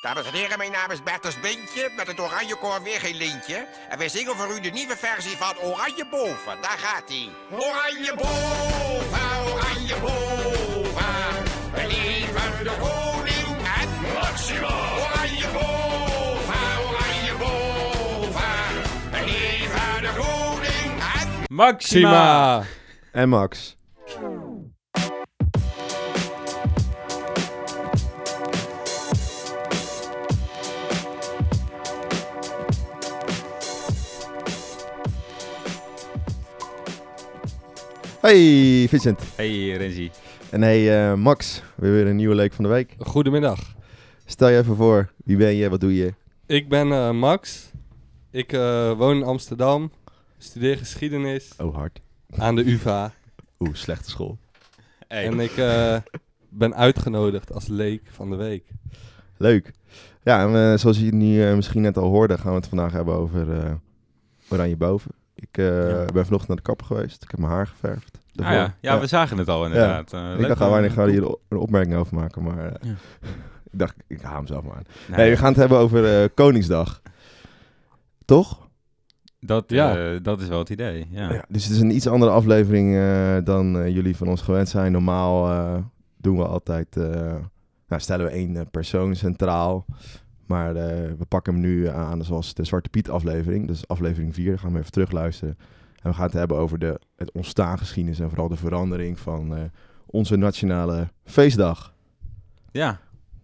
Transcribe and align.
Dames 0.00 0.26
en 0.26 0.32
heren, 0.32 0.58
mijn 0.58 0.72
naam 0.72 0.90
is 0.90 1.02
Bertus 1.02 1.40
Beentje. 1.40 1.90
Met 1.96 2.06
het 2.06 2.20
Oranje 2.20 2.56
Koor 2.56 2.82
weer 2.82 3.00
geen 3.00 3.16
lintje. 3.16 3.66
En 3.88 3.98
wij 3.98 4.08
zingen 4.08 4.36
voor 4.36 4.56
u 4.56 4.60
de 4.60 4.68
nieuwe 4.70 4.96
versie 4.96 5.36
van 5.36 5.58
Oranje 5.58 6.06
Boven. 6.10 6.58
Daar 6.60 6.78
gaat 6.78 7.08
hij. 7.08 7.28
Oranje 7.50 8.14
Boven, 8.14 9.52
Oranje 9.52 9.96
Boven. 10.00 11.44
We 11.72 11.86
leven 11.86 12.64
de 12.64 12.76
koning 12.80 13.66
en 13.80 14.12
Maxima. 14.14 14.68
Oranje 14.98 15.46
Boven, 15.52 16.78
Oranje 16.86 17.34
Boven. 17.38 18.82
We 19.10 19.24
leven 19.24 20.02
de 20.02 20.12
koning 20.16 21.00
en... 21.20 21.54
Maxima! 21.54 22.62
En 23.12 23.28
Max. 23.28 23.75
Hey 38.26 38.86
Vincent. 38.88 39.20
Hey 39.36 39.76
Renzi. 39.76 40.10
En 40.50 40.62
hey 40.62 41.10
eh, 41.10 41.14
Max, 41.14 41.62
weer 41.74 41.92
weer 41.92 42.06
een 42.06 42.16
nieuwe 42.16 42.34
leuk 42.34 42.52
van 42.52 42.64
de 42.64 42.70
week. 42.70 42.94
Goedemiddag. 42.98 43.74
Stel 44.24 44.48
je 44.48 44.58
even 44.58 44.76
voor, 44.76 45.12
wie 45.24 45.36
ben 45.36 45.54
je, 45.54 45.68
wat 45.68 45.80
doe 45.80 45.94
je? 45.94 46.14
Ik 46.46 46.68
ben 46.68 46.92
eh, 46.92 47.10
Max. 47.10 47.70
Ik 48.30 48.52
eh, 48.52 48.92
woon 48.92 49.16
in 49.16 49.22
Amsterdam. 49.22 49.90
Studeer 50.38 50.76
geschiedenis 50.76 51.52
Oh 51.58 51.74
hard. 51.74 52.00
aan 52.36 52.54
de 52.54 52.64
UvA. 52.70 53.12
Oeh, 53.58 53.74
slechte 53.74 54.10
school. 54.10 54.38
En 55.08 55.40
ik 55.40 55.56
eh, 55.56 55.96
ben 56.48 56.74
uitgenodigd 56.74 57.52
als 57.52 57.66
leek 57.66 58.02
van 58.10 58.30
de 58.30 58.36
week. 58.36 58.64
Leuk. 59.36 59.72
Ja, 60.22 60.46
en 60.46 60.72
eh, 60.72 60.78
zoals 60.78 60.98
je 60.98 61.14
nu 61.14 61.54
misschien 61.54 61.82
net 61.82 61.96
al 61.96 62.08
hoorde, 62.08 62.38
gaan 62.38 62.50
we 62.50 62.56
het 62.58 62.68
vandaag 62.68 62.92
hebben 62.92 63.14
over 63.14 63.58
eh, 63.58 63.72
Oranje 64.48 64.76
Boven. 64.76 65.10
Ik 65.38 65.58
eh, 65.58 65.64
ben 66.12 66.24
vanochtend 66.24 66.46
naar 66.48 66.56
de 66.56 66.62
kapper 66.62 66.86
geweest. 66.86 67.22
Ik 67.22 67.30
heb 67.30 67.40
mijn 67.40 67.52
haar 67.52 67.66
geverfd. 67.66 68.18
Ah, 68.36 68.50
ja. 68.52 68.74
ja, 68.80 69.00
we 69.00 69.06
zagen 69.06 69.38
het 69.38 69.48
al 69.48 69.64
inderdaad. 69.66 70.12
Eh, 70.12 70.20
Ik 70.32 70.38
leuk 70.38 70.48
dacht, 70.48 70.60
om- 70.60 70.66
ah, 70.66 70.72
wanneer 70.72 70.90
gaan 70.90 71.04
we 71.04 71.10
hier 71.10 71.36
een 71.48 71.58
opmerking 71.58 71.94
over 71.96 72.14
maken? 72.16 72.42
Maar 72.42 72.58
eh, 72.58 72.72
Ja. 72.82 72.90
ik 73.72 73.78
dacht, 73.78 73.94
ik 74.06 74.20
haal 74.20 74.36
hem 74.36 74.46
zelf 74.46 74.64
maar 74.64 74.76
aan. 74.76 74.82
Nee, 75.08 75.16
Nee, 75.18 75.30
we 75.30 75.36
gaan 75.36 75.48
het 75.48 75.56
hebben 75.56 75.78
over 75.78 76.22
eh, 76.22 76.28
Koningsdag. 76.34 77.02
Toch? 78.24 78.64
dat, 79.40 79.64
Ja. 79.70 79.96
eh, 80.12 80.18
dat 80.22 80.40
is 80.40 80.48
wel 80.48 80.58
het 80.58 80.70
idee. 80.70 81.06
Ja. 81.10 81.32
Ja, 81.32 81.44
dus 81.48 81.64
het 81.64 81.72
is 81.74 81.80
een 81.80 81.94
iets 81.94 82.06
andere 82.06 82.30
aflevering 82.32 82.96
eh, 82.96 83.36
dan 83.44 83.78
eh, 83.78 83.88
jullie 83.94 84.16
van 84.16 84.28
ons 84.28 84.42
gewend 84.42 84.68
zijn. 84.68 84.92
Normaal 84.92 85.50
eh, 85.50 85.82
doen 86.16 86.36
we 86.36 86.44
altijd, 86.46 86.96
eh, 86.96 87.34
nou, 87.88 88.00
stellen 88.02 88.26
we 88.26 88.32
één 88.32 88.56
eh, 88.56 88.62
persoon 88.70 89.14
centraal. 89.14 89.84
Maar 90.46 90.76
eh, 90.76 91.12
we 91.18 91.24
pakken 91.28 91.52
hem 91.52 91.62
nu 91.62 91.88
aan 91.88 92.24
zoals 92.24 92.54
de 92.54 92.64
Zwarte 92.64 92.88
Piet 92.88 93.10
aflevering. 93.10 93.66
Dus 93.66 93.88
aflevering 93.88 94.34
4, 94.34 94.48
daar 94.48 94.58
gaan 94.58 94.72
we 94.72 94.78
even 94.78 94.92
terug 94.92 95.10
luisteren. 95.10 95.58
En 96.02 96.10
we 96.10 96.16
gaan 96.16 96.24
het 96.24 96.32
hebben 96.32 96.56
over 96.56 96.78
de, 96.78 97.00
het 97.16 97.32
ontstaan 97.32 97.78
geschiedenis 97.78 98.20
en 98.20 98.28
vooral 98.28 98.48
de 98.48 98.56
verandering 98.56 99.18
van 99.18 99.56
eh, 99.56 99.62
onze 100.06 100.36
nationale 100.36 101.08
feestdag. 101.24 101.94
Ja, 102.72 103.00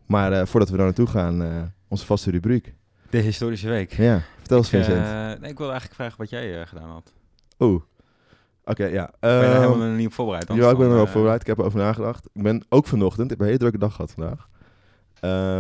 Maar 0.07 0.33
eh, 0.33 0.47
voordat 0.47 0.69
we 0.71 0.77
daar 0.77 0.85
naartoe 0.87 1.07
gaan, 1.07 1.73
onze 1.89 2.07
vaste 2.07 2.31
rubriek. 2.31 2.75
de 3.11 3.19
historische 3.19 3.69
week. 3.69 3.93
Ja, 3.93 4.23
vertel 4.39 4.57
eens 4.59 4.69
Vincent. 4.69 5.05
nee, 5.41 5.51
ik 5.51 5.59
wilde 5.59 5.73
eigenlijk 5.73 5.95
vragen 5.95 6.19
wat 6.19 6.31
jij 6.31 6.67
gedaan 6.67 6.91
had. 6.91 7.13
Oeh. 7.59 7.83
Oké, 8.65 8.85
ja. 8.85 9.11
ben 9.21 9.31
je 9.31 9.37
Ehm, 9.45 9.61
helemaal 9.61 9.89
niet 9.89 10.07
op 10.07 10.13
voorbereid? 10.13 10.49
Ja, 10.49 10.71
ik 10.71 10.77
ben 10.77 10.89
er 10.89 10.95
wel 10.95 11.07
voorbereid. 11.07 11.41
Ik 11.41 11.47
heb 11.47 11.59
erover 11.59 11.79
nagedacht. 11.79 12.29
Ik 12.33 12.43
ben 12.43 12.65
ook 12.69 12.87
vanochtend, 12.87 13.25
ik 13.25 13.31
heb 13.31 13.41
een 13.41 13.47
hele 13.47 13.59
drukke 13.59 13.79
dag 13.79 13.95
gehad 13.95 14.11
vandaag, 14.13 14.49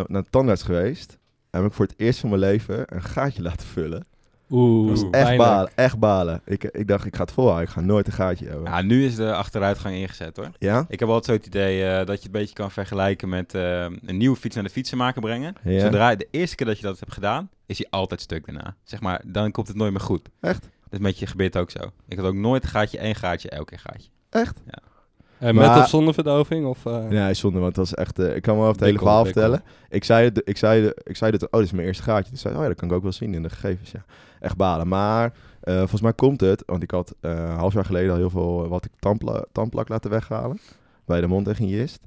naar 0.08 0.22
de 0.22 0.30
tandarts 0.30 0.62
geweest. 0.62 1.18
En 1.52 1.60
heb 1.60 1.70
ik 1.70 1.76
voor 1.76 1.86
het 1.86 1.94
eerst 1.96 2.20
van 2.20 2.28
mijn 2.28 2.40
leven 2.40 2.82
een 2.86 3.02
gaatje 3.02 3.42
laten 3.42 3.66
vullen. 3.66 4.04
Oeh, 4.50 4.88
Dat 4.88 4.98
was 4.98 5.02
echt 5.02 5.10
pijnlijk. 5.10 5.38
balen, 5.38 5.70
echt 5.74 5.98
balen. 5.98 6.40
Ik, 6.44 6.64
ik 6.64 6.88
dacht, 6.88 7.04
ik 7.06 7.16
ga 7.16 7.22
het 7.22 7.32
volhouden. 7.32 7.66
Ik 7.66 7.72
ga 7.72 7.80
nooit 7.80 8.06
een 8.06 8.12
gaatje 8.12 8.46
hebben. 8.46 8.64
Ja, 8.64 8.82
nu 8.82 9.04
is 9.04 9.14
de 9.14 9.34
achteruitgang 9.34 9.94
ingezet 9.94 10.36
hoor. 10.36 10.50
Ja? 10.58 10.84
Ik 10.88 11.00
heb 11.00 11.08
altijd 11.08 11.24
zo 11.24 11.32
het 11.32 11.46
idee 11.46 11.84
eh, 11.84 11.96
dat 11.96 12.06
je 12.06 12.12
het 12.12 12.24
een 12.24 12.30
beetje 12.30 12.54
kan 12.54 12.70
vergelijken 12.70 13.28
met 13.28 13.54
eh, 13.54 13.80
een 13.82 14.16
nieuwe 14.16 14.36
fiets 14.36 14.54
naar 14.54 14.64
de 14.64 14.70
fietsenmaker 14.70 15.20
brengen. 15.20 15.54
Ja. 15.62 15.80
Zodra 15.80 16.14
de 16.14 16.28
eerste 16.30 16.56
keer 16.56 16.66
dat 16.66 16.76
je 16.78 16.82
dat 16.86 16.98
hebt 17.00 17.12
gedaan, 17.12 17.50
is 17.66 17.78
hij 17.78 17.86
altijd 17.90 18.20
stuk 18.20 18.44
daarna. 18.46 18.76
Zeg 18.84 19.00
maar, 19.00 19.22
dan 19.26 19.50
komt 19.50 19.68
het 19.68 19.76
nooit 19.76 19.92
meer 19.92 20.00
goed. 20.00 20.28
Echt? 20.40 20.68
Dat 20.88 21.00
met 21.00 21.18
je 21.18 21.26
gebeurt 21.26 21.56
ook 21.56 21.70
zo. 21.70 21.78
Ik 22.08 22.16
had 22.18 22.26
ook 22.26 22.34
nooit 22.34 22.66
gaatje, 22.66 22.98
één 22.98 23.14
gaatje, 23.14 23.50
elke 23.50 23.64
keer 23.64 23.78
gaatje. 23.78 24.08
Echt? 24.30 24.60
En 25.42 25.54
Maar- 25.54 25.68
met 25.74 25.82
of 25.82 25.88
zonder 25.88 26.14
verdoving? 26.14 26.66
Of, 26.66 26.86
eh, 26.86 27.04
Nee, 27.08 27.34
zonde, 27.34 27.58
want 27.58 27.74
dat 27.74 27.88
was 27.88 27.94
echt... 28.04 28.18
eh, 28.18 28.36
ik 28.36 28.42
kan 28.42 28.54
wel 28.56 28.62
even 28.64 28.76
het 28.76 28.84
hele 28.86 28.98
verhaal 28.98 29.24
vertellen. 29.24 29.62
Ik 29.88 30.04
zei, 30.04 30.24
het, 30.24 30.42
ik, 30.44 30.56
zei, 30.56 30.84
het- 30.84 31.00
ik 31.04 31.16
zei 31.16 31.30
het, 31.32 31.42
oh, 31.44 31.50
dit 31.52 31.62
is 31.62 31.72
mijn 31.72 31.86
eerste 31.86 32.02
gaatje. 32.02 32.28
Toen 32.28 32.38
zei 32.38 32.54
oh 32.54 32.60
ja, 32.62 32.66
dat 32.68 32.76
kan 32.76 32.88
ik 32.88 32.94
ook 32.94 33.02
wel 33.02 33.12
zien 33.12 33.34
in 33.34 33.42
de 33.42 33.50
gegevens. 33.50 33.90
Ja, 33.90 34.04
echt 34.40 34.56
balen. 34.56 34.88
Maar 34.88 35.32
eh, 35.60 35.78
volgens 35.78 36.00
mij 36.00 36.12
komt 36.12 36.40
het, 36.40 36.62
want 36.66 36.82
ik 36.82 36.90
had 36.90 37.14
eh, 37.20 37.30
een 37.30 37.56
half 37.56 37.72
jaar 37.72 37.84
geleden 37.84 38.10
al 38.10 38.16
heel 38.16 38.30
veel, 38.30 38.64
eh, 38.64 38.68
wat 38.70 38.84
ik 38.84 38.90
tandpla 38.98 39.44
tandplak 39.52 39.88
laten 39.88 40.10
weghalen. 40.10 40.58
Bij 41.04 41.20
de 41.20 41.26
mond 41.26 41.48
en 41.48 41.56
hygiënist. 41.56 42.00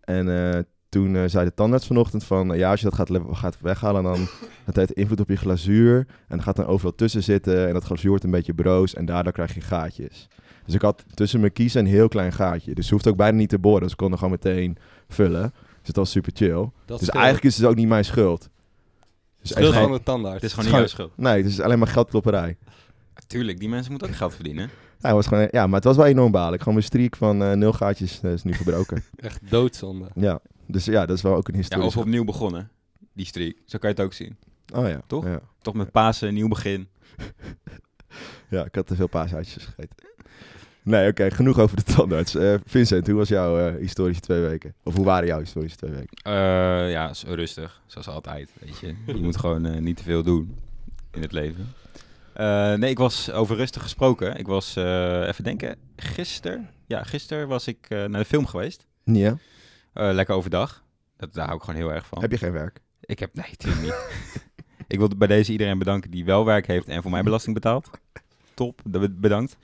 En 0.00 0.52
eh, 0.54 0.60
toen 0.88 1.16
eh, 1.16 1.22
zei 1.26 1.44
de 1.44 1.54
tandarts 1.54 1.86
vanochtend 1.86 2.24
van, 2.24 2.52
eh, 2.52 2.58
ja, 2.58 2.70
als 2.70 2.80
je 2.80 2.88
dat 2.90 2.94
gaat, 2.94 3.10
gaat 3.32 3.56
weghalen, 3.60 4.02
dan 4.02 4.26
dat 4.66 4.76
heeft 4.76 4.92
invloed 4.92 5.20
op 5.20 5.28
je 5.28 5.36
glazuur. 5.36 5.96
En 6.28 6.36
dat 6.36 6.42
gaat 6.42 6.56
dan 6.56 6.66
overal 6.66 6.94
tussen 6.94 7.22
zitten 7.22 7.66
en 7.66 7.72
dat 7.72 7.84
glazuur 7.84 8.08
wordt 8.08 8.24
een 8.24 8.30
beetje 8.30 8.54
broos 8.54 8.94
en 8.94 9.04
daardoor 9.04 9.32
krijg 9.32 9.54
je 9.54 9.60
gaatjes. 9.60 10.28
Dus 10.68 10.76
ik 10.76 10.82
had 10.82 11.04
tussen 11.14 11.40
mijn 11.40 11.52
kiezen 11.52 11.80
een 11.80 11.86
heel 11.90 12.08
klein 12.08 12.32
gaatje. 12.32 12.74
Dus 12.74 12.86
je 12.86 12.92
hoeft 12.92 13.06
ook 13.06 13.16
bijna 13.16 13.36
niet 13.36 13.48
te 13.48 13.58
boren. 13.58 13.82
Dus 13.82 13.90
ik 13.90 13.96
kon 13.96 14.10
er 14.12 14.18
gewoon 14.18 14.32
meteen 14.32 14.76
vullen. 15.08 15.52
Dus 15.78 15.86
het 15.86 15.96
was 15.96 16.10
super 16.10 16.32
chill. 16.34 16.50
dat 16.50 16.70
dus 16.86 16.96
scheelt. 16.96 17.10
eigenlijk 17.24 17.44
is 17.44 17.56
het 17.56 17.66
ook 17.66 17.74
niet 17.74 17.88
mijn 17.88 18.04
schuld. 18.04 18.48
Dus 19.40 19.50
Schuld 19.50 19.74
van 19.74 19.92
de 19.92 20.02
tandarts. 20.02 20.34
Het 20.34 20.44
is 20.44 20.52
gewoon 20.52 20.64
niet 20.68 20.78
jouw 20.78 20.86
schuld. 20.86 21.12
Nee, 21.16 21.36
het 21.36 21.46
is 21.46 21.60
alleen 21.60 21.78
maar 21.78 21.88
geldklopperij. 21.88 22.56
Tuurlijk, 23.26 23.58
die 23.58 23.68
mensen 23.68 23.90
moeten 23.90 24.08
ook 24.08 24.14
geld 24.14 24.34
verdienen. 24.34 24.70
Ja, 25.00 25.14
was 25.14 25.26
gewoon, 25.26 25.48
ja, 25.50 25.66
maar 25.66 25.74
het 25.74 25.84
was 25.84 25.96
wel 25.96 26.06
enorm 26.06 26.32
balen. 26.32 26.58
Gewoon 26.58 26.74
mijn 26.74 26.86
streak 26.86 27.16
van 27.16 27.42
eh, 27.42 27.52
nul 27.52 27.72
gaatjes 27.72 28.20
eh, 28.22 28.32
is 28.32 28.42
nu 28.42 28.54
verbroken. 28.54 29.04
Echt 29.16 29.50
doodzonde. 29.50 30.08
ja, 30.14 30.40
dus 30.66 30.84
ja, 30.84 31.06
dat 31.06 31.16
is 31.16 31.22
wel 31.22 31.34
ook 31.34 31.48
een 31.48 31.54
Ja, 31.54 31.60
historisch. 31.60 31.86
of 31.86 31.96
opnieuw 31.96 32.24
begonnen, 32.24 32.70
die 33.12 33.26
streak. 33.26 33.56
Zo 33.64 33.78
kan 33.78 33.90
je 33.90 33.96
het 33.96 34.04
ook 34.04 34.12
zien. 34.12 34.36
Oh 34.74 34.88
ja, 34.88 35.00
Toch? 35.06 35.24
Ja. 35.24 35.40
Toch 35.62 35.74
met 35.74 35.90
Pasen, 35.90 36.34
nieuw 36.34 36.48
begin. 36.48 36.88
ja, 38.50 38.64
ik 38.64 38.74
had 38.74 38.86
te 38.86 38.94
veel 38.94 39.08
paasuitjes 39.08 39.64
gegeten. 39.64 40.07
Nee, 40.88 41.08
oké, 41.08 41.30
genoeg 41.30 41.58
over 41.58 41.76
de 41.76 41.82
tandarts. 41.82 42.34
Eh, 42.34 42.54
Vincent, 42.64 43.06
hoe 43.06 43.16
was 43.16 43.28
jouw 43.28 43.58
eh, 43.58 43.80
historische 43.80 44.22
twee 44.22 44.40
weken? 44.40 44.74
Of 44.82 44.94
hoe 44.94 45.04
waren 45.04 45.26
jouw 45.26 45.38
historische 45.38 45.76
twee 45.76 45.90
weken? 45.90 46.16
Eh, 46.22 46.90
ja, 46.90 47.12
rustig. 47.26 47.82
Zoals 47.86 48.08
altijd, 48.08 48.50
weet 48.60 48.78
je. 48.78 48.94
Je 49.16 49.22
moet 49.22 49.36
gewoon 49.36 49.82
niet 49.82 49.96
te 49.96 50.02
veel 50.02 50.22
doen 50.22 50.56
in 51.12 51.22
het 51.22 51.32
leven. 51.32 51.74
Nee, 52.80 52.90
ik 52.90 52.98
was 52.98 53.30
over 53.30 53.56
rustig 53.56 53.82
gesproken. 53.82 54.36
Ik 54.36 54.46
was, 54.46 54.76
even 54.76 55.44
denken, 55.44 55.76
gisteren. 55.96 56.70
Ja, 56.86 57.02
gisteren 57.02 57.48
was 57.48 57.66
ik 57.66 57.88
naar 57.88 58.08
de 58.08 58.24
film 58.24 58.46
geweest. 58.46 58.86
Ja. 59.04 59.38
Lekker 59.92 60.34
overdag. 60.34 60.84
Dat, 61.16 61.34
daar 61.34 61.46
hou 61.46 61.56
ik 61.56 61.64
gewoon 61.64 61.80
heel 61.80 61.92
erg 61.92 62.06
van. 62.06 62.20
Heb 62.20 62.30
je 62.30 62.38
geen 62.38 62.52
werk? 62.52 62.80
Ik 63.00 63.18
heb, 63.18 63.34
nee, 63.34 63.46
natuurlijk 63.50 63.82
niet. 63.82 63.94
ik 64.88 64.98
wil 64.98 65.10
bij 65.16 65.28
deze 65.28 65.52
iedereen 65.52 65.78
bedanken 65.78 66.10
die 66.10 66.24
wel 66.24 66.44
werk 66.44 66.66
heeft 66.66 66.88
en 66.88 67.02
voor 67.02 67.10
mij 67.10 67.22
belasting 67.22 67.54
betaalt. 67.54 67.90
Top, 68.58 68.80
be- 68.84 69.10
bedankt. 69.10 69.56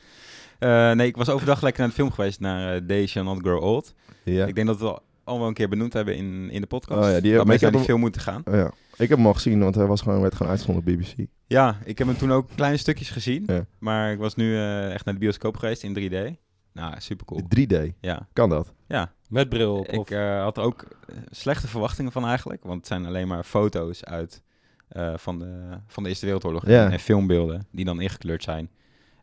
Eh, 0.59 0.93
nee, 0.93 1.07
ik 1.07 1.17
was 1.17 1.29
overdag 1.29 1.63
lekker 1.63 1.81
naar 1.81 1.89
de 1.91 1.95
film 1.97 2.11
geweest, 2.11 2.41
naar 2.41 2.77
uh, 2.77 2.87
They 2.87 3.07
Shall 3.07 3.25
Not 3.25 3.39
Grow 3.41 3.63
Old. 3.63 3.95
Ja. 4.25 4.47
Ik 4.47 4.55
denk 4.55 4.67
dat 4.67 4.79
we 4.79 4.85
al 4.85 5.03
allemaal 5.25 5.49
een 5.49 5.55
keer 5.55 5.69
benoemd 5.69 5.93
hebben 5.93 6.17
in, 6.17 6.51
in 6.51 6.61
de 6.61 6.67
podcast. 6.67 7.01
Oh 7.07 7.13
ja, 7.15 7.21
die- 7.21 7.33
dat 7.33 7.41
ik 7.41 7.47
mensen 7.47 7.51
heb 7.51 7.61
naar 7.61 7.71
die 7.71 7.79
hem- 7.81 7.89
film 7.89 8.01
moeten 8.01 8.21
gaan. 8.21 8.43
Oh, 8.45 8.55
ja. 8.55 8.71
Ik 8.97 9.09
heb 9.09 9.19
hem 9.19 9.27
al 9.27 9.35
gezien, 9.35 9.61
want 9.61 9.75
hij 9.75 9.87
was 9.87 10.01
gewoon, 10.01 10.21
werd 10.21 10.35
gewoon 10.35 10.49
uitgezonden 10.53 10.85
op 10.87 10.99
BBC. 10.99 11.27
Ja, 11.47 11.79
ik 11.85 11.99
heb 11.99 12.07
hem 12.07 12.17
toen 12.17 12.33
ook 12.33 12.49
kleine 12.55 12.77
stukjes 12.77 13.11
gezien. 13.11 13.43
Ja. 13.47 13.67
Maar 13.79 14.13
ik 14.13 14.19
was 14.19 14.35
nu 14.35 14.55
eh, 14.57 14.93
echt 14.93 15.05
naar 15.05 15.15
de 15.15 15.21
bioscoop 15.21 15.57
geweest 15.57 15.83
in 15.83 15.95
3D. 15.99 16.37
Nou, 16.73 16.95
super 16.99 17.27
cool. 17.27 17.41
3D, 17.59 17.93
Ja, 18.01 18.27
kan 18.33 18.49
dat? 18.49 18.73
ja. 18.89 19.13
Met 19.29 19.49
bril 19.49 19.77
op. 19.79 19.87
Ik 19.89 20.11
eh, 20.11 20.43
had 20.43 20.57
er 20.57 20.63
ook 20.63 20.83
eh, 20.83 21.17
slechte 21.31 21.69
verwachtingen 21.69 22.13
van 22.13 22.27
eigenlijk. 22.27 22.63
Want 22.65 22.77
het 22.77 22.87
zijn 22.87 23.07
alleen 23.07 23.29
maar 23.29 23.45
foto's 23.45 24.05
uit 24.05 24.43
eh, 24.89 25.13
van, 25.17 25.39
de, 25.39 25.79
van 25.87 26.03
de 26.03 26.09
Eerste 26.09 26.25
Wereldoorlog. 26.25 26.67
Ja. 26.67 26.91
En 26.91 27.01
filmbeelden 27.01 27.67
die 27.71 27.85
dan 27.85 28.01
ingekleurd 28.01 28.43
zijn. 28.43 28.71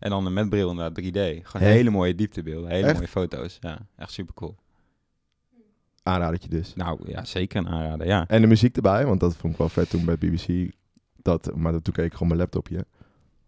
En 0.01 0.09
dan 0.09 0.33
met 0.33 0.49
bril 0.49 0.73
naar 0.73 0.89
3D. 0.89 1.41
Gewoon 1.43 1.67
hele 1.67 1.89
mooie 1.89 2.15
dieptebeelden. 2.15 2.69
Hele 2.69 2.85
Echt? 2.87 2.95
mooie 2.95 3.07
foto's. 3.07 3.57
Ja, 3.61 3.79
echt 3.97 4.11
super 4.11 4.33
cool. 4.33 4.55
Aanradertje 6.03 6.49
dus. 6.49 6.73
Nou 6.75 6.99
ja, 7.11 7.25
zeker 7.25 7.57
een 7.59 7.67
aanrader. 7.67 8.07
Ja. 8.07 8.27
En 8.27 8.41
de 8.41 8.47
muziek 8.47 8.75
erbij, 8.75 9.05
want 9.05 9.19
dat 9.19 9.35
vond 9.35 9.53
ik 9.53 9.59
wel 9.59 9.69
vet 9.69 9.89
toen 9.89 10.05
bij 10.05 10.17
BBC. 10.17 10.71
Dat, 11.21 11.55
maar 11.55 11.81
toen 11.81 11.93
keek 11.93 12.05
ik 12.05 12.11
gewoon 12.11 12.27
mijn 12.27 12.39
laptopje. 12.39 12.85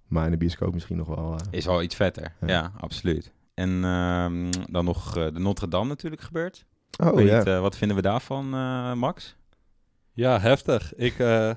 Maar 0.08 0.26
in 0.26 0.32
de 0.32 0.38
bioscoop 0.38 0.74
misschien 0.74 0.98
nog 0.98 1.08
wel... 1.08 1.34
eh, 1.34 1.40
Is 1.52 1.66
wel 1.66 1.82
iets 1.82 1.96
vetter. 1.96 2.34
Ja. 2.42 2.48
Ja, 2.48 2.72
absoluut. 2.78 3.32
En 3.54 3.84
ehm, 3.84 4.52
dan 4.72 4.86
nog 4.86 5.18
eh, 5.18 5.24
de 5.34 5.40
Notre 5.40 5.68
Dame 5.68 5.88
natuurlijk 5.88 6.22
gebeurd. 6.22 6.66
Oh 7.04 7.22
ja. 7.22 7.44
eh, 7.44 7.60
wat 7.62 7.78
vinden 7.78 7.96
we 7.98 8.04
daarvan, 8.04 8.54
eh, 8.54 8.94
Max? 8.94 9.36
Ja, 10.14 10.40
heftig. 10.40 10.96
Ik, 10.96 11.20
eh, 11.20 11.52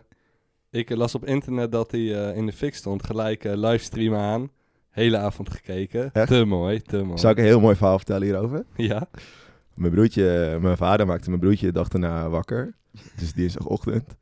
ik 0.70 0.90
las 0.90 1.14
op 1.14 1.24
internet 1.26 1.72
dat 1.72 1.90
hij 1.90 2.28
eh, 2.30 2.36
in 2.36 2.46
de 2.46 2.52
fik 2.52 2.74
stond. 2.74 3.04
Gelijk 3.06 3.44
eh, 3.44 3.52
livestream 3.56 4.14
aan. 4.14 4.50
Hele 4.96 5.18
avond 5.18 5.50
gekeken. 5.50 6.10
Echt? 6.12 6.28
Te 6.28 6.44
mooi, 6.44 6.82
te 6.82 7.02
mooi. 7.02 7.18
Zou 7.18 7.32
ik 7.32 7.38
een 7.38 7.44
heel 7.44 7.60
mooi 7.60 7.76
verhaal 7.76 7.96
vertellen 7.96 8.22
hierover? 8.22 8.64
Ja. 8.76 9.08
Mijn 9.74 9.92
broertje, 9.92 10.58
mijn 10.60 10.76
vader 10.76 11.06
maakte 11.06 11.28
mijn 11.28 11.40
broertje 11.40 11.66
de 11.66 11.72
dag 11.72 11.88
daarna 11.88 12.28
wakker. 12.28 12.74
Dus 13.16 13.32
dinsdagochtend. 13.32 14.16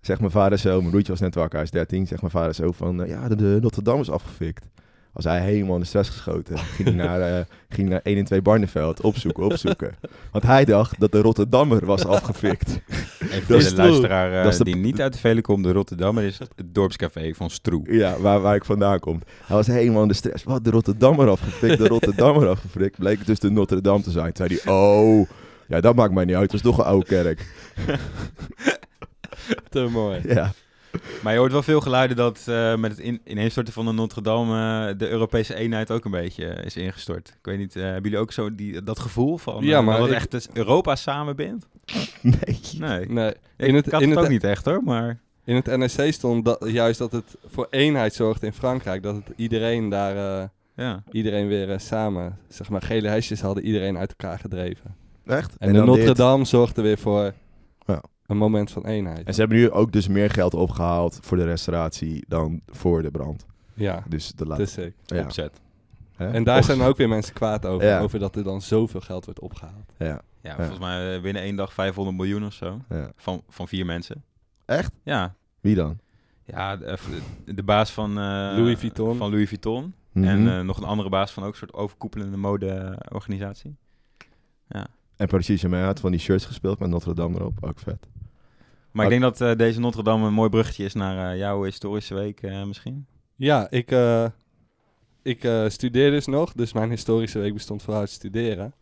Zegt 0.00 0.20
mijn 0.20 0.32
vader 0.32 0.58
zo, 0.58 0.78
mijn 0.78 0.90
broertje 0.90 1.12
was 1.12 1.20
net 1.20 1.34
wakker, 1.34 1.54
hij 1.54 1.62
is 1.62 1.70
13. 1.70 2.06
Zegt 2.06 2.20
mijn 2.20 2.32
vader 2.32 2.54
zo 2.54 2.72
van, 2.72 3.02
eh, 3.02 3.08
ja, 3.08 3.28
de, 3.28 3.36
de 3.36 3.58
Notre 3.60 3.82
Dame 3.82 4.00
is 4.00 4.10
afgefikt. 4.10 4.64
Was 5.16 5.24
hij 5.24 5.40
helemaal 5.40 5.74
in 5.74 5.80
de 5.80 5.86
stress 5.86 6.10
geschoten. 6.10 6.58
Ging 6.58 6.88
hij 6.88 6.96
naar, 6.96 7.20
eh, 7.20 7.44
ging 7.68 7.88
naar 7.88 8.00
1 8.02 8.16
en 8.18 8.24
2 8.24 8.42
Barneveld 8.42 9.00
opzoeken, 9.00 9.44
opzoeken. 9.44 9.94
Want 10.32 10.44
hij 10.44 10.64
dacht 10.64 11.00
dat 11.00 11.12
de 11.12 11.20
Rotterdammer 11.20 11.86
was 11.86 12.04
afgefikt. 12.06 12.78
Voor 13.18 13.58
de 13.58 13.74
luisteraar 13.76 14.32
eh, 14.32 14.42
Dat 14.42 14.52
is 14.52 14.58
de- 14.58 14.64
die 14.64 14.76
niet 14.76 15.00
uit 15.00 15.12
de 15.12 15.18
Velen 15.18 15.42
komt, 15.42 15.64
de 15.64 15.72
Rotterdammer 15.72 16.24
is 16.24 16.38
het 16.38 16.50
dorpscafé 16.66 17.34
van 17.34 17.50
Stroe. 17.50 17.82
Ja, 17.92 18.18
waar, 18.18 18.40
waar 18.40 18.54
ik 18.54 18.64
vandaan 18.64 18.98
kom. 18.98 19.22
Hij 19.46 19.56
was 19.56 19.66
helemaal 19.66 20.02
in 20.02 20.08
de 20.08 20.14
stress. 20.14 20.44
Wat, 20.44 20.64
de 20.64 20.70
Rotterdammer 20.70 21.28
afgefikt, 21.28 21.78
de 21.78 21.88
Rotterdammer 21.88 22.48
afgefikt. 22.48 22.98
Bleek 22.98 23.18
het 23.18 23.26
dus 23.26 23.38
de 23.38 23.50
Notre 23.50 23.80
Dame 23.80 24.02
te 24.02 24.10
zijn. 24.10 24.32
Toen 24.32 24.46
zei 24.46 24.60
hij, 24.62 24.72
oh, 24.72 25.28
ja, 25.68 25.80
dat 25.80 25.94
maakt 25.94 26.12
mij 26.12 26.24
niet 26.24 26.34
uit. 26.36 26.52
Het 26.52 26.54
is 26.54 26.60
toch 26.70 26.78
een 26.78 26.84
oude 26.84 27.06
kerk. 27.06 27.46
Te 29.70 29.88
mooi. 29.90 30.20
Ja, 30.24 30.52
Maar 31.22 31.32
je 31.32 31.38
hoort 31.38 31.52
wel 31.52 31.62
veel 31.62 31.80
geluiden 31.80 32.16
dat 32.16 32.42
eh, 32.46 32.76
met 32.76 32.90
het 32.90 33.00
in, 33.00 33.20
ineenstorten 33.24 33.72
van 33.72 33.84
de 33.86 33.92
Notre 33.92 34.22
Dame 34.22 34.88
eh, 34.90 34.98
de 34.98 35.08
Europese 35.08 35.54
eenheid 35.54 35.90
ook 35.90 36.04
een 36.04 36.10
beetje 36.10 36.44
is 36.46 36.76
ingestort. 36.76 37.28
Ik 37.28 37.44
weet 37.46 37.58
niet, 37.58 37.76
eh, 37.76 37.82
hebben 37.82 38.02
jullie 38.02 38.18
ook 38.18 38.32
zo 38.32 38.54
die, 38.54 38.82
dat 38.82 38.98
gevoel 38.98 39.36
van 39.38 39.64
Ja, 39.64 39.80
maar 39.80 39.98
dat 39.98 40.08
ik- 40.08 40.14
echt 40.14 40.30
dus 40.30 40.48
Europa 40.52 40.96
samenbindt? 40.96 41.66
nee. 42.22 42.58
Nee. 42.78 43.06
Nee, 43.08 43.28
Ik, 43.56 43.66
in 43.66 43.74
het, 43.74 43.86
ik 43.86 43.92
had 43.92 44.02
in 44.02 44.08
het 44.08 44.16
het, 44.18 44.26
ook 44.26 44.32
niet 44.32 44.44
echt 44.44 44.64
hoor, 44.64 44.82
maar... 44.84 45.18
In 45.44 45.54
het 45.54 45.66
NRC 45.76 46.12
stond 46.12 46.44
dat, 46.44 46.64
juist 46.68 46.98
dat 46.98 47.12
het 47.12 47.36
voor 47.46 47.66
eenheid 47.70 48.14
zorgt 48.14 48.42
in 48.42 48.52
Frankrijk. 48.52 49.02
Dat 49.02 49.14
het 49.14 49.24
iedereen 49.36 49.88
daar, 49.88 50.40
eh, 50.42 50.48
Ja. 50.76 51.02
iedereen 51.10 51.48
weer 51.48 51.80
samen, 51.80 52.38
zeg 52.48 52.68
maar, 52.68 52.82
gele 52.82 53.08
hesjes 53.08 53.40
hadden 53.40 53.64
iedereen 53.64 53.98
uit 53.98 54.14
elkaar 54.18 54.38
gedreven. 54.38 54.94
Echt? 55.26 55.56
En, 55.58 55.68
de 55.72 55.74
dan 55.78 55.86
Notre 55.86 56.04
dit. 56.04 56.16
Dame 56.16 56.44
zorgde 56.44 56.82
weer 56.82 56.98
voor. 56.98 57.32
Een 58.26 58.36
moment 58.36 58.70
van 58.70 58.86
eenheid. 58.86 59.26
En 59.26 59.34
ze 59.34 59.40
hebben 59.40 59.58
nu 59.58 59.70
ook 59.70 59.92
dus 59.92 60.08
meer 60.08 60.30
geld 60.30 60.54
opgehaald 60.54 61.18
voor 61.22 61.36
de 61.36 61.44
restauratie 61.44 62.24
dan 62.28 62.60
voor 62.66 63.02
de 63.02 63.10
brand. 63.10 63.46
Ja, 63.74 64.02
Dus 64.08 64.32
de 64.32 64.54
is 64.58 64.72
sick. 64.72 64.94
Ja. 65.06 65.22
Opzet. 65.22 65.60
Hè? 66.16 66.30
En 66.30 66.44
daar 66.44 66.64
zijn 66.64 66.80
ook 66.80 66.96
weer 66.96 67.08
mensen 67.08 67.34
kwaad 67.34 67.66
over. 67.66 67.86
Ja. 67.88 68.00
Over 68.00 68.18
dat 68.18 68.36
er 68.36 68.42
dan 68.44 68.62
zoveel 68.62 69.00
geld 69.00 69.24
wordt 69.24 69.40
opgehaald. 69.40 69.92
Ja, 69.98 70.20
Ja, 70.40 70.54
volgens 70.56 70.78
mij 70.78 71.14
eh, 71.16 71.22
binnen 71.22 71.42
één 71.42 71.56
dag 71.56 71.72
500 71.72 72.16
miljoen 72.16 72.44
of 72.44 72.52
zo. 72.52 72.80
ja. 72.88 73.10
Van, 73.16 73.42
van 73.48 73.68
vier 73.68 73.86
mensen. 73.86 74.24
Echt? 74.64 74.92
Ja. 75.02 75.34
Wie 75.60 75.74
dan? 75.74 75.98
Ja, 76.44 76.76
de, 76.76 76.98
de- 77.44 77.54
de 77.54 77.62
baas 77.62 77.92
van... 77.92 78.10
eh, 78.10 78.14
Louis 78.56 78.78
Vuitton. 78.78 79.16
Van 79.16 79.30
Louis 79.30 79.48
Vuitton. 79.48 79.94
Mhm. 80.12 80.26
En 80.26 80.48
eh, 80.48 80.60
nog 80.60 80.76
een 80.78 80.84
andere 80.84 81.08
baas 81.08 81.32
van 81.32 81.42
ook 81.42 81.50
een 81.52 81.56
soort 81.58 81.72
overkoepelende 81.74 82.36
modeorganisatie. 82.36 83.76
En 85.16 85.26
Paris 85.28 85.46
Saint-Germain 85.46 85.84
had 85.84 86.00
van 86.00 86.10
die 86.10 86.20
shirts 86.20 86.44
gespeeld 86.44 86.78
met 86.78 86.90
Notre 86.90 87.14
Dame 87.14 87.34
erop. 87.38 87.58
Ook 87.64 87.78
vet. 87.78 88.06
Maar 88.96 89.04
ik 89.04 89.10
denk 89.10 89.22
dat 89.22 89.40
eh, 89.40 89.56
deze 89.56 89.80
Notre 89.80 90.02
Dame 90.02 90.26
een 90.26 90.32
mooi 90.32 90.50
bruggetje 90.50 90.84
is 90.84 90.94
naar 90.94 91.32
eh, 91.32 91.38
jouw 91.38 91.62
historische 91.62 92.14
week 92.14 92.42
eh, 92.42 92.64
misschien. 92.64 93.06
Ja, 93.34 93.70
ik, 93.70 93.90
eh, 93.90 94.26
ik 95.22 95.44
eh, 95.44 95.68
studeer 95.68 96.10
dus 96.10 96.26
nog. 96.26 96.52
Dus 96.52 96.72
mijn 96.72 96.90
historische 96.90 97.38
week 97.38 97.52
bestond 97.52 97.82
vooral 97.82 98.00
uit 98.00 98.10
studeren. 98.10 98.74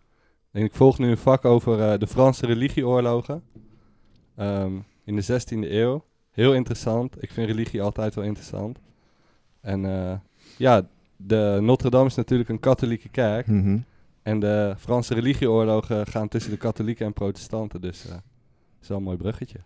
En 0.50 0.62
ik 0.62 0.74
volg 0.74 0.98
nu 0.98 1.10
een 1.10 1.16
vak 1.16 1.44
over 1.44 1.80
eh, 1.80 1.98
de 1.98 2.06
Franse 2.06 2.46
religieoorlogen. 2.46 3.42
Ehm, 4.36 4.72
in 5.04 5.16
de 5.16 5.22
16e 5.22 5.70
eeuw. 5.70 6.04
Heel 6.30 6.54
interessant. 6.54 7.22
Ik 7.22 7.30
vind 7.30 7.46
religie 7.46 7.82
altijd 7.82 8.14
wel 8.14 8.24
interessant. 8.24 8.78
En 9.60 9.84
eh, 9.84 10.18
ja, 10.56 10.88
de 11.16 11.58
Notre 11.60 11.90
Dame 11.90 12.06
is 12.06 12.14
natuurlijk 12.14 12.48
een 12.48 12.60
katholieke 12.60 13.08
kerk. 13.08 13.46
Mhm. 13.46 13.78
En 14.22 14.40
de 14.40 14.74
Franse 14.78 15.14
religieoorlogen 15.14 16.06
gaan 16.06 16.28
tussen 16.28 16.50
de 16.50 16.56
katholieken 16.56 17.06
en 17.06 17.12
protestanten. 17.12 17.80
Dus 17.80 18.04
eh 18.04 18.10
dat 18.10 18.22
is 18.82 18.88
wel 18.88 18.98
een 18.98 19.04
mooi 19.04 19.16
bruggetje. 19.16 19.58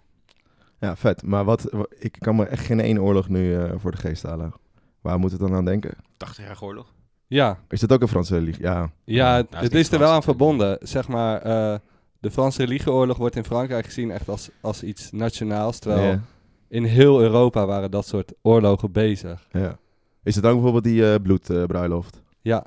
Ja, 0.81 0.97
vet. 0.97 1.23
Maar 1.23 1.45
wat, 1.45 1.63
wa- 1.71 1.87
ik 1.99 2.17
kan 2.19 2.37
me 2.37 2.45
echt 2.45 2.67
geen 2.67 2.81
één 2.81 2.99
oorlog 3.03 3.29
nu 3.29 3.55
eh, 3.57 3.73
voor 3.77 3.91
de 3.91 3.97
geest 3.97 4.23
halen. 4.23 4.53
Waar 5.01 5.19
moet 5.19 5.31
het 5.31 5.41
dan 5.41 5.55
aan 5.55 5.65
denken? 5.65 5.95
80 6.17 6.45
jaar 6.45 6.59
oorlog. 6.63 6.93
Ja, 7.27 7.59
Is 7.69 7.81
dat 7.81 7.93
ook 7.93 8.01
een 8.03 8.09
Franse 8.09 8.35
religie? 8.35 8.63
Ja. 8.63 8.91
Ja, 9.05 9.37
het, 9.37 9.51
Nou, 9.51 9.57
is 9.57 9.69
het 9.69 9.73
niet 9.73 9.83
is 9.87 9.93
er 9.93 9.99
wel 9.99 10.13
aan 10.13 10.23
verbonden. 10.23 10.79
Zeg 10.81 11.09
maar, 11.09 11.41
eh, 11.43 11.79
de 12.21 12.31
Franse 12.31 12.65
religieoorlog 12.65 13.17
wordt 13.17 13.37
in 13.37 13.45
Frankrijk 13.45 13.85
gezien 13.85 14.11
echt 14.11 14.29
als, 14.29 14.51
als 14.61 14.83
iets 14.83 15.11
nationaals. 15.13 15.79
Terwijl 15.79 16.11
Ja. 16.13 16.21
in 16.69 16.85
heel 16.85 17.21
Europa 17.21 17.67
waren 17.67 17.91
dat 17.91 18.07
soort 18.07 18.33
oorlogen 18.43 18.93
bezig. 18.93 19.47
ja. 19.53 19.79
Is 20.23 20.35
het 20.37 20.45
ook 20.47 20.53
bijvoorbeeld 20.53 20.85
die 20.85 21.13
eh 21.13 21.21
bloedbruiloft? 21.23 22.23
Ja, 22.41 22.65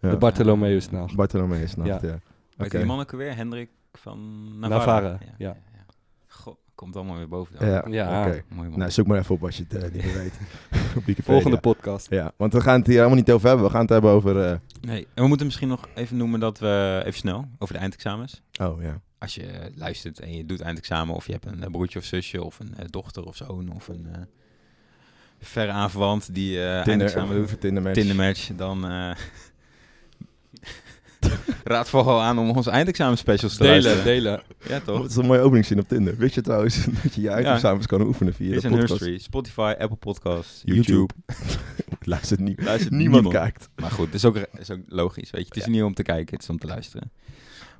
ja. 0.00 0.10
de 0.10 0.16
Bartholomeusnacht. 0.16 1.14
Bartholomeus 1.16 1.74
nacht, 1.76 1.88
ja. 2.02 2.08
Ja. 2.08 2.14
Oké. 2.14 2.20
Weet 2.56 2.70
die 2.70 2.84
man 2.84 3.00
ook 3.00 3.10
weer? 3.10 3.36
Hendrik 3.36 3.70
van 3.92 4.18
Navarre. 4.58 4.78
Navarre, 5.02 5.18
ja. 5.38 5.56
Goh, 6.28 6.54
komt 6.82 6.96
allemaal 6.96 7.16
weer 7.16 7.28
boven. 7.28 7.56
dan. 7.58 7.68
Ja, 7.68 7.82
Ja. 7.88 8.26
oké. 8.26 8.42
Mooi 8.48 8.68
man. 8.68 8.78
Nou, 8.78 8.90
zoek 8.90 9.06
maar 9.06 9.18
even 9.18 9.34
op 9.34 9.44
als 9.44 9.56
je 9.56 9.64
het 9.68 9.82
eh, 9.82 9.92
niet 9.92 10.04
meer 10.04 10.14
weet. 10.14 10.32
op. 11.18 11.24
Volgende 11.24 11.56
podcast. 11.60 12.10
Ja, 12.10 12.32
want 12.36 12.52
we 12.52 12.60
gaan 12.60 12.78
het 12.78 12.86
hier 12.86 12.96
helemaal 12.96 13.16
niet 13.16 13.30
over 13.30 13.46
hebben. 13.48 13.66
We 13.66 13.72
gaan 13.72 13.80
het 13.80 13.90
hebben 13.90 14.10
over... 14.10 14.40
eh, 14.44 14.56
Nee, 14.80 15.06
en 15.14 15.22
we 15.22 15.28
moeten 15.28 15.46
misschien 15.46 15.68
nog 15.68 15.88
even 15.94 16.16
noemen 16.16 16.40
dat 16.40 16.58
we, 16.58 17.00
even 17.04 17.18
snel, 17.18 17.48
over 17.58 17.74
de 17.74 17.80
eindexamens. 17.80 18.42
Oh, 18.60 18.82
ja. 18.82 19.00
Als 19.18 19.34
je 19.34 19.70
luistert 19.74 20.20
en 20.20 20.32
je 20.36 20.44
doet 20.46 20.60
eindexamen 20.60 21.14
of 21.14 21.26
je 21.26 21.32
hebt 21.32 21.46
een 21.46 21.62
eh, 21.62 21.70
broertje 21.70 21.98
of 21.98 22.04
zusje 22.04 22.42
of 22.44 22.58
een 22.60 22.74
eh, 22.76 22.84
dochter 22.90 23.24
of 23.24 23.36
zoon 23.36 23.72
of 23.74 23.88
een 23.88 24.06
eh, 24.12 24.20
verre 25.40 25.70
aanverwant 25.72 26.34
die 26.34 26.58
eh 26.58 26.86
eindexamen 26.86 27.28
Tinder, 27.28 27.48
doet. 27.48 27.60
Tindermatch. 27.60 27.98
Tindermatch, 27.98 28.50
dan 28.56 28.84
eh 28.88 29.10
raad 31.64 31.88
vooral 31.88 32.20
aan 32.20 32.38
om 32.38 32.50
onze 32.50 32.70
eindexamen 32.70 33.18
specials 33.18 33.56
te 33.56 33.62
Delen, 33.62 33.82
luisteren. 33.82 34.04
delen. 34.04 34.42
Ja, 34.68 34.80
toch? 34.80 35.02
het 35.02 35.10
is 35.10 35.16
een 35.16 35.26
mooie 35.26 35.40
openingszin 35.40 35.78
op 35.78 35.88
Tinder. 35.88 36.16
Wist 36.16 36.34
je 36.34 36.40
trouwens 36.40 36.84
dat 37.02 37.14
je 37.14 37.20
je 37.20 37.30
eindexamens 37.30 37.86
kan 37.86 38.00
oefenen 38.00 38.34
via 38.34 38.54
is 38.54 38.62
de 38.62 38.68
een. 38.68 39.20
Spotify, 39.20 39.74
Apple 39.78 39.96
Podcasts, 39.96 40.60
YouTube. 40.64 40.86
YouTube. 40.86 41.14
Luistert 42.12 42.40
niet. 42.40 42.62
Luistert 42.62 42.90
Niemand, 42.94 43.22
niemand. 43.22 43.44
kijkt. 43.44 43.68
Maar 43.76 43.90
goed, 43.90 44.06
het 44.06 44.14
is 44.14 44.24
ook, 44.24 44.36
is 44.36 44.70
ook 44.70 44.80
logisch, 44.86 45.30
weet 45.30 45.42
je. 45.42 45.48
Het 45.48 45.56
is 45.56 45.66
niet 45.66 45.82
om 45.82 45.94
te 45.94 46.02
kijken, 46.02 46.34
het 46.34 46.42
is 46.42 46.50
om 46.50 46.58
te 46.58 46.66
luisteren. 46.66 47.12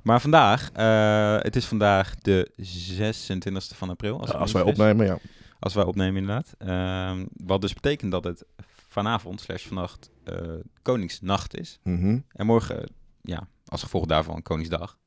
Maar 0.03 0.21
vandaag, 0.21 0.69
eh, 0.73 1.37
het 1.39 1.55
is 1.55 1.65
vandaag 1.65 2.15
de 2.15 2.51
26e 2.57 3.75
van 3.77 3.89
april. 3.89 4.19
Als, 4.19 4.31
me 4.31 4.37
Als 4.37 4.51
wij 4.51 4.61
opnemen, 4.61 5.05
ja. 5.05 5.17
Als 5.59 5.73
wij 5.73 5.83
opnemen, 5.83 6.21
inderdaad. 6.21 6.55
Ehm, 6.57 7.25
wat 7.33 7.61
dus 7.61 7.73
betekent 7.73 8.11
dat 8.11 8.23
het 8.23 8.45
vanavond 8.87 9.41
slash 9.41 9.65
vannacht 9.65 10.09
eh, 10.23 10.35
Koningsnacht 10.81 11.57
is. 11.59 11.79
Mhm. 11.83 12.17
En 12.31 12.45
morgen, 12.45 12.89
ja, 13.23 13.47
als 13.65 13.83
gevolg 13.83 14.05
daarvan 14.05 14.41
Koningsdag. 14.41 14.97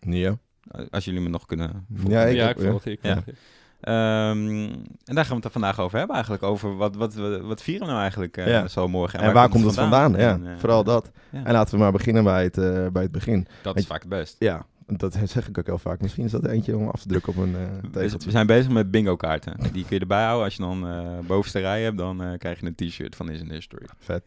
Ja. 0.00 0.38
Eh, 0.70 0.84
als 0.90 1.04
jullie 1.04 1.20
me 1.20 1.28
nog 1.28 1.46
kunnen 1.46 1.86
volgen. 1.94 2.10
Ja, 2.10 2.22
ik 2.24 2.36
ja, 2.36 2.48
ik 2.48 2.58
volg 2.60 2.84
je. 2.84 2.90
Ik 2.90 2.98
Ja. 3.02 3.12
volg 3.12 3.24
je. 3.24 3.34
Ehm, 3.80 4.62
en 5.04 5.14
daar 5.14 5.24
gaan 5.24 5.36
we 5.36 5.42
het 5.42 5.52
vandaag 5.52 5.80
over 5.80 5.96
hebben 5.98 6.14
eigenlijk. 6.16 6.44
Over 6.44 6.76
wat, 6.76 6.96
wat, 6.96 7.14
wat, 7.14 7.40
wat 7.40 7.62
vieren 7.62 7.82
we 7.82 7.88
nou 7.88 8.00
eigenlijk 8.00 8.36
eh, 8.36 8.46
Ja. 8.46 8.68
zo 8.68 8.88
morgen. 8.88 9.18
En, 9.20 9.32
waar 9.32 9.48
komt 9.48 9.64
het 9.64 9.74
vandaan? 9.74 10.12
Ja, 10.12 10.18
En, 10.32 10.46
eh, 10.46 10.58
vooral 10.58 10.84
dat. 10.84 11.10
ja. 11.30 11.44
En 11.44 11.52
laten 11.52 11.74
we 11.74 11.80
maar 11.80 11.92
beginnen 11.92 12.24
bij 12.24 12.42
het, 12.42 12.58
eh, 12.58 12.86
bij 12.86 13.02
het 13.02 13.12
begin. 13.12 13.46
Dat 13.62 13.74
En- 13.74 13.80
is 13.80 13.86
vaak 13.86 14.00
het 14.00 14.08
best. 14.08 14.36
Ja, 14.38 14.66
dat 14.86 15.18
zeg 15.24 15.48
ik 15.48 15.58
ook 15.58 15.66
heel 15.66 15.78
vaak. 15.78 16.00
Misschien 16.00 16.24
is 16.24 16.30
dat 16.30 16.46
eentje 16.46 16.76
om 16.76 16.88
af 16.88 17.00
te 17.02 17.08
drukken 17.08 17.32
op 17.32 17.38
een 17.38 17.54
eh 17.56 17.60
We, 17.82 17.90
tegeltje. 17.90 18.24
we 18.26 18.30
zijn 18.30 18.46
bezig 18.46 18.70
met 18.72 18.90
bingo 18.90 19.16
kaarten. 19.16 19.56
Die 19.72 19.84
kun 19.84 19.94
je 19.96 20.00
erbij 20.00 20.24
houden. 20.24 20.44
Als 20.44 20.54
je 20.56 20.62
dan 20.62 20.88
eh 20.88 21.18
bovenste 21.26 21.58
rij 21.58 21.82
hebt, 21.82 21.98
dan 21.98 22.22
eh, 22.22 22.38
krijg 22.38 22.60
je 22.60 22.66
een 22.66 22.74
t-shirt 22.74 23.16
van 23.16 23.30
Is 23.30 23.40
an 23.40 23.50
History. 23.50 23.86
Vet. 23.98 24.22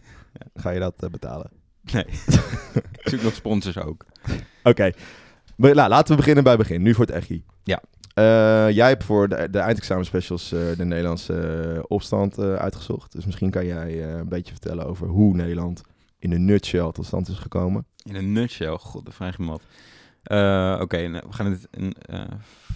Ga 0.55 0.69
je 0.69 0.79
dat 0.79 1.07
betalen? 1.11 1.49
Nee. 1.91 2.05
Ik 3.03 3.09
zoek 3.09 3.21
nog 3.21 3.33
sponsors 3.33 3.77
ook. 3.77 4.05
Oké. 4.63 4.91
Maar, 5.55 5.75
nou, 5.75 5.89
laten 5.89 6.09
we 6.11 6.15
beginnen 6.15 6.43
bij 6.43 6.57
begin. 6.57 6.81
Nu 6.81 6.93
voor 6.93 7.05
het 7.05 7.15
echi. 7.15 7.43
Ja. 7.63 7.81
Eh, 8.13 8.69
jij 8.75 8.87
hebt 8.87 9.03
voor 9.03 9.29
de, 9.29 9.47
de 9.51 9.59
eindexamen 9.59 10.05
specials 10.05 10.51
eh, 10.51 10.59
de 10.77 10.85
Nederlandse 10.85 11.33
eh, 11.75 11.83
opstand 11.87 12.37
eh, 12.37 12.53
uitgezocht. 12.55 13.11
Dus 13.11 13.25
misschien 13.25 13.49
kan 13.49 13.65
jij 13.65 14.03
eh, 14.03 14.17
een 14.17 14.27
beetje 14.29 14.51
vertellen 14.51 14.85
over 14.85 15.07
hoe 15.07 15.35
Nederland 15.35 15.81
in 16.19 16.31
een 16.31 16.45
nutshell 16.45 16.91
tot 16.91 17.05
stand 17.05 17.27
is 17.27 17.37
gekomen. 17.37 17.85
In 18.03 18.15
een 18.15 18.31
nutshell. 18.31 18.77
God, 18.77 19.05
dat 19.05 19.13
vraag 19.13 19.37
je 19.37 19.43
me 19.43 19.49
wat. 19.49 19.61
Eh, 20.23 20.77
Oké, 20.81 21.07
nou, 21.07 21.23
we 21.27 21.33
gaan 21.33 21.45
het 21.51 21.67
in 21.71 21.93
eh 22.05 22.21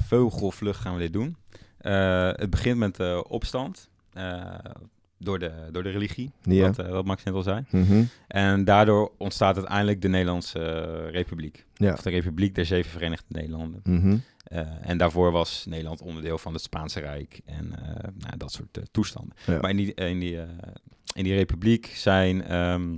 vogelvlucht 0.08 0.80
gaan 0.80 0.94
we 0.94 1.00
dit 1.00 1.14
doen. 1.14 1.38
Eh, 1.78 2.30
het 2.34 2.50
begint 2.50 2.78
met 2.78 2.96
de 2.96 3.24
opstand. 3.28 3.90
eh, 4.14 4.44
door, 5.20 5.40
de, 5.40 5.52
door 5.72 5.84
de 5.84 5.90
religie, 5.90 6.32
Ja. 6.44 6.66
wat, 6.66 6.80
eh, 6.80 6.90
wat 6.90 7.06
Max 7.06 7.24
net 7.24 7.34
al 7.34 7.42
zei. 7.42 7.64
Mhm. 7.70 8.04
En 8.28 8.64
daardoor 8.64 9.12
ontstaat 9.18 9.56
uiteindelijk 9.56 10.02
de 10.02 10.08
Nederlandse 10.08 10.60
eh, 10.60 11.12
Republiek. 11.12 11.66
Ja. 11.74 11.94
Of 11.94 12.02
de 12.02 12.10
Republiek 12.10 12.56
der 12.56 12.66
Zeven 12.66 12.92
Verenigde 12.92 13.26
Nederlanden. 13.28 13.80
Mhm. 13.84 14.18
Eh, 14.44 14.90
en 14.90 14.98
daarvoor 14.98 15.32
was 15.32 15.66
Nederland 15.70 16.02
onderdeel 16.02 16.38
van 16.38 16.54
het 16.54 16.62
Spaanse 16.62 17.00
Rijk 17.00 17.40
en 17.46 17.70
nou, 18.18 18.38
dat 18.38 18.52
soort 18.52 18.80
toestanden. 18.92 19.36
Ja. 19.46 19.60
Maar 19.60 19.70
in 19.70 19.78
die, 19.78 19.94
in 19.94 20.20
die, 20.20 20.38
in 21.14 21.24
die 21.24 21.36
republiek 21.36 21.86
zijn, 21.86 22.44
ehm, 22.44 22.96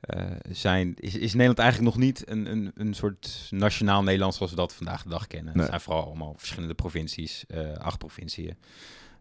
eh, 0.00 0.26
zijn, 0.50 0.94
is, 0.98 1.14
is 1.16 1.32
Nederland 1.32 1.58
eigenlijk 1.58 1.94
nog 1.94 2.04
niet 2.04 2.30
een, 2.30 2.50
een, 2.50 2.70
een 2.74 2.94
soort 2.94 3.46
nationaal 3.50 4.02
Nederland 4.02 4.34
zoals 4.34 4.50
we 4.50 4.56
dat 4.56 4.74
vandaag 4.74 5.02
de 5.02 5.08
dag 5.08 5.26
kennen. 5.26 5.52
Nee. 5.52 5.62
Het 5.62 5.70
zijn 5.70 5.80
vooral 5.80 6.04
allemaal 6.04 6.34
verschillende 6.36 6.74
provincies, 6.74 7.44
acht 7.78 7.98
provinciën. 7.98 8.56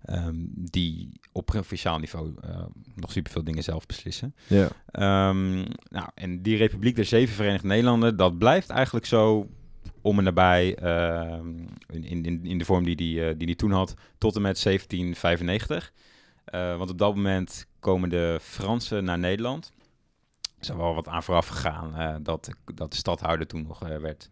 Ehm, 0.05 0.36
die 0.48 1.10
op 1.31 1.46
provinciaal 1.46 2.00
niveau 2.00 2.34
eh, 2.41 2.65
nog 2.96 3.12
superveel 3.12 3.43
dingen 3.43 3.63
zelf 3.63 3.86
beslissen. 3.86 4.36
Ja. 4.48 4.67
Ehm, 4.91 5.55
nou, 5.89 6.10
en 6.13 6.41
die 6.41 6.58
Republiek 6.58 6.96
der 6.96 7.05
Zeven 7.05 7.36
Verenigde 7.36 7.67
Nederlanden, 7.67 8.17
dat 8.17 8.38
blijft 8.38 8.70
eigenlijk 8.70 9.05
zo 9.05 9.50
om 10.01 10.17
en 10.17 10.24
nabij 10.24 10.75
ehm, 10.75 11.48
in, 11.89 12.25
in, 12.25 12.46
in 12.46 12.58
de 12.58 12.65
vorm 12.65 12.84
die 12.84 12.96
die, 12.96 13.25
eh, 13.25 13.34
die 13.38 13.48
die 13.48 13.55
toen 13.55 13.72
had, 13.72 13.93
tot 14.17 14.36
en 14.36 14.41
met 14.41 14.63
1795. 14.63 15.93
Eh, 16.46 16.77
want 16.77 16.89
op 16.89 16.98
dat 16.98 17.15
moment 17.15 17.67
komen 17.79 18.10
de 18.10 18.38
Fransen 18.41 19.03
naar 19.03 19.20
Nederland. 19.20 19.72
Er 20.41 20.70
is 20.70 20.75
wel 20.75 20.96
wat 20.96 21.08
aan 21.08 21.24
vooraf 21.24 21.48
gegaan 21.48 22.24
dat, 22.24 22.50
dat 22.74 22.91
de 22.91 22.98
stadhouder 22.98 23.48
toen 23.48 23.63
nog 23.67 23.79
werd 23.79 24.29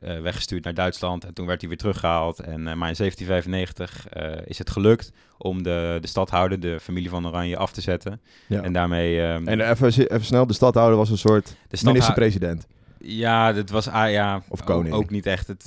eh, 0.00 0.20
weggestuurd 0.20 0.64
naar 0.64 0.74
Duitsland. 0.74 1.24
En 1.24 1.34
toen 1.34 1.46
werd 1.46 1.60
hij 1.60 1.68
weer 1.68 1.78
teruggehaald. 1.78 2.38
En, 2.40 2.68
eh, 2.68 2.74
maar 2.74 2.88
in 2.88 2.94
1795 2.96 4.08
eh, 4.08 4.32
is 4.44 4.58
het 4.58 4.70
gelukt 4.70 5.12
om 5.38 5.62
de, 5.62 5.98
de 6.00 6.06
stadhouder, 6.06 6.60
de 6.60 6.80
familie 6.80 7.08
van 7.10 7.26
Oranje, 7.26 7.56
af 7.56 7.72
te 7.72 7.80
zetten. 7.80 8.20
ja. 8.46 8.62
En 8.62 8.72
daarmee... 8.72 9.20
ehm, 9.22 9.48
En 9.48 9.60
even, 9.70 9.86
even 9.88 10.24
snel, 10.24 10.46
de 10.46 10.52
stadhouder 10.52 10.96
was 10.96 11.10
een 11.10 11.18
soort 11.18 11.56
minister-president. 11.84 12.66
Ja, 12.98 13.52
dat 13.52 13.70
was 13.70 13.88
ah, 13.88 14.10
ja, 14.10 14.42
Of 14.48 14.64
koning. 14.64 14.94
Ook 14.94 15.10
niet 15.10 15.26
echt. 15.26 15.46
Het, 15.46 15.62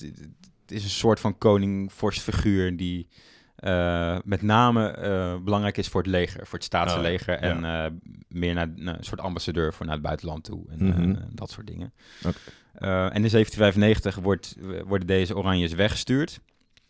het 0.62 0.72
is 0.72 0.84
een 0.84 0.90
soort 0.90 1.20
van 1.20 1.38
koning-vorstfiguur 1.38 2.78
die 2.78 3.08
eh, 3.56 4.18
met 4.24 4.42
name 4.42 4.88
eh, 4.90 5.36
belangrijk 5.44 5.78
is 5.78 5.88
voor 5.88 6.02
het 6.02 6.10
leger, 6.10 6.46
voor 6.46 6.58
het 6.58 6.64
staatse 6.68 6.98
Oh, 6.98 7.04
ja. 7.26 7.36
En 7.36 7.66
eh, 7.66 7.92
meer 8.28 8.54
naar, 8.54 8.68
naar 8.76 8.98
een 8.98 9.04
soort 9.04 9.20
ambassadeur 9.22 9.74
voor 9.74 9.86
naar 9.86 9.96
het 9.96 10.04
buitenland 10.04 10.44
toe. 10.44 10.64
En 10.70 10.86
Mhm. 10.88 11.12
eh, 11.12 11.18
dat 11.32 11.50
soort 11.52 11.68
dingen. 11.68 11.94
Oké. 12.26 12.38
Eh, 12.74 13.06
en 13.06 13.24
in 13.24 13.30
1795 13.30 14.16
wordt, 14.16 14.56
worden 14.86 15.08
deze 15.08 15.38
Oranjes 15.38 15.74
weggestuurd. 15.74 16.40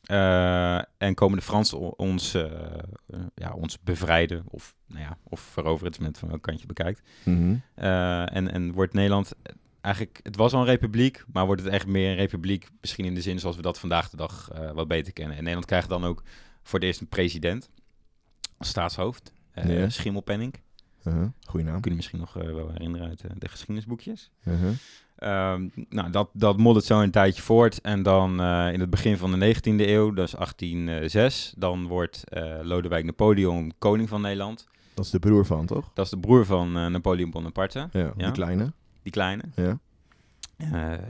Eh, 0.02 0.76
en 0.98 1.14
komen 1.14 1.38
de 1.38 1.44
Fransen 1.44 1.98
ons, 2.00 2.34
eh, 2.34 2.44
eh, 2.44 3.20
ja, 3.36 3.54
ons 3.54 3.80
bevrijden. 3.84 4.44
Of, 4.48 4.76
nou 4.88 5.02
ja, 5.02 5.18
of 5.24 5.40
veroveren, 5.40 5.86
het 5.92 6.02
is 6.02 6.08
met 6.08 6.18
van 6.18 6.28
welk 6.30 6.42
kant 6.42 6.62
je 6.62 6.68
bekijkt. 6.68 7.02
Mhm. 7.24 7.56
Eh, 7.76 8.36
en, 8.36 8.52
en 8.52 8.72
wordt 8.72 8.94
Nederland 8.94 9.32
eigenlijk, 9.82 10.20
het 10.24 10.36
was 10.36 10.54
al 10.54 10.60
een 10.60 10.66
republiek, 10.66 11.24
maar 11.34 11.46
wordt 11.46 11.64
het 11.64 11.74
echt 11.74 11.88
meer 11.88 12.10
een 12.10 12.16
republiek, 12.16 12.68
misschien 12.82 13.06
in 13.06 13.16
de 13.16 13.22
zin 13.22 13.40
zoals 13.40 13.56
we 13.56 13.62
dat 13.62 13.80
vandaag 13.80 14.10
de 14.10 14.18
dag 14.18 14.50
eh, 14.54 14.72
wat 14.72 14.88
beter 14.88 15.14
kennen. 15.14 15.34
En 15.34 15.40
Nederland 15.42 15.68
krijgt 15.68 15.90
dan 15.90 16.06
ook 16.06 16.24
voor 16.64 16.80
het 16.80 16.88
eerst 16.88 17.02
een 17.02 17.08
president 17.08 17.70
als 18.58 18.70
staatshoofd, 18.70 19.34
eh 19.52 19.80
Ja. 19.80 19.90
Schimmelpenninck. 19.90 20.62
Uh-huh. 21.04 21.28
Goeie 21.46 21.66
naam. 21.66 21.82
Kun 21.82 21.92
je 21.92 21.98
misschien 21.98 22.20
nog 22.20 22.38
eh, 22.38 22.44
wel 22.54 22.72
herinneren 22.72 23.08
uit 23.08 23.22
eh, 23.22 23.32
de 23.38 23.48
geschiedenisboekjes. 23.48 24.32
Uh-huh. 24.44 24.70
Ehm, 25.22 25.68
nou, 25.90 26.10
dat, 26.12 26.30
dat 26.34 26.58
moddert 26.58 26.86
zo 26.86 27.02
een 27.02 27.12
tijdje 27.12 27.42
voort. 27.42 27.82
En 27.82 28.04
dan 28.04 28.42
eh, 28.42 28.74
in 28.74 28.80
het 28.80 28.90
begin 28.90 29.18
van 29.18 29.40
de 29.40 29.56
19e 29.56 29.62
eeuw, 29.90 30.14
dat 30.14 30.28
is 30.28 30.32
1806, 30.34 31.54
dan 31.58 31.88
wordt 31.88 32.24
eh, 32.30 32.44
Lodewijk 32.62 33.06
Napoleon 33.06 33.74
koning 33.78 34.10
van 34.10 34.22
Nederland. 34.22 34.68
Dat 34.94 35.06
is 35.06 35.12
de 35.12 35.20
broer 35.20 35.46
van, 35.46 35.66
toch? 35.66 35.92
Dat 35.94 36.06
is 36.06 36.12
de 36.12 36.18
broer 36.20 36.46
van 36.46 36.78
eh, 36.78 36.86
Napoleon 36.86 37.30
Bonaparte, 37.32 37.80
Ja, 37.92 38.00
Ja. 38.02 38.12
die 38.16 38.32
kleine. 38.32 38.72
die 39.04 39.12
kleine. 39.12 39.44
Ja. 39.56 39.78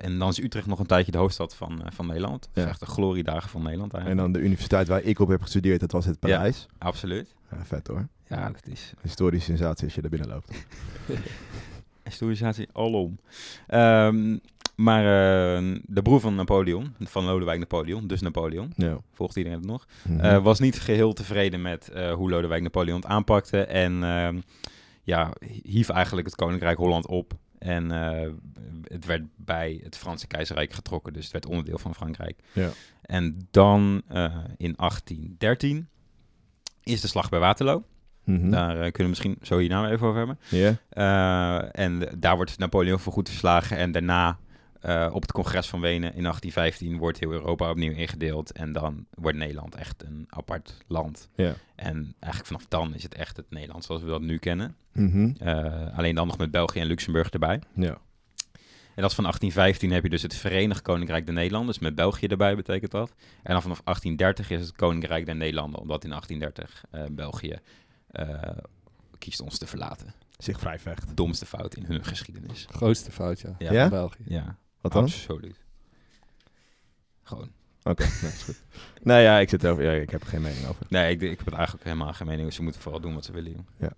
En 0.02 0.18
dan 0.20 0.30
is 0.30 0.40
Utrecht 0.40 0.68
nog 0.68 0.80
een 0.80 0.86
tijdje 0.86 1.12
de 1.12 1.18
hoofdstad 1.18 1.56
van, 1.56 1.82
van 1.94 2.08
Nederland. 2.08 2.42
Dat 2.42 2.50
is 2.54 2.64
Ja. 2.64 2.70
echt 2.70 2.80
de 2.80 2.86
gloriedagen 2.86 3.50
van 3.50 3.62
Nederland 3.64 3.94
En 3.94 4.00
eigenlijk. 4.00 4.32
dan 4.34 4.42
de 4.42 4.48
universiteit 4.48 4.88
waar 4.88 5.02
ik 5.04 5.20
op 5.20 5.28
heb 5.28 5.42
gestudeerd, 5.42 5.80
dat 5.80 5.92
was 5.92 6.06
het 6.06 6.18
Ja. 6.20 6.36
Parijs. 6.36 6.68
Absoluut. 6.78 7.36
Ja, 7.52 7.58
vet 7.66 7.88
hoor. 7.88 8.08
Ja, 8.28 8.50
dat 8.50 8.68
is 8.68 8.94
Historische 9.02 9.46
sensatie 9.50 9.84
als 9.86 9.96
je 9.96 10.02
daar 10.02 10.10
binnen 10.10 10.30
loopt. 10.30 10.50
historisatie 12.12 12.68
alom. 12.74 13.20
Ehm 13.68 14.38
maar 14.76 15.00
eh, 15.04 15.76
de 15.86 16.02
broer 16.02 16.20
van 16.20 16.36
Napoleon, 16.36 16.96
van 17.00 17.26
Lodewijk 17.26 17.60
Napoleon, 17.60 18.08
dus 18.08 18.22
Napoleon, 18.22 18.74
Ja. 18.76 18.98
volgt 19.14 19.36
iedereen 19.36 19.58
het 19.58 19.68
nog, 19.68 19.88
Mhm. 20.04 20.20
eh, 20.20 20.44
was 20.44 20.60
niet 20.60 20.80
geheel 20.80 21.14
tevreden 21.14 21.62
met 21.62 21.90
eh, 21.90 22.14
hoe 22.14 22.30
Lodewijk 22.30 22.62
Napoleon 22.62 22.96
het 22.96 23.06
aanpakte. 23.06 23.62
En 23.66 24.04
ehm, 24.04 24.40
ja, 25.04 25.34
hief 25.64 25.90
eigenlijk 25.90 26.28
het 26.28 26.36
Koninkrijk 26.36 26.78
Holland 26.78 27.08
op. 27.08 27.34
En 27.60 27.92
eh, 27.92 28.30
het 28.84 29.06
werd 29.06 29.24
bij 29.36 29.80
het 29.84 29.98
Franse 29.98 30.28
keizerrijk 30.28 30.74
getrokken, 30.74 31.14
dus 31.14 31.24
het 31.24 31.32
werd 31.32 31.46
onderdeel 31.46 31.78
van 31.78 31.96
Frankrijk. 31.96 32.40
Ja. 32.54 32.70
En 33.02 33.48
dan 33.52 34.02
in 34.58 34.74
1813 34.78 35.88
is 36.84 37.02
de 37.02 37.08
slag 37.08 37.30
bij 37.30 37.40
Waterloo. 37.40 37.84
Mhm. 38.24 38.50
Daar 38.50 38.76
eh, 38.76 38.92
kunnen 38.92 38.98
we 38.98 39.08
misschien 39.08 39.38
zo 39.42 39.58
hierna 39.58 39.90
even 39.90 40.08
over 40.08 40.18
hebben. 40.18 40.40
Ja. 40.50 40.76
Eh, 40.90 41.84
en 41.84 42.10
daar 42.18 42.36
wordt 42.36 42.58
Napoleon 42.58 43.00
voor 43.00 43.14
goed 43.14 43.30
verslagen. 43.30 43.78
En 43.78 43.92
daarna 43.92 44.38
eh, 44.82 45.10
op 45.12 45.22
het 45.22 45.32
congres 45.32 45.68
van 45.68 45.82
Wenen 45.82 46.16
in 46.16 46.24
1815 46.24 46.98
wordt 46.98 47.20
heel 47.20 47.32
Europa 47.32 47.70
opnieuw 47.70 47.92
ingedeeld. 47.92 48.52
En 48.52 48.72
dan 48.72 49.06
wordt 49.14 49.38
Nederland 49.38 49.76
echt 49.76 50.04
een 50.04 50.26
apart 50.30 50.78
land. 50.88 51.30
En 51.76 52.16
eigenlijk 52.20 52.46
vanaf 52.46 52.66
dan 52.68 52.96
is 52.96 53.04
het 53.04 53.16
echt 53.16 53.38
het 53.38 53.50
Nederland 53.50 53.84
zoals 53.84 54.02
we 54.02 54.08
dat 54.08 54.22
nu 54.22 54.38
kennen. 54.38 54.76
Mhm. 54.92 55.32
Alleen 55.96 56.16
dan 56.16 56.28
nog 56.28 56.38
met 56.38 56.52
België 56.52 56.80
en 56.80 56.88
Luxemburg 56.88 57.30
erbij. 57.30 57.60
En 58.96 59.02
dat 59.02 59.10
is 59.10 59.16
van 59.16 59.24
1815 59.24 59.92
heb 59.92 60.04
je 60.04 60.10
dus 60.10 60.22
het 60.22 60.36
Verenigd 60.36 60.82
Koninkrijk 60.82 61.26
der 61.26 61.34
Nederlanden. 61.34 61.72
Dus 61.72 61.82
met 61.82 61.96
België 61.96 62.28
erbij 62.28 62.56
betekent 62.56 62.92
dat. 62.92 63.14
En 63.44 63.54
dan 63.54 63.62
vanaf 63.62 63.82
1830 63.84 64.50
is 64.50 64.66
het 64.66 64.76
Koninkrijk 64.76 65.26
der 65.26 65.36
Nederlanden. 65.36 65.80
Omdat 65.80 66.04
in 66.04 66.10
1830 66.10 66.84
eh, 66.92 67.04
België 67.16 67.60
kiest 69.18 69.42
ons 69.42 69.58
te 69.58 69.68
verlaten. 69.68 70.14
Zich 70.38 70.60
vrij 70.60 70.80
vecht. 70.80 71.08
De 71.08 71.14
domste 71.14 71.46
fout 71.46 71.76
in 71.76 71.84
hun 71.86 72.06
geschiedenis. 72.06 72.68
Grootste 72.70 73.12
fout, 73.12 73.40
ja. 73.40 73.56
Ja. 73.58 73.72
Ja? 73.72 73.82
Van 73.82 73.90
België. 73.90 74.24
Ja, 74.26 74.58
Wat 74.82 74.92
dan? 74.92 75.04
absoluut. 75.04 75.60
Gewoon. 77.24 77.50
Oké, 77.84 78.04
nou, 78.22 78.34
is 78.34 78.44
goed. 78.44 78.64
Nee, 79.04 79.24
ja, 79.24 79.40
ik 79.40 79.50
zit 79.50 79.66
over. 79.66 79.84
Ja, 79.84 79.92
ik 79.92 80.10
heb 80.10 80.22
er 80.22 80.28
geen 80.28 80.42
mening 80.42 80.68
over. 80.68 80.86
Nee, 80.90 81.12
ik, 81.12 81.22
ik 81.22 81.38
heb 81.38 81.46
het 81.46 81.54
eigenlijk 81.56 81.84
helemaal 81.86 82.14
geen 82.14 82.28
mening. 82.28 82.54
Ze 82.54 82.64
moeten 82.64 82.82
vooral 82.82 83.02
doen 83.02 83.14
wat 83.14 83.26
ze 83.26 83.32
willen. 83.32 83.66
joh. 83.80 83.90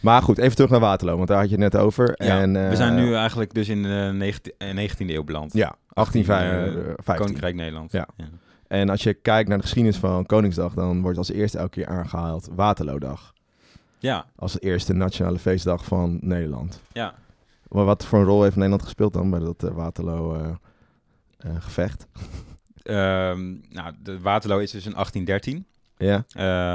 Maar 0.00 0.22
goed, 0.22 0.38
even 0.38 0.54
terug 0.54 0.70
naar 0.70 0.80
Waterloo, 0.80 1.16
want 1.16 1.28
daar 1.28 1.38
had 1.38 1.46
je 1.50 1.60
het 1.60 1.72
net 1.72 1.76
over. 1.82 2.14
Ja, 2.24 2.40
en, 2.40 2.52
we 2.52 2.58
eh, 2.58 2.74
zijn 2.76 2.94
nu 2.94 3.14
eigenlijk 3.14 3.54
dus 3.54 3.68
in 3.68 3.82
de 3.82 4.10
19, 4.14 4.52
eh, 4.58 4.90
19e 4.90 4.96
eeuw 4.98 5.24
beland. 5.24 5.52
Ja, 5.52 5.76
1815. 5.88 6.96
eh, 7.04 7.16
Koninkrijk 7.16 7.54
Nederland. 7.54 7.92
Ja. 7.92 8.08
En 8.66 8.88
als 8.88 9.02
je 9.02 9.14
kijkt 9.14 9.48
naar 9.48 9.56
de 9.58 9.64
geschiedenis 9.64 9.98
van 9.98 10.26
Koningsdag, 10.26 10.74
dan 10.74 11.02
wordt 11.02 11.18
als 11.18 11.30
eerste 11.30 11.58
elke 11.58 11.70
keer 11.70 11.86
aangehaald 11.86 12.48
Waterloodag. 12.54 13.33
Ja, 14.04 14.26
Als 14.36 14.60
eerste 14.60 14.92
nationale 14.92 15.38
feestdag 15.38 15.84
van 15.84 16.18
Nederland. 16.20 16.80
ja. 16.92 17.14
Maar 17.68 17.84
wat 17.84 18.04
voor 18.04 18.18
een 18.18 18.24
rol 18.24 18.42
heeft 18.42 18.54
Nederland 18.56 18.82
gespeeld 18.82 19.12
dan 19.12 19.30
bij 19.30 19.38
dat 19.40 19.62
eh, 19.64 19.70
Waterloo 19.70 20.34
eh, 20.34 20.50
eh, 21.38 21.50
gevecht? 21.58 22.06
Ehm, 22.82 23.54
nou, 23.70 23.94
de 24.02 24.20
Waterloo 24.20 24.58
is 24.58 24.70
dus 24.70 24.86
in 24.86 24.92
1813. 24.92 25.66
Ja, 25.96 26.24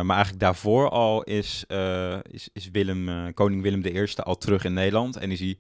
maar 0.03 0.15
eigenlijk 0.15 0.39
daarvoor 0.39 0.89
al 0.89 1.23
is, 1.23 1.65
is, 2.31 2.49
is 2.53 2.69
Willem, 2.71 3.33
koning 3.33 3.61
Willem 3.61 3.85
I 3.85 4.05
al 4.23 4.37
terug 4.37 4.63
in 4.63 4.73
Nederland. 4.73 5.17
En 5.17 5.31
is 5.31 5.39
hij 5.39 5.57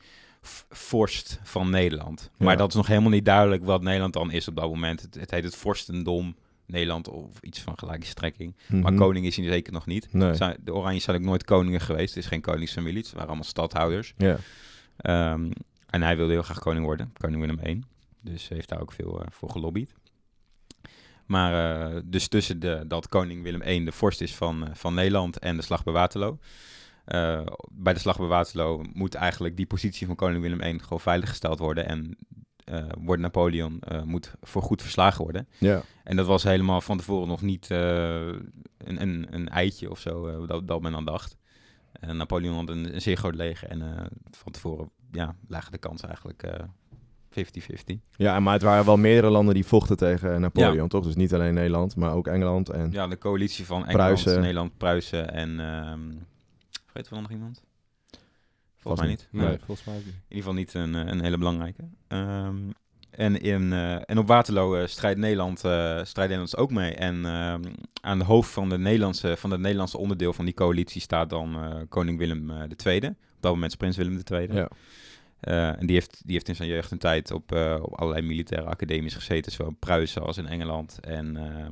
vorst 0.69 1.39
van 1.43 1.69
Nederland. 1.69 2.29
Maar 2.37 2.51
Ja. 2.51 2.55
dat 2.55 2.69
is 2.69 2.75
nog 2.75 2.87
helemaal 2.87 3.09
niet 3.09 3.25
duidelijk 3.25 3.65
wat 3.65 3.81
Nederland 3.81 4.13
dan 4.13 4.31
is 4.31 4.47
op 4.47 4.55
dat 4.55 4.69
moment. 4.69 5.01
Het, 5.01 5.15
het 5.15 5.31
heet 5.31 5.43
het 5.43 5.55
vorstendom 5.55 6.35
Nederland 6.69 7.07
of 7.07 7.41
iets 7.41 7.59
van 7.59 7.77
gelijke 7.77 8.05
strekking. 8.05 8.55
Maar 8.67 8.91
Mhm. 8.91 8.95
koning 9.01 9.25
is 9.25 9.35
hij 9.35 9.45
zeker 9.45 9.73
nog 9.73 9.85
niet. 9.85 10.13
Nee. 10.13 10.37
De 10.63 10.73
Oranjes 10.73 11.03
zijn 11.03 11.17
ook 11.17 11.23
nooit 11.23 11.43
koningen 11.43 11.81
geweest. 11.81 12.15
Het 12.15 12.23
is 12.23 12.29
geen 12.29 12.41
koningsfamilie. 12.41 12.97
Het 13.01 13.11
waren 13.11 13.27
allemaal 13.27 13.43
stadhouders. 13.45 14.13
Ja. 14.17 14.37
Ehm, 14.97 15.51
en 15.89 16.01
hij 16.01 16.17
wilde 16.17 16.31
heel 16.33 16.41
graag 16.43 16.59
koning 16.59 16.85
worden. 16.85 17.13
Koning 17.17 17.41
Willem 17.41 17.59
I. 17.65 17.83
Dus 18.21 18.47
heeft 18.47 18.69
daar 18.69 18.81
ook 18.81 18.91
veel 18.91 19.21
eh, 19.21 19.27
voor 19.31 19.49
gelobbyd. 19.49 19.93
Maar 21.25 21.81
eh, 21.91 22.01
dus 22.05 22.27
tussen 22.27 22.59
de, 22.59 22.83
dat 22.87 23.07
koning 23.07 23.43
Willem 23.43 23.61
I 23.61 23.85
de 23.85 23.91
vorst 23.91 24.21
is 24.21 24.35
van, 24.35 24.67
eh, 24.67 24.73
van 24.73 24.93
Nederland 24.93 25.39
en 25.39 25.55
de 25.57 25.63
slag 25.63 25.83
bij 25.83 25.93
Waterloo. 25.93 26.37
bij 27.71 27.93
de 27.93 27.99
slag 27.99 28.17
bij 28.17 28.27
Waterloo 28.27 28.81
moet 28.93 29.15
eigenlijk 29.15 29.57
die 29.57 29.65
positie 29.65 30.07
van 30.07 30.15
koning 30.15 30.41
Willem 30.41 30.61
I 30.61 30.79
gewoon 30.79 30.99
veiliggesteld 30.99 31.59
worden. 31.59 31.85
En 31.87 32.17
eh, 32.69 32.83
wordt 32.99 33.21
Napoleon 33.21 33.79
eh, 33.79 34.01
moet 34.01 34.33
voor 34.41 34.61
goed 34.61 34.81
verslagen 34.81 35.23
worden. 35.23 35.47
Ja. 35.57 35.81
En 36.03 36.15
dat 36.15 36.25
was 36.25 36.43
helemaal 36.43 36.81
van 36.81 36.97
tevoren 36.97 37.27
nog 37.27 37.41
niet 37.41 37.71
eh, 37.71 38.27
een, 38.77 39.01
een, 39.01 39.27
een 39.29 39.49
eitje 39.49 39.89
of 39.89 39.99
zo, 39.99 40.45
dat, 40.45 40.67
dat 40.67 40.81
men 40.81 40.95
aan 40.95 41.05
dacht. 41.05 41.37
En 41.91 42.17
Napoleon 42.17 42.55
had 42.55 42.69
een, 42.69 42.93
een 42.93 43.01
zeer 43.01 43.17
groot 43.17 43.35
leger 43.35 43.69
en 43.69 44.09
van 44.31 44.51
tevoren 44.51 44.89
ja, 45.11 45.35
lagen 45.47 45.71
de 45.71 45.77
kans 45.77 46.01
eigenlijk 46.01 46.43
eh, 46.43 46.59
50-50. 47.93 47.95
ja, 48.15 48.39
maar 48.39 48.53
het 48.53 48.61
waren 48.61 48.85
wel 48.85 48.97
meerdere 48.97 49.29
landen 49.29 49.53
die 49.53 49.65
vochten 49.65 49.97
tegen 49.97 50.41
Napoleon, 50.41 50.87
toch? 50.87 51.03
Dus 51.03 51.15
niet 51.15 51.33
alleen 51.33 51.53
Nederland, 51.53 51.95
maar 51.95 52.13
ook 52.13 52.27
Engeland. 52.27 52.69
En... 52.69 52.91
Ja, 52.91 53.07
de 53.07 53.17
coalitie 53.17 53.65
van 53.65 53.85
Engeland, 53.85 53.97
Pruisen. 53.97 54.41
Nederland, 54.41 54.77
Pruisen 54.77 55.33
en... 55.33 55.59
ehm 55.59 55.99
vergeten 56.91 57.09
we 57.09 57.15
dan 57.15 57.21
nog 57.21 57.31
iemand? 57.31 57.63
Volgens 58.79 59.01
mij 59.03 59.11
niet. 59.11 59.27
Nee, 59.31 59.47
Nee. 59.47 59.57
volgens 59.65 59.87
mij 59.87 59.95
niet. 59.95 60.05
In 60.05 60.13
ieder 60.27 60.37
geval 60.37 60.53
niet 60.53 60.73
een, 60.73 60.95
eh, 60.95 61.11
een 61.13 61.21
hele 61.23 61.37
belangrijke. 61.37 61.83
Ehm, 62.07 62.55
en, 63.09 63.41
in, 63.41 63.73
eh, 63.73 64.09
en 64.09 64.17
op 64.17 64.27
Waterloo 64.27 64.75
eh, 64.75 64.87
strijdt 64.87 65.19
Nederland, 65.19 65.57
eh 65.63 65.71
strijdt 66.03 66.15
Nederland 66.31 66.57
ook 66.57 66.71
mee. 66.71 66.93
En 66.95 67.25
ehm, 67.25 67.61
aan 68.01 68.19
de 68.19 68.25
hoofd 68.25 68.51
van, 68.51 68.69
de 68.69 68.77
Nederlandse, 68.77 69.37
van 69.37 69.51
het 69.51 69.59
Nederlandse 69.59 69.97
onderdeel 69.97 70.33
van 70.33 70.45
die 70.45 70.53
coalitie 70.53 71.01
staat 71.01 71.29
dan 71.29 71.55
eh, 71.55 71.75
koning 71.89 72.17
Willem 72.17 72.49
eh, 72.51 72.57
II. 72.85 72.97
Op 73.07 73.45
dat 73.45 73.53
moment 73.53 73.71
is 73.71 73.77
prins 73.77 73.97
Willem 73.97 74.21
II. 74.31 74.53
Ja. 74.53 74.69
Eh, 75.39 75.67
en 75.79 75.85
die 75.85 75.95
heeft, 75.95 76.21
die 76.23 76.33
heeft 76.33 76.47
in 76.47 76.55
zijn 76.55 76.69
jeugd 76.69 76.91
een 76.91 76.97
tijd 76.97 77.31
op, 77.31 77.51
eh, 77.51 77.77
op 77.81 77.93
allerlei 77.99 78.27
militaire 78.27 78.67
academies 78.69 79.13
gezeten, 79.15 79.51
zowel 79.51 79.67
in 79.71 79.77
Pruisen 79.79 80.21
als 80.21 80.37
in 80.37 80.47
Engeland. 80.47 80.99
En 81.01 81.37
eh, 81.37 81.65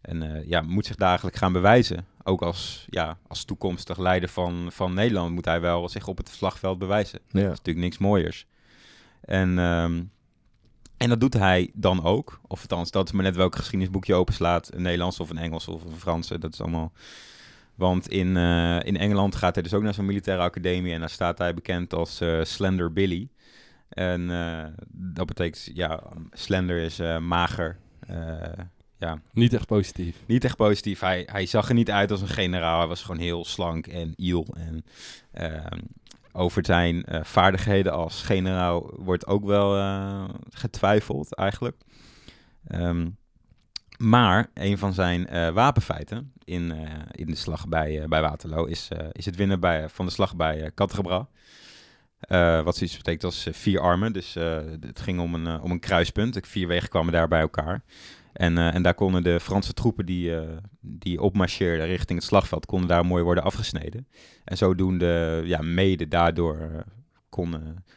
En 0.00 0.22
eh, 0.22 0.48
ja, 0.48 0.60
moet 0.60 0.86
zich 0.86 0.96
dagelijk 0.96 1.36
gaan 1.36 1.52
bewijzen. 1.52 2.06
Ook 2.22 2.42
als, 2.42 2.86
ja, 2.90 3.18
als 3.26 3.44
toekomstig 3.44 3.98
leider 3.98 4.28
van, 4.28 4.66
van 4.72 4.94
Nederland 4.94 5.34
moet 5.34 5.44
hij 5.44 5.60
wel 5.60 5.88
zich 5.88 6.08
op 6.08 6.16
het 6.16 6.28
slagveld 6.28 6.78
bewijzen. 6.78 7.18
Ja. 7.28 7.40
Dat 7.40 7.52
is 7.52 7.58
natuurlijk 7.58 7.84
niks 7.84 7.98
mooiers. 7.98 8.46
En, 9.20 9.58
ehm, 9.58 10.02
en 10.96 11.08
dat 11.08 11.20
doet 11.20 11.32
hij 11.32 11.70
dan 11.74 12.04
ook. 12.04 12.40
Of 12.46 12.60
althans, 12.60 12.90
dat 12.90 13.06
is 13.06 13.12
maar 13.12 13.24
net 13.24 13.36
welk 13.36 13.56
geschiedenisboek 13.56 14.04
je 14.04 14.14
openslaat. 14.14 14.72
Een 14.74 14.82
Nederlands 14.82 15.20
of 15.20 15.30
een 15.30 15.38
Engels 15.38 15.68
of 15.68 15.84
een 15.84 15.96
Franse. 15.96 16.38
Dat 16.38 16.52
is 16.52 16.60
allemaal... 16.60 16.92
Want 17.74 18.08
in, 18.08 18.36
eh, 18.36 18.78
in 18.82 18.96
Engeland 18.96 19.34
gaat 19.34 19.54
hij 19.54 19.62
dus 19.62 19.74
ook 19.74 19.82
naar 19.82 19.94
zo'n 19.94 20.06
militaire 20.06 20.42
academie. 20.42 20.92
En 20.92 21.00
daar 21.00 21.10
staat 21.10 21.38
hij 21.38 21.54
bekend 21.54 21.94
als 21.94 22.20
eh, 22.20 22.44
Slender 22.44 22.92
Billy. 22.92 23.28
En 23.88 24.26
dat 24.88 25.26
betekent, 25.26 25.70
ja, 25.74 26.02
slender 26.32 26.78
is 26.78 26.98
mager. 27.20 27.78
Ja, 28.98 29.20
Niet 29.32 29.52
echt 29.54 29.66
positief. 29.66 30.16
niet 30.26 30.44
echt 30.44 30.56
positief. 30.56 31.00
Hij, 31.00 31.28
hij 31.32 31.46
zag 31.46 31.68
er 31.68 31.74
niet 31.74 31.90
uit 31.90 32.10
als 32.10 32.20
een 32.20 32.28
generaal. 32.28 32.78
Hij 32.78 32.88
was 32.88 33.02
gewoon 33.02 33.20
heel 33.20 33.44
slank 33.44 33.86
en 33.86 34.12
iel. 34.16 34.46
En 34.56 34.84
ehm, 35.32 35.78
over 36.32 36.64
zijn 36.64 37.04
eh, 37.04 37.24
vaardigheden 37.24 37.92
als 37.92 38.22
generaal 38.22 38.90
wordt 38.96 39.26
ook 39.26 39.44
wel 39.44 39.76
eh, 39.76 40.24
getwijfeld 40.50 41.34
eigenlijk. 41.34 41.76
Ehm, 42.66 43.08
maar 43.98 44.50
een 44.54 44.78
van 44.78 44.92
zijn 44.92 45.26
eh, 45.26 45.48
wapenfeiten 45.48 46.32
in, 46.44 46.74
in 47.10 47.26
de 47.26 47.34
slag 47.34 47.68
bij, 47.68 48.08
bij 48.08 48.20
Waterloo 48.20 48.64
is, 48.64 48.88
is 49.12 49.24
het 49.24 49.36
winnen 49.36 49.60
bij, 49.60 49.88
van 49.88 50.06
de 50.06 50.12
slag 50.12 50.36
bij 50.36 50.60
uh, 50.60 50.66
Catrebras. 50.74 51.24
Eh, 52.20 52.62
wat 52.62 52.76
zoiets 52.76 52.96
betekent 52.96 53.24
als 53.24 53.46
vier 53.50 53.80
armen. 53.80 54.12
Dus 54.12 54.34
het 54.80 55.00
ging 55.00 55.20
om 55.20 55.34
een, 55.34 55.60
om 55.60 55.70
een 55.70 55.80
kruispunt. 55.80 56.34
De 56.34 56.42
vier 56.44 56.68
wegen 56.68 56.88
kwamen 56.88 57.12
daar 57.12 57.28
bij 57.28 57.40
elkaar. 57.40 57.82
En, 58.32 58.58
eh, 58.58 58.74
en 58.74 58.82
daar 58.82 58.94
konden 58.94 59.22
de 59.22 59.40
Franse 59.40 59.72
troepen 59.72 60.06
die, 60.06 60.36
eh, 60.36 60.56
die 60.80 61.20
opmarcheerden 61.20 61.86
richting 61.86 62.18
het 62.18 62.28
slagveld, 62.28 62.66
konden 62.66 62.88
daar 62.88 63.06
mooi 63.06 63.22
worden 63.22 63.44
afgesneden. 63.44 64.06
En 64.44 64.56
zodoende, 64.56 65.42
ja, 65.44 65.62
mede 65.62 66.08
daardoor 66.08 66.56
eh, 66.58 66.78
kon, 67.28 67.56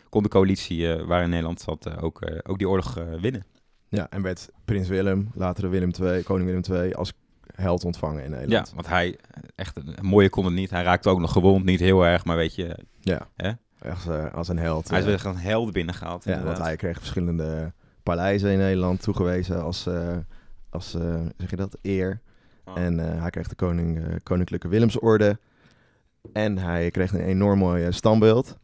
kon 0.09 0.23
de 0.23 0.29
coalitie 0.29 0.93
eh, 0.93 1.05
waar 1.05 1.23
in 1.23 1.29
Nederland 1.29 1.61
zat 1.61 1.97
ook, 2.01 2.21
ook 2.43 2.57
die 2.57 2.69
oorlog 2.69 2.93
winnen. 3.21 3.45
Ja, 3.89 4.07
en 4.09 4.21
werd 4.21 4.49
prins 4.65 4.87
Willem, 4.87 5.31
later 5.33 5.69
Willem 5.69 5.91
II, 6.01 6.23
koning 6.23 6.49
Willem 6.49 6.81
II, 6.81 6.93
als 6.93 7.13
held 7.55 7.83
ontvangen 7.85 8.23
in 8.23 8.31
Ja, 8.31 8.37
Nederland. 8.37 8.71
want 8.75 8.87
hij, 8.87 9.17
echt, 9.55 9.77
een 9.77 10.05
mooie 10.05 10.29
kon 10.29 10.45
het 10.45 10.53
niet. 10.53 10.69
Hij 10.69 10.83
raakte 10.83 11.09
ook 11.09 11.19
nog 11.19 11.31
gewond, 11.31 11.65
niet 11.65 11.79
heel 11.79 12.05
erg, 12.05 12.25
maar 12.25 12.35
weet 12.35 12.55
je, 12.55 12.77
Ja, 12.99 13.27
Hè? 13.35 13.51
echt 13.79 14.07
als 14.33 14.47
een 14.47 14.57
held. 14.57 14.89
hij 14.89 14.99
is 14.99 15.05
ja. 15.05 15.11
weer 15.11 15.25
een 15.25 15.37
held 15.37 15.71
binnengehaald. 15.71 16.23
Ja, 16.23 16.43
want 16.43 16.57
hij 16.57 16.75
kreeg 16.75 16.97
verschillende 16.97 17.73
paleizen 18.11 18.51
in 18.51 18.57
Nederland 18.57 19.01
toegewezen 19.01 19.63
als, 19.63 19.85
eh, 19.85 20.17
als 20.69 20.93
eh, 20.93 21.21
zeg 21.37 21.49
je 21.49 21.55
dat, 21.55 21.77
eer. 21.81 22.21
Oh. 22.65 22.77
En 22.77 22.99
eh, 22.99 23.21
hij 23.21 23.29
kreeg 23.29 23.47
de 23.47 23.55
koning, 23.55 24.19
Koninklijke 24.23 24.67
Willemsorde. 24.67 25.39
En 26.33 26.57
hij 26.57 26.91
kreeg 26.91 27.13
een 27.13 27.23
enorm 27.23 27.59
mooi 27.59 27.91
standbeeld. 27.91 28.57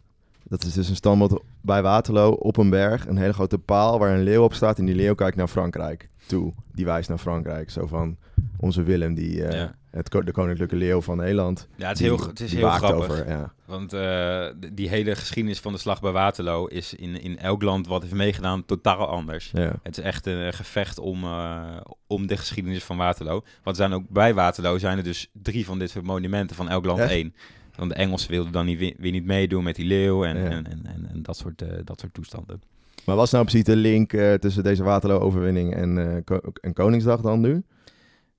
Dat 0.49 0.63
is 0.63 0.73
dus 0.73 0.89
een 0.89 0.95
standbeeld 0.95 1.43
bij 1.61 1.81
Waterloo 1.81 2.31
op 2.31 2.57
een 2.57 2.69
berg. 2.69 3.07
Een 3.07 3.17
hele 3.17 3.33
grote 3.33 3.57
paal 3.57 3.99
waar 3.99 4.13
een 4.13 4.23
leeuw 4.23 4.43
op 4.43 4.53
staat. 4.53 4.79
En 4.79 4.85
die 4.85 4.95
leeuw 4.95 5.15
kijkt 5.15 5.37
naar 5.37 5.47
Frankrijk 5.47 6.09
toe. 6.25 6.53
Die 6.73 6.85
wijst 6.85 7.09
naar 7.09 7.17
Frankrijk. 7.17 7.69
Zo 7.69 7.87
van 7.87 8.17
onze 8.57 8.83
Willem, 8.83 9.13
die, 9.13 9.43
eh, 9.43 9.57
Ja. 9.59 9.75
het, 9.91 10.11
de 10.11 10.31
koninklijke 10.31 10.75
leeuw 10.75 11.01
van 11.01 11.17
Nederland. 11.17 11.67
Ja, 11.75 11.87
het 11.87 11.99
is 11.99 12.07
die- 12.07 12.15
heel, 12.17 12.27
het 12.27 12.39
is 12.39 12.53
heel 12.53 12.69
grappig. 12.69 13.09
Over, 13.09 13.27
ja. 13.27 13.53
Want 13.65 13.93
eh, 13.93 14.45
die 14.73 14.89
hele 14.89 15.15
geschiedenis 15.15 15.59
van 15.59 15.73
de 15.73 15.79
slag 15.79 16.01
bij 16.01 16.11
Waterloo 16.11 16.65
is 16.65 16.93
in, 16.93 17.21
in 17.21 17.39
elk 17.39 17.61
land 17.61 17.87
wat 17.87 18.01
heeft 18.01 18.13
meegedaan 18.13 18.65
totaal 18.65 19.07
anders. 19.07 19.51
Ja. 19.53 19.73
Het 19.83 19.97
is 19.97 20.03
echt 20.03 20.25
een 20.25 20.53
gevecht 20.53 20.99
om, 20.99 21.23
eh, 21.23 21.61
om 22.07 22.27
de 22.27 22.37
geschiedenis 22.37 22.83
van 22.83 22.97
Waterloo. 22.97 23.43
Want 23.63 23.75
zijn 23.77 23.93
ook 23.93 24.09
bij 24.09 24.33
Waterloo 24.33 24.77
zijn 24.77 24.97
er 24.97 25.03
dus 25.03 25.29
drie 25.33 25.65
van 25.65 25.79
dit 25.79 25.89
soort 25.89 26.05
monumenten 26.05 26.55
van 26.55 26.69
elk 26.69 26.85
land 26.85 26.99
Echt? 26.99 27.09
één. 27.11 27.33
Want 27.77 27.89
de 27.89 27.95
Engelsen 27.95 28.31
wilden 28.31 28.51
dan 28.51 28.65
niet, 28.65 28.79
weer 28.97 29.11
niet 29.11 29.25
meedoen 29.25 29.63
met 29.63 29.75
die 29.75 29.85
leeuw 29.85 30.23
en, 30.25 30.37
Ja. 30.37 30.43
en, 30.49 30.65
en, 30.67 30.85
en, 30.85 31.07
en 31.13 31.21
dat, 31.23 31.37
soort, 31.37 31.61
eh, 31.61 31.67
dat 31.83 31.99
soort 31.99 32.13
toestanden. 32.13 32.61
Maar 33.05 33.15
wat 33.15 33.25
is 33.25 33.31
nou 33.31 33.43
precies 33.43 33.63
de 33.63 33.75
link 33.75 34.13
eh, 34.13 34.33
tussen 34.33 34.63
deze 34.63 34.83
Waterloo-overwinning 34.83 35.73
en, 35.75 36.15
eh, 36.15 36.23
ko- 36.23 36.41
en 36.61 36.73
Koningsdag 36.73 37.21
dan 37.21 37.39
nu? 37.41 37.63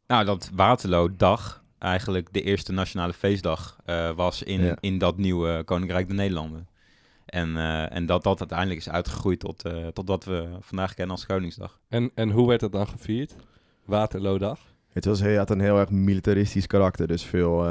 Nou, 0.07 0.25
dat 0.25 0.51
Waterloo-dag 0.55 1.63
eigenlijk 1.79 2.29
de 2.33 2.43
eerste 2.43 2.73
nationale 2.73 3.13
feestdag 3.13 3.77
eh, 3.85 4.11
was 4.11 4.43
in, 4.43 4.61
Ja. 4.65 4.77
in 4.81 4.99
dat 4.99 5.17
nieuwe 5.17 5.63
Koninkrijk 5.65 6.07
der 6.07 6.17
Nederlanden. 6.17 6.69
En, 7.27 7.57
eh, 7.57 7.95
en 7.97 8.07
dat 8.07 8.23
dat 8.23 8.39
uiteindelijk 8.41 8.81
is 8.81 8.89
uitgegroeid 8.91 9.41
tot, 9.41 9.63
eh, 9.65 9.87
tot 9.87 10.09
wat 10.09 10.25
we 10.25 10.47
vandaag 10.61 10.95
kennen 10.95 11.15
als 11.17 11.27
Koningsdag. 11.27 11.81
En, 11.89 12.11
en 12.15 12.31
hoe 12.31 12.49
werd 12.49 12.61
het 12.61 12.73
dan 12.73 12.89
gevierd? 12.89 13.35
Waterloodag? 13.85 14.59
Het 14.93 15.05
was, 15.05 15.21
hij 15.21 15.35
had 15.37 15.51
een 15.51 15.61
heel 15.61 15.79
erg 15.79 15.91
militaristisch 15.91 16.67
karakter. 16.67 17.07
Dus 17.07 17.23
veel, 17.23 17.65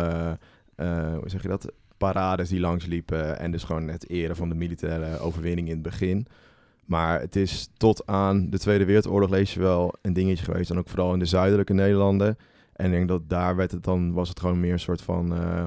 hoe 1.19 1.29
zeg 1.29 1.41
je 1.41 1.47
dat? 1.47 1.71
Parades 1.97 2.49
die 2.49 2.59
langsliepen. 2.59 3.39
En 3.39 3.51
dus 3.51 3.63
gewoon 3.63 3.87
het 3.87 4.09
eren 4.09 4.35
van 4.35 4.49
de 4.49 4.55
militaire 4.55 5.19
overwinning 5.19 5.67
in 5.67 5.73
het 5.73 5.83
begin. 5.83 6.27
Maar 6.85 7.19
het 7.19 7.35
is 7.35 7.69
tot 7.77 8.05
aan 8.05 8.49
de 8.49 8.59
Tweede 8.59 8.85
Wereldoorlog 8.85 9.29
lees 9.29 9.53
je 9.53 9.59
wel 9.59 9.93
een 10.01 10.13
dingetje 10.13 10.45
geweest. 10.45 10.69
En 10.69 10.77
ook 10.77 10.89
vooral 10.89 11.13
in 11.13 11.19
de 11.19 11.25
zuidelijke 11.25 11.73
Nederlanden. 11.73 12.37
En 12.73 12.85
ik 12.85 12.91
denk 12.91 13.07
dat 13.07 13.29
daar 13.29 13.55
werd 13.55 13.71
het 13.71 13.83
dan, 13.83 14.13
was 14.13 14.29
het 14.29 14.39
gewoon 14.39 14.59
meer 14.59 14.71
een 14.71 14.79
soort 14.79 15.01
van, 15.01 15.33
eh, 15.33 15.65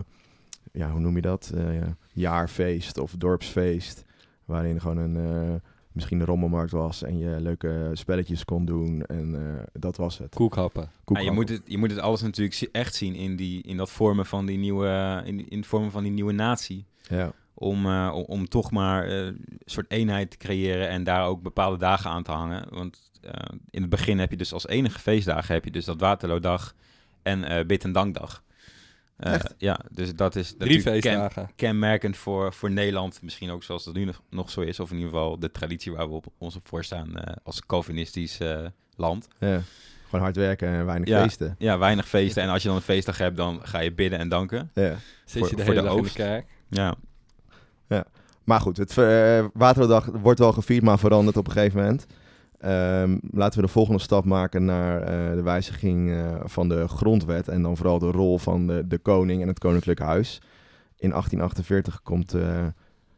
ja, 0.73 0.91
hoe 0.91 1.01
noem 1.01 1.15
je 1.15 1.23
dat? 1.23 1.53
Eh, 1.55 1.75
ja, 1.75 1.97
jaarfeest 2.13 2.99
of 2.99 3.15
dorpsfeest. 3.19 4.05
Waarin 4.45 4.81
gewoon 4.81 4.97
een, 4.97 5.17
eh, 5.17 5.55
misschien 5.93 6.21
een 6.21 6.27
rommelmarkt 6.27 6.73
was 6.73 7.03
en 7.03 7.19
je 7.19 7.41
leuke 7.41 7.91
spelletjes 7.93 8.45
kon 8.45 8.65
doen. 8.65 9.03
En 9.03 9.35
eh, 9.35 9.63
dat 9.73 9.97
was 9.97 10.19
het. 10.19 10.35
Koekhappen. 10.35 10.91
Ja, 11.07 11.21
je, 11.21 11.31
moet 11.31 11.49
het, 11.49 11.63
je 11.65 11.79
moet 11.79 11.91
het 11.91 12.01
alles 12.01 12.23
natuurlijk 12.23 12.69
echt 12.73 12.95
zien 12.95 13.15
in, 13.15 13.37
die, 13.37 13.63
in 13.63 13.77
dat 13.77 13.91
vormen 13.91 14.27
van 14.27 14.47
die 14.47 14.59
nieuwe, 14.59 15.23
in, 15.25 15.49
in 15.49 15.59
het 15.59 15.67
vormen 15.67 15.91
van 15.91 16.03
die 16.03 16.13
nieuwe 16.13 16.33
natie. 16.33 16.85
Ja. 17.09 17.33
Om, 17.55 17.87
eh, 17.87 18.11
om, 18.15 18.23
om 18.23 18.49
toch 18.49 18.71
maar 18.71 19.05
eh, 19.05 19.25
een 19.27 19.61
soort 19.65 19.91
eenheid 19.91 20.31
te 20.31 20.37
creëren 20.37 20.89
en 20.89 21.05
daar 21.05 21.27
ook 21.27 21.43
bepaalde 21.43 21.77
dagen 21.77 22.11
aan 22.11 22.23
te 22.23 22.33
hangen. 22.33 22.67
Want 22.71 23.11
eh, 23.21 23.33
in 23.71 23.81
het 23.81 23.91
begin 23.91 24.19
heb 24.19 24.31
je 24.31 24.37
dus 24.37 24.53
als 24.53 24.67
enige 24.67 24.99
feestdagen 24.99 25.55
heb 25.55 25.65
je 25.65 25.71
dus 25.71 25.85
dat 25.85 26.01
Waterloodag 26.01 26.75
en 27.23 27.45
eh 27.45 27.67
Bid 27.67 27.85
en 27.85 27.93
Dankdag. 27.93 28.43
Eh, 29.21 29.35
Echt? 29.35 29.55
Ja, 29.59 29.81
dus 29.91 30.15
dat 30.15 30.37
is 30.37 30.55
Drie 30.59 30.77
natuurlijk 30.77 31.03
ken- 31.05 31.13
feestdagen. 31.13 31.51
kenmerkend 31.57 32.17
voor, 32.17 32.53
voor 32.55 32.71
Nederland. 32.71 33.23
Misschien 33.23 33.51
ook 33.51 33.63
zoals 33.63 33.85
dat 33.85 33.95
nu 33.95 34.05
nog, 34.05 34.21
nog 34.31 34.51
zo 34.51 34.61
is. 34.61 34.81
Of 34.81 34.91
in 34.91 34.97
ieder 34.97 35.11
geval 35.13 35.39
de 35.39 35.51
traditie 35.51 35.93
waar 35.93 36.09
we 36.09 36.15
op, 36.15 36.27
ons 36.39 36.57
op 36.57 36.69
voorstaan 36.69 37.17
eh, 37.19 37.35
als 37.43 37.67
Calvinistisch 37.67 38.41
eh, 38.41 38.59
land. 38.97 39.29
Ja. 39.39 39.61
Gewoon 40.05 40.21
hard 40.25 40.37
werken 40.37 40.69
en 40.69 40.87
weinig 40.87 41.09
Ja. 41.09 41.23
feesten. 41.23 41.55
Ja, 41.59 41.79
weinig 41.79 42.09
feesten. 42.09 42.43
En 42.43 42.49
als 42.49 42.63
je 42.63 42.69
dan 42.69 42.77
een 42.77 42.83
feestdag 42.83 43.19
hebt, 43.19 43.37
dan 43.37 43.61
ga 43.63 43.79
je 43.81 43.93
bidden 43.93 44.19
en 44.19 44.29
danken. 44.29 44.71
Ja. 44.75 44.97
Zit 45.25 45.39
Voor- 45.39 45.51
je 45.51 45.57
de 45.57 45.63
voor 45.65 45.73
hele 45.75 45.75
de 45.75 45.89
dag 45.89 45.97
in 45.97 46.03
de 46.03 46.09
oost. 46.09 46.15
kerk? 46.17 46.47
Ja, 46.69 46.95
Maar 48.45 48.61
goed, 48.61 48.77
het 48.77 48.97
uh, 48.97 49.45
Waterloodag 49.53 50.05
wordt 50.07 50.39
wel 50.39 50.53
gevierd, 50.53 50.83
maar 50.83 50.99
verandert 50.99 51.37
op 51.37 51.47
een 51.47 51.53
gegeven 51.53 51.81
moment. 51.81 52.07
Ehm, 52.61 53.19
laten 53.31 53.61
we 53.61 53.67
de 53.67 53.73
volgende 53.73 54.01
stap 54.01 54.25
maken 54.25 54.65
naar 54.65 55.03
eh, 55.03 55.35
de 55.37 55.43
wijziging 55.43 56.11
eh, 56.11 56.41
van 56.45 56.69
de 56.69 56.89
grondwet. 56.89 57.49
En 57.49 57.63
dan 57.63 57.77
vooral 57.77 57.99
de 57.99 58.11
rol 58.11 58.39
van 58.39 58.67
de, 58.67 58.87
de 58.87 58.99
koning 58.99 59.43
en 59.43 59.49
het 59.49 59.59
koninklijk 59.59 59.99
huis. 59.99 60.39
In 60.97 61.11
1848 61.11 62.03
komt, 62.03 62.35
eh, 62.35 62.67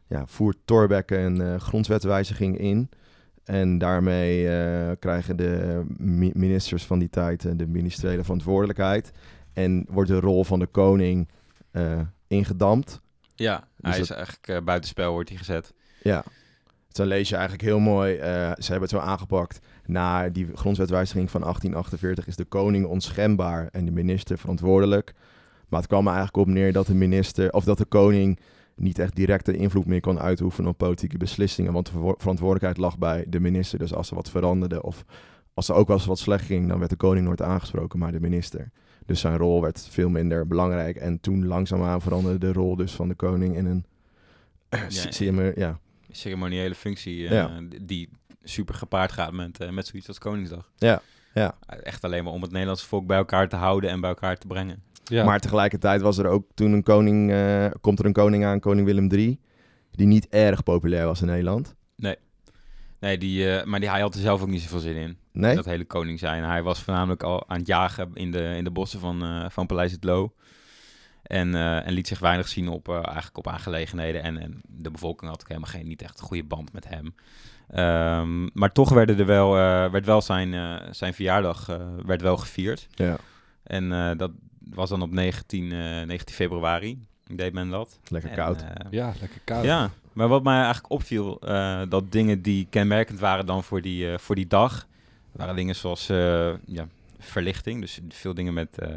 ja, 0.07 0.25
voert 0.27 0.57
Thorbecke 0.65 1.17
een 1.17 1.59
grondwetwijziging 1.59 2.57
in. 2.57 2.89
En 3.43 3.77
daarmee 3.77 4.43
krijgen 4.97 5.35
de 5.37 5.81
mi- 5.97 6.31
ministers 6.33 6.85
van 6.85 6.99
die 6.99 7.09
tijd 7.09 7.57
de 7.59 7.67
ministeriële 7.67 8.23
verantwoordelijkheid. 8.23 9.11
En 9.53 9.85
wordt 9.89 10.09
de 10.09 10.19
rol 10.19 10.43
van 10.43 10.59
de 10.59 10.65
koning 10.67 11.27
ingedampt. 12.27 13.01
ja 13.35 13.67
hij 13.81 13.91
dat- 13.91 13.99
is 14.01 14.09
eigenlijk 14.09 14.47
uh, 14.47 14.57
buitenspel 14.61 15.11
wordt 15.11 15.29
hij 15.29 15.37
gezet. 15.37 15.73
Ja. 16.03 16.23
Dus 16.93 17.05
dan 17.05 17.11
lees 17.11 17.29
je 17.29 17.35
eigenlijk 17.35 17.67
heel 17.67 17.79
mooi. 17.79 18.13
Uh, 18.13 18.21
ze 18.57 18.71
hebben 18.71 18.81
het 18.81 18.89
zo 18.89 18.97
aangepakt. 18.97 19.59
Na 19.85 20.29
die 20.29 20.47
grondwetwijziging 20.55 21.31
van 21.31 21.41
1848 21.41 22.27
is 22.27 22.35
de 22.35 22.45
koning 22.45 22.85
onschendbaar 22.85 23.69
en 23.71 23.85
de 23.85 23.91
minister 23.91 24.37
verantwoordelijk. 24.37 25.13
Maar 25.69 25.79
het 25.79 25.89
kwam 25.89 26.07
er 26.07 26.13
eigenlijk 26.13 26.47
op 26.47 26.53
neer 26.53 26.73
dat 26.73 26.87
de 26.87 26.95
minister 26.95 27.51
of 27.51 27.63
dat 27.63 27.77
de 27.77 27.85
koning 27.85 28.39
niet 28.75 28.99
echt 28.99 29.15
directe 29.15 29.57
invloed 29.57 29.85
meer 29.85 29.99
kon 29.99 30.19
uitoefenen 30.19 30.69
op 30.69 30.77
politieke 30.77 31.17
beslissingen. 31.17 31.73
Want 31.73 31.85
de 31.85 32.15
verantwoordelijkheid 32.17 32.77
lag 32.77 32.97
bij 32.97 33.25
de 33.27 33.39
minister. 33.39 33.79
Dus 33.79 33.93
als 33.93 34.09
er 34.09 34.15
wat 34.15 34.29
veranderde 34.29 34.83
of 34.83 35.05
als 35.53 35.69
er 35.69 35.75
ook 35.75 35.87
wel 35.87 35.97
eens 35.97 36.05
wat 36.05 36.19
slecht 36.19 36.45
ging, 36.45 36.67
dan 36.67 36.77
werd 36.77 36.89
de 36.89 36.95
koning 36.95 37.25
nooit 37.25 37.41
aangesproken, 37.41 37.99
maar 37.99 38.11
de 38.11 38.19
minister. 38.19 38.71
Dus 39.05 39.19
zijn 39.19 39.37
rol 39.37 39.61
werd 39.61 39.87
veel 39.89 40.09
minder 40.09 40.47
belangrijk. 40.47 40.95
En 40.95 41.19
toen 41.19 41.45
langzaamaan 41.45 42.01
veranderde 42.01 42.37
de 42.37 42.53
rol 42.53 42.75
dus 42.75 42.91
van 42.91 43.07
de 43.07 43.15
koning 43.15 43.55
in 43.55 43.65
een 43.65 43.85
Ja, 44.69 45.11
zie 45.11 45.25
je 45.25 45.31
me, 45.31 45.53
ja. 45.55 45.79
Ceremoniële 46.15 46.75
functie 46.75 47.17
uh, 47.17 47.31
Ja. 47.31 47.59
die 47.81 48.09
super 48.43 48.75
gepaard 48.75 49.11
gaat 49.11 49.31
met, 49.31 49.61
uh, 49.61 49.69
met 49.69 49.87
zoiets 49.87 50.07
als 50.07 50.17
Koningsdag. 50.17 50.71
Ja, 50.77 51.01
ja. 51.33 51.57
Echt 51.83 52.03
alleen 52.03 52.23
maar 52.23 52.33
om 52.33 52.41
het 52.41 52.51
Nederlandse 52.51 52.85
volk 52.87 53.07
bij 53.07 53.17
elkaar 53.17 53.49
te 53.49 53.55
houden 53.55 53.89
en 53.89 54.01
bij 54.01 54.09
elkaar 54.09 54.37
te 54.37 54.47
brengen. 54.47 54.83
Ja. 55.03 55.23
Maar 55.25 55.39
tegelijkertijd 55.39 56.01
was 56.01 56.17
er 56.17 56.27
ook 56.27 56.45
toen 56.53 56.71
een 56.71 56.83
koning, 56.83 57.31
uh, 57.31 57.67
komt 57.81 57.99
er 57.99 58.05
een 58.05 58.13
koning 58.13 58.45
aan, 58.45 58.59
koning 58.59 58.85
Willem 58.85 59.11
III, 59.11 59.39
die 59.91 60.07
niet 60.07 60.27
erg 60.29 60.63
populair 60.63 61.05
was 61.05 61.21
in 61.21 61.27
Nederland. 61.27 61.75
Nee. 61.95 62.15
Nee, 62.99 63.17
die, 63.17 63.49
eh, 63.49 63.65
maar 63.65 63.79
die, 63.79 63.89
hij 63.89 64.01
had 64.01 64.13
er 64.15 64.21
zelf 64.21 64.41
ook 64.41 64.47
niet 64.47 64.61
zoveel 64.61 64.79
zin 64.79 64.95
in. 64.95 65.17
Nee? 65.31 65.55
Dat 65.55 65.65
hele 65.65 65.85
koning 65.85 66.19
zijn. 66.19 66.43
Hij 66.43 66.63
was 66.63 66.81
voornamelijk 66.81 67.23
al 67.23 67.49
aan 67.49 67.57
het 67.57 67.67
jagen 67.67 68.09
in 68.13 68.31
de, 68.31 68.53
in 68.57 68.63
de 68.63 68.71
bossen 68.71 68.99
van, 68.99 69.23
eh, 69.23 69.49
van 69.49 69.65
Paleis 69.65 69.91
het 69.91 70.03
Loo. 70.03 70.33
En, 71.23 71.55
eh, 71.55 71.87
en 71.87 71.93
liet 71.93 72.07
zich 72.07 72.19
weinig 72.19 72.47
zien 72.47 72.67
op, 72.67 72.89
eh, 72.89 72.95
eigenlijk 72.95 73.37
op 73.37 73.47
aangelegenheden. 73.47 74.23
En, 74.23 74.37
en 74.37 74.61
de 74.67 74.91
bevolking 74.91 75.31
had 75.31 75.41
ook 75.41 75.47
helemaal 75.47 75.69
geen, 75.69 75.87
niet 75.87 76.01
echt 76.01 76.19
een 76.19 76.25
goede 76.25 76.43
band 76.43 76.73
met 76.73 76.87
hem. 76.87 77.15
Ehm, 77.69 78.43
maar 78.53 78.71
toch 78.71 78.89
werden 78.89 79.19
er 79.19 79.25
wel, 79.25 79.57
eh, 79.57 79.91
werd 79.91 80.05
wel 80.05 80.21
zijn, 80.21 80.53
eh, 80.53 80.75
zijn 80.91 81.13
verjaardag 81.13 81.69
eh, 81.69 81.77
werd 82.05 82.21
wel 82.21 82.37
gevierd. 82.37 82.87
Ja, 82.91 83.17
En 83.63 83.91
eh, 83.91 84.17
dat 84.17 84.31
was 84.59 84.89
dan 84.89 85.01
op 85.01 85.11
19, 85.11 85.71
eh, 85.71 85.77
19 86.05 86.35
februari. 86.35 87.05
Deed 87.27 87.53
men 87.53 87.69
dat. 87.69 87.99
lekker 88.07 88.29
En, 88.29 88.35
koud. 88.35 88.63
Ja, 88.89 89.13
lekker 89.19 89.41
koud. 89.43 89.63
ja, 89.63 89.89
maar 90.13 90.27
wat 90.27 90.43
mij 90.43 90.55
eigenlijk 90.55 90.91
opviel, 90.93 91.39
eh, 91.39 91.81
dat 91.89 92.11
dingen 92.11 92.41
die 92.41 92.67
kenmerkend 92.69 93.19
waren 93.19 93.45
dan 93.45 93.63
voor 93.63 93.81
die, 93.81 94.11
eh, 94.11 94.17
voor 94.17 94.35
die 94.35 94.47
dag, 94.47 94.87
waren 95.31 95.55
dingen 95.55 95.75
zoals 95.75 96.09
eh, 96.09 96.53
ja, 96.65 96.87
verlichting. 97.19 97.81
Dus 97.81 97.99
veel 98.09 98.33
dingen 98.33 98.53
met 98.53 98.77
eh, 98.77 98.89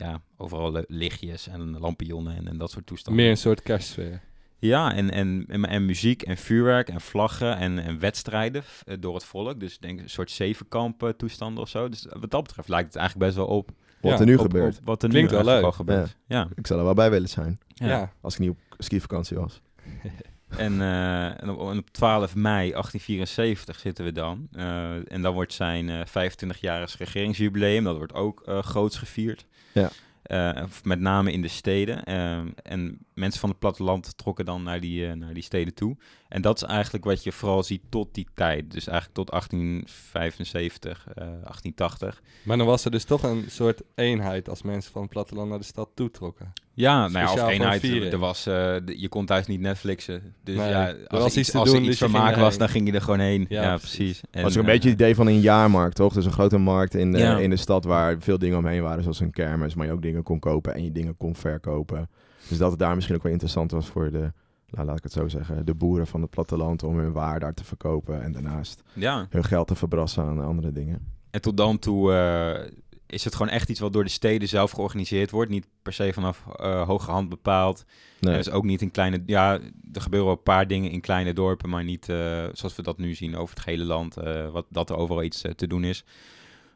ja, 0.00 0.20
overal 0.36 0.72
li- 0.72 0.84
lichtjes 0.88 1.48
en 1.48 1.78
lampionnen 1.78 2.36
en, 2.36 2.48
en 2.48 2.58
dat 2.58 2.70
soort 2.70 2.86
toestanden. 2.86 3.22
Meer 3.22 3.30
een 3.30 3.36
soort 3.36 3.62
kerstsfeer. 3.62 4.20
Ja, 4.58 4.94
en, 4.94 5.10
en, 5.10 5.44
en, 5.48 5.64
en 5.64 5.84
muziek 5.86 6.22
en 6.22 6.36
vuurwerk 6.36 6.88
en 6.88 7.00
vlaggen 7.00 7.56
en, 7.56 7.78
en 7.78 7.98
wedstrijden 7.98 8.62
eh, 8.84 8.96
door 9.00 9.14
het 9.14 9.24
volk. 9.24 9.60
Dus 9.60 9.74
ik 9.74 9.80
denk 9.82 10.00
een 10.00 10.10
soort 10.10 10.30
zevenkamp 10.30 11.02
eh, 11.02 11.08
toestanden 11.08 11.62
of 11.62 11.68
zo. 11.68 11.88
Dus 11.88 12.06
wat 12.20 12.30
dat 12.30 12.42
betreft 12.42 12.68
lijkt 12.68 12.86
het 12.86 12.96
eigenlijk 12.96 13.26
best 13.26 13.46
wel 13.46 13.56
op, 13.56 13.70
Wat 14.00 14.12
ja, 14.12 14.18
er 14.18 14.26
nu 14.26 14.34
op- 14.34 14.40
gebeurt. 14.40 14.78
op 14.78 14.84
wat 14.84 15.02
er 15.02 15.08
Klinkt 15.08 15.30
nu 15.30 15.36
wel 15.36 15.46
leuk. 15.46 15.64
al 15.64 15.72
gebeurt. 15.72 16.16
Ja. 16.26 16.48
Ik 16.54 16.66
zou 16.66 16.78
er 16.78 16.84
wel 16.84 16.94
bij 16.94 17.10
willen 17.10 17.28
zijn. 17.28 17.58
Ja. 17.68 17.86
Ja. 17.88 18.12
Als 18.20 18.34
ik 18.34 18.40
niet 18.40 18.50
op 18.50 18.58
skivakantie 18.78 19.36
was. 19.36 19.60
En, 20.56 20.80
eh, 20.80 21.42
en, 21.42 21.48
op, 21.50 21.70
en 21.70 21.78
op 21.78 21.90
12 21.90 22.34
mei 22.34 22.70
1874 22.70 23.78
zitten 23.78 24.04
we 24.04 24.12
dan. 24.12 24.48
Eh, 24.52 25.12
en 25.12 25.22
dan 25.22 25.34
wordt 25.34 25.52
zijn 25.52 25.88
eh 25.88 26.00
25-jarig 26.06 26.98
regeringsjubileum. 26.98 27.84
Dat 27.84 27.96
wordt 27.96 28.14
ook 28.14 28.42
eh, 28.46 28.62
groots 28.62 28.96
gevierd. 28.98 29.46
Ja. 29.72 29.90
Eh, 30.30 30.64
met 30.84 31.00
name 31.00 31.32
in 31.32 31.42
de 31.42 31.48
steden. 31.48 32.04
Eh, 32.04 32.38
en 32.62 32.98
mensen 33.14 33.40
van 33.40 33.48
het 33.48 33.58
platteland 33.58 34.16
trokken 34.18 34.44
dan 34.44 34.62
naar 34.62 34.80
die, 34.80 35.06
eh, 35.06 35.12
naar 35.12 35.34
die 35.34 35.42
steden 35.42 35.74
toe. 35.74 35.96
En 36.28 36.42
dat 36.42 36.56
is 36.56 36.62
eigenlijk 36.62 37.04
wat 37.04 37.22
je 37.22 37.32
vooral 37.32 37.62
ziet 37.62 37.82
tot 37.88 38.14
die 38.14 38.26
tijd. 38.34 38.70
Dus 38.70 38.86
eigenlijk 38.86 39.16
tot 39.18 39.30
1875, 39.30 41.06
eh 41.08 41.14
1880. 41.14 42.22
Maar 42.42 42.56
dan 42.56 42.66
was 42.66 42.84
er 42.84 42.90
dus 42.90 43.04
toch 43.04 43.22
een 43.22 43.44
soort 43.48 43.82
eenheid 43.94 44.48
als 44.48 44.62
mensen 44.62 44.92
van 44.92 45.02
het 45.02 45.10
platteland 45.10 45.48
naar 45.48 45.58
de 45.58 45.64
stad 45.64 45.88
toetrokken. 45.94 46.52
Ja, 46.80 47.08
nou 47.08 47.26
ja, 47.26 47.32
of 47.44 47.48
eenheid. 47.50 47.82
Er 47.84 48.18
was, 48.18 48.46
eh, 48.46 48.74
je 48.86 49.08
kon 49.08 49.26
thuis 49.26 49.46
niet 49.46 49.60
Netflixen. 49.60 50.34
Dus 50.44 50.56
Nee, 50.56 50.68
ja, 50.68 50.88
er 50.88 50.96
als, 51.08 51.08
was 51.08 51.20
er 51.20 51.26
iets 51.26 51.36
iets, 51.36 51.50
te 51.50 51.58
als 51.58 51.68
er 51.68 51.74
doen, 51.74 51.84
iets 51.84 51.90
dus 51.98 52.08
ging 52.08 52.10
vermaak 52.10 52.36
was, 52.36 52.58
dan 52.58 52.68
ging 52.68 52.86
je 52.86 52.92
er 52.92 53.00
gewoon 53.02 53.20
heen. 53.20 53.46
Ja, 53.48 53.62
Ja, 53.62 53.76
precies. 53.76 54.20
En, 54.30 54.42
was 54.42 54.52
ook 54.52 54.62
een 54.62 54.68
eh, 54.68 54.72
beetje 54.74 54.88
het 54.90 54.98
idee 55.00 55.14
van 55.14 55.26
een 55.26 55.40
jaarmarkt, 55.40 55.96
toch? 55.96 56.12
Dus 56.12 56.24
een 56.24 56.32
grote 56.32 56.58
markt 56.58 56.94
in 56.94 57.12
de, 57.12 57.18
Ja. 57.18 57.38
in 57.38 57.50
de 57.50 57.56
stad 57.56 57.84
waar 57.84 58.16
veel 58.18 58.38
dingen 58.38 58.58
omheen 58.58 58.82
waren, 58.82 59.02
zoals 59.02 59.20
een 59.20 59.30
kermis, 59.30 59.74
maar 59.74 59.86
je 59.86 59.92
ook 59.92 60.02
dingen 60.02 60.22
kon 60.22 60.38
kopen 60.38 60.74
en 60.74 60.84
je 60.84 60.92
dingen 60.92 61.16
kon 61.16 61.36
verkopen. 61.36 62.08
Dus 62.48 62.58
dat 62.58 62.70
het 62.70 62.78
daar 62.80 62.94
misschien 62.94 63.16
ook 63.16 63.22
wel 63.22 63.32
interessant 63.32 63.70
was 63.70 63.86
voor 63.86 64.10
de, 64.10 64.32
nou, 64.70 64.86
laat 64.86 64.96
ik 64.96 65.02
het 65.02 65.12
zo 65.12 65.28
zeggen, 65.28 65.66
de 65.66 65.74
boeren 65.74 66.06
van 66.06 66.20
het 66.20 66.30
platteland 66.30 66.82
om 66.82 66.98
hun 66.98 67.12
waar 67.12 67.40
daar 67.40 67.54
te 67.54 67.64
verkopen 67.64 68.22
en 68.22 68.32
daarnaast 68.32 68.82
Ja, 68.92 69.26
hun 69.30 69.44
geld 69.44 69.66
te 69.66 69.74
verbrassen 69.74 70.22
aan 70.24 70.44
andere 70.44 70.72
dingen. 70.72 70.98
en 71.30 71.40
tot 71.40 71.56
dan 71.56 71.78
toe 71.78 72.12
eh, 72.12 72.70
is 73.10 73.24
het 73.24 73.34
gewoon 73.34 73.52
echt 73.52 73.68
iets 73.68 73.80
wat 73.80 73.92
door 73.92 74.04
de 74.04 74.10
steden 74.10 74.48
zelf 74.48 74.70
georganiseerd 74.70 75.30
wordt. 75.30 75.50
Niet 75.50 75.66
per 75.82 75.92
se 75.92 76.12
vanaf 76.12 76.44
eh 76.56 76.86
hoge 76.86 77.10
hand 77.10 77.28
bepaald. 77.28 77.84
Nee. 78.20 78.32
En 78.32 78.38
dus 78.38 78.50
ook 78.50 78.64
niet 78.64 78.82
in 78.82 78.90
kleine... 78.90 79.22
Ja, 79.26 79.52
er 79.92 80.00
gebeuren 80.00 80.28
wel 80.28 80.36
een 80.36 80.42
paar 80.42 80.66
dingen 80.66 80.90
in 80.90 81.00
kleine 81.00 81.32
dorpen, 81.32 81.68
maar 81.68 81.84
niet 81.84 82.08
eh, 82.08 82.46
zoals 82.52 82.76
we 82.76 82.82
dat 82.82 82.98
nu 82.98 83.14
zien 83.14 83.36
over 83.36 83.54
het 83.56 83.64
hele 83.64 83.84
land. 83.84 84.16
eh, 84.16 84.50
wat, 84.50 84.66
dat 84.68 84.90
er 84.90 84.96
overal 84.96 85.22
iets 85.22 85.44
te 85.56 85.66
doen 85.66 85.84
is. 85.84 86.04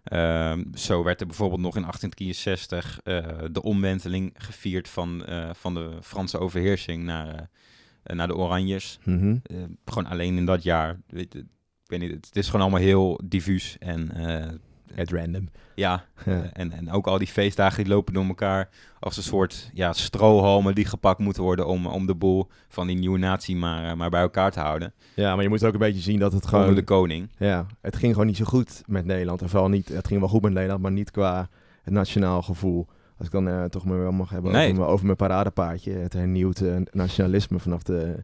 Ehm, 0.04 0.62
zo 0.74 1.02
werd 1.02 1.20
er 1.20 1.26
bijvoorbeeld 1.26 1.60
nog 1.60 1.76
in 1.76 1.82
1863 1.82 3.00
eh, 3.04 3.50
de 3.52 3.62
omwenteling 3.62 4.32
gevierd 4.34 4.88
van, 4.88 5.24
van 5.52 5.74
de 5.74 5.90
Franse 6.02 6.38
overheersing 6.38 7.04
naar, 7.04 7.50
naar 8.02 8.26
de 8.26 8.36
Oranjes. 8.36 8.98
Mhm. 9.04 9.36
Gewoon 9.84 10.10
alleen 10.10 10.36
in 10.36 10.46
dat 10.46 10.62
jaar. 10.62 11.00
Ik 11.10 11.90
weet 11.90 12.00
niet, 12.00 12.10
het, 12.10 12.26
het 12.26 12.36
is 12.36 12.46
gewoon 12.46 12.60
allemaal 12.60 12.80
heel 12.80 13.20
diffuus. 13.24 13.76
En 13.78 14.10
Het 14.94 15.10
random. 15.10 15.48
ja, 15.74 16.04
Ja. 16.24 16.42
en, 16.52 16.72
en 16.72 16.90
ook 16.90 17.06
al 17.06 17.18
die 17.18 17.26
feestdagen 17.26 17.84
die 17.84 17.92
lopen 17.92 18.14
door 18.14 18.24
elkaar 18.24 18.68
als 19.00 19.16
een 19.16 19.22
soort 19.22 19.70
ja, 19.74 19.92
strohalmen 19.92 20.74
die 20.74 20.84
gepakt 20.84 21.18
moeten 21.18 21.42
worden 21.42 21.66
om, 21.66 21.86
om 21.86 22.06
de 22.06 22.14
boel 22.14 22.48
van 22.68 22.86
die 22.86 22.96
nieuwe 22.96 23.18
natie 23.18 23.56
maar, 23.56 23.90
eh, 23.90 23.96
maar 23.96 24.10
bij 24.10 24.20
elkaar 24.20 24.50
te 24.50 24.60
houden. 24.60 24.92
Ja, 25.14 25.34
maar 25.34 25.42
je 25.42 25.48
moet 25.48 25.64
ook 25.64 25.72
een 25.72 25.78
beetje 25.78 26.00
zien 26.00 26.18
dat 26.18 26.32
het 26.32 26.46
Gewoon 26.46 26.74
de 26.74 26.82
koning. 26.84 27.30
Ja, 27.38 27.66
het 27.80 27.96
ging 27.96 28.12
gewoon 28.12 28.26
niet 28.26 28.36
zo 28.36 28.44
goed 28.44 28.82
met 28.86 29.04
Nederland. 29.04 29.42
En 29.42 29.48
vooral 29.48 29.68
niet, 29.68 29.88
het 29.88 30.06
ging 30.06 30.20
wel 30.20 30.28
goed 30.28 30.42
met 30.42 30.52
Nederland, 30.52 30.82
maar 30.82 30.92
niet 30.92 31.10
qua 31.10 31.48
het 31.82 31.94
nationaal 31.94 32.42
gevoel. 32.42 32.86
Als 33.18 33.26
ik 33.26 33.32
dan 33.32 33.48
eh, 33.48 33.64
toch 33.64 33.84
maar 33.84 33.98
wel 33.98 34.12
mag 34.12 34.30
hebben 34.30 34.52
Nee. 34.52 34.64
over, 34.64 34.76
mijn- 34.78 34.88
over 34.90 35.04
mijn 35.04 35.16
paradepaardje. 35.16 35.92
Het 35.92 36.12
hernieuwd 36.12 36.60
eh, 36.60 36.76
nationalisme 36.90 37.58
vanaf 37.58 37.82
de 37.82 38.22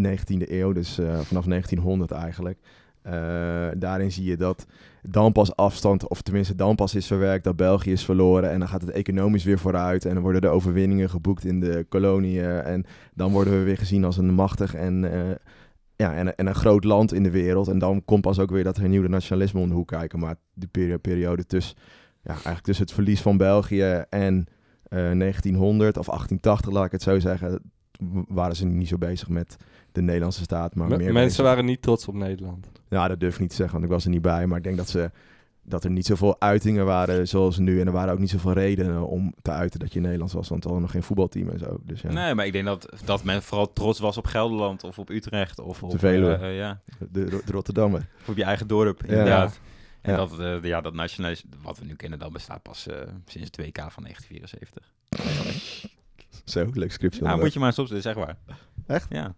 19e 0.00 0.50
eeuw, 0.52 0.72
dus 0.72 0.94
vanaf 1.22 1.44
1900 1.44 2.10
eigenlijk. 2.10 2.58
Eh, 3.04 3.68
daarin 3.76 4.12
zie 4.12 4.24
je 4.24 4.36
dat 4.36 4.66
dan 5.02 5.32
pas 5.32 5.56
afstand, 5.56 6.08
of 6.08 6.22
tenminste 6.22 6.54
dan 6.54 6.74
pas 6.74 6.94
is 6.94 7.06
verwerkt 7.06 7.44
dat 7.44 7.56
België 7.56 7.92
is 7.92 8.04
verloren. 8.04 8.50
En 8.50 8.58
dan 8.58 8.68
gaat 8.68 8.80
het 8.80 8.90
economisch 8.90 9.44
weer 9.44 9.58
vooruit. 9.58 10.04
En 10.04 10.14
dan 10.14 10.22
worden 10.22 10.40
de 10.40 10.48
overwinningen 10.48 11.10
geboekt 11.10 11.44
in 11.44 11.60
de 11.60 11.86
koloniën. 11.88 12.44
En 12.44 12.84
dan 13.14 13.32
worden 13.32 13.58
we 13.58 13.64
weer 13.64 13.76
gezien 13.76 14.04
als 14.04 14.16
een 14.16 14.34
machtig 14.34 14.74
en, 14.74 15.12
eh, 15.12 15.34
ja, 15.96 16.14
en, 16.14 16.36
en 16.36 16.46
een 16.46 16.54
groot 16.54 16.84
land 16.84 17.12
in 17.12 17.22
de 17.22 17.30
wereld. 17.30 17.68
En 17.68 17.78
dan 17.78 18.04
komt 18.04 18.22
pas 18.22 18.38
ook 18.38 18.50
weer 18.50 18.64
dat 18.64 18.76
hernieuwde 18.76 19.08
nationalisme 19.08 19.60
om 19.60 19.68
de 19.68 19.74
hoek 19.74 19.88
kijken. 19.88 20.18
Maar 20.18 20.36
die 20.54 20.68
peri- 20.68 20.98
periode 20.98 21.46
tussen, 21.46 21.76
ja, 22.22 22.32
eigenlijk 22.32 22.64
tussen 22.64 22.84
het 22.84 22.94
verlies 22.94 23.20
van 23.22 23.36
België 23.36 24.04
en 24.08 24.46
eh, 24.82 24.98
1900 24.98 25.96
of 25.96 26.06
1880, 26.06 26.72
laat 26.72 26.86
ik 26.86 26.92
het 26.92 27.02
zo 27.02 27.18
zeggen, 27.18 27.60
waren 28.28 28.56
ze 28.56 28.66
niet 28.66 28.88
zo 28.88 28.98
bezig 28.98 29.28
met 29.28 29.56
de 29.94 30.02
Nederlandse 30.02 30.42
staat, 30.42 30.74
maar 30.74 30.88
Me- 30.88 30.96
meer 30.96 31.12
mensen 31.12 31.24
bezig- 31.28 31.44
waren 31.44 31.64
niet 31.64 31.82
trots 31.82 32.08
op 32.08 32.14
Nederland. 32.14 32.66
ja, 32.88 33.08
dat 33.08 33.20
durf 33.20 33.34
ik 33.34 33.40
niet 33.40 33.48
te 33.50 33.54
zeggen, 33.54 33.74
want 33.74 33.84
ik 33.84 33.92
was 33.92 34.04
er 34.04 34.10
niet 34.10 34.22
bij. 34.22 34.46
Maar 34.46 34.58
ik 34.58 34.64
denk 34.64 34.76
dat, 34.76 34.88
ze, 34.88 35.10
dat 35.62 35.84
er 35.84 35.90
niet 35.90 36.06
zoveel 36.06 36.40
uitingen 36.40 36.84
waren 36.84 37.28
zoals 37.28 37.58
nu. 37.58 37.80
En 37.80 37.86
er 37.86 37.92
waren 37.92 38.12
ook 38.12 38.18
niet 38.18 38.30
zoveel 38.30 38.52
redenen 38.52 39.06
om 39.08 39.34
te 39.42 39.50
uiten 39.50 39.80
dat 39.80 39.92
je 39.92 40.00
Nederlands 40.00 40.32
was. 40.32 40.48
Want 40.48 40.62
we 40.62 40.68
hadden 40.68 40.86
nog 40.86 40.94
geen 40.94 41.02
voetbalteam 41.02 41.48
en 41.48 41.58
zo. 41.58 41.78
Dus 41.82 42.00
ja, 42.00 42.12
Nee, 42.12 42.34
maar 42.34 42.46
ik 42.46 42.52
denk 42.52 42.64
dat, 42.64 42.88
dat 43.04 43.24
men 43.24 43.42
vooral 43.42 43.72
trots 43.72 43.98
was 43.98 44.16
op 44.16 44.26
Gelderland 44.26 44.84
of 44.84 44.98
op 44.98 45.10
Utrecht 45.10 45.60
of 45.60 45.82
op, 45.82 45.90
de 45.90 45.98
Veluwe. 45.98 46.34
eh, 46.34 46.48
eh, 46.48 46.56
ja, 46.56 46.80
de, 46.98 47.24
de 47.24 47.42
Rotterdammer. 47.52 48.06
of 48.20 48.28
op 48.32 48.36
je 48.36 48.44
eigen 48.44 48.66
dorp, 48.66 49.00
Ja. 49.02 49.08
inderdaad. 49.08 49.60
En 50.00 50.10
Ja. 50.12 50.16
dat, 50.16 50.38
eh, 50.38 50.62
ja, 50.62 50.80
dat 50.80 50.94
nationalisme, 50.94 51.50
wat 51.62 51.78
we 51.78 51.84
nu 51.84 51.94
kennen, 51.94 52.18
dat 52.18 52.32
bestaat 52.32 52.62
pas 52.62 52.86
eh, 52.86 52.96
sinds 53.26 53.46
het 53.46 53.56
WK 53.56 53.78
van 53.92 54.02
1974. 54.02 54.92
Zo, 56.44 56.70
leuk 56.72 56.92
scriptje. 56.92 57.22
Nou, 57.22 57.32
onderweg. 57.34 57.38
moet 57.42 57.52
je 57.52 57.58
maar 57.58 57.68
eens 57.68 57.78
opzetten, 57.78 58.12
zeg 58.14 58.24
maar. 58.26 58.36
Echt? 58.86 59.06
Ja. 59.10 59.34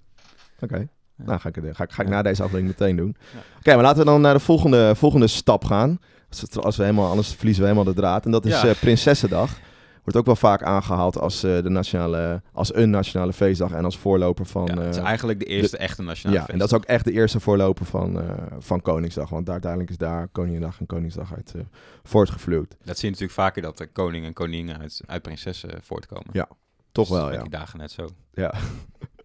Oké. 0.61 0.77
Ja. 1.19 1.25
Nou, 1.25 1.40
ga 1.40 1.49
ik, 1.49 1.57
ga, 1.73 1.85
ik- 1.85 1.92
ga 1.92 2.03
ik 2.03 2.09
Ja. 2.09 2.14
na 2.14 2.23
deze 2.23 2.42
aflevering 2.42 2.69
meteen 2.79 2.97
doen. 2.97 3.16
Ja. 3.33 3.38
Oké, 3.59 3.75
maar 3.75 3.85
laten 3.85 3.99
we 3.99 4.05
dan 4.05 4.21
naar 4.21 4.35
de 4.35 4.40
volgende, 4.40 4.95
volgende 4.95 5.27
stap 5.27 5.64
gaan. 5.64 5.99
Als, 6.29 6.40
het- 6.40 6.62
als 6.64 6.77
we 6.77 6.83
helemaal, 6.83 7.11
anders 7.11 7.35
verliezen 7.35 7.62
we 7.62 7.69
helemaal 7.69 7.92
de 7.95 8.01
draad. 8.01 8.25
En 8.25 8.31
dat 8.31 8.45
is 8.47 8.62
eh, 8.62 8.75
Prinsessendag. 8.81 9.59
Wordt 10.03 10.19
ook 10.21 10.27
wel 10.27 10.37
vaak 10.51 10.62
aangehaald 10.62 11.19
als, 11.19 11.42
eh, 11.42 11.62
de 11.62 11.69
nationale, 11.69 12.42
als 12.53 12.75
een 12.75 12.90
nationale 12.90 13.33
feestdag 13.33 13.73
en 13.73 13.85
als 13.85 13.99
voorloper 13.99 14.47
van... 14.47 14.66
ja, 14.75 14.81
het 14.81 14.95
is 14.95 15.01
eh, 15.01 15.07
eigenlijk 15.07 15.38
de 15.38 15.45
eerste 15.45 15.77
echte 15.77 16.03
nationale 16.03 16.40
ja, 16.40 16.49
en 16.49 16.59
dat 16.59 16.69
is 16.71 16.75
ook 16.77 16.85
echt 16.85 17.05
de 17.05 17.12
eerste 17.12 17.40
voorloper 17.40 17.87
van, 17.87 18.21
van 18.59 18.81
Koningsdag. 18.83 19.29
Want 19.29 19.45
daar, 19.45 19.53
uiteindelijk 19.55 19.90
is 19.90 19.99
daar 19.99 20.29
Koninginnedag 20.29 20.81
en 20.81 20.87
Koningsdag 20.87 21.35
uit 21.35 21.53
eh, 21.57 21.62
voortgevloeid. 22.03 22.77
Dat 22.85 22.99
zie 22.99 23.05
je 23.09 23.14
natuurlijk 23.14 23.33
vaker 23.40 23.62
dat 23.62 23.79
de 23.79 23.87
koning 23.87 24.25
en 24.25 24.33
koningin 24.33 24.79
uit, 24.79 25.01
uit 25.07 25.23
prinsessen 25.23 25.71
voortkomen. 25.83 26.27
Ja, 26.33 26.49
Toch 26.92 27.09
Dus 27.09 27.16
wel, 27.16 27.33
ja. 27.33 27.40
die 27.40 27.51
dagen 27.51 27.79
net 27.79 27.90
zo. 27.90 28.09
Ja. 28.33 28.55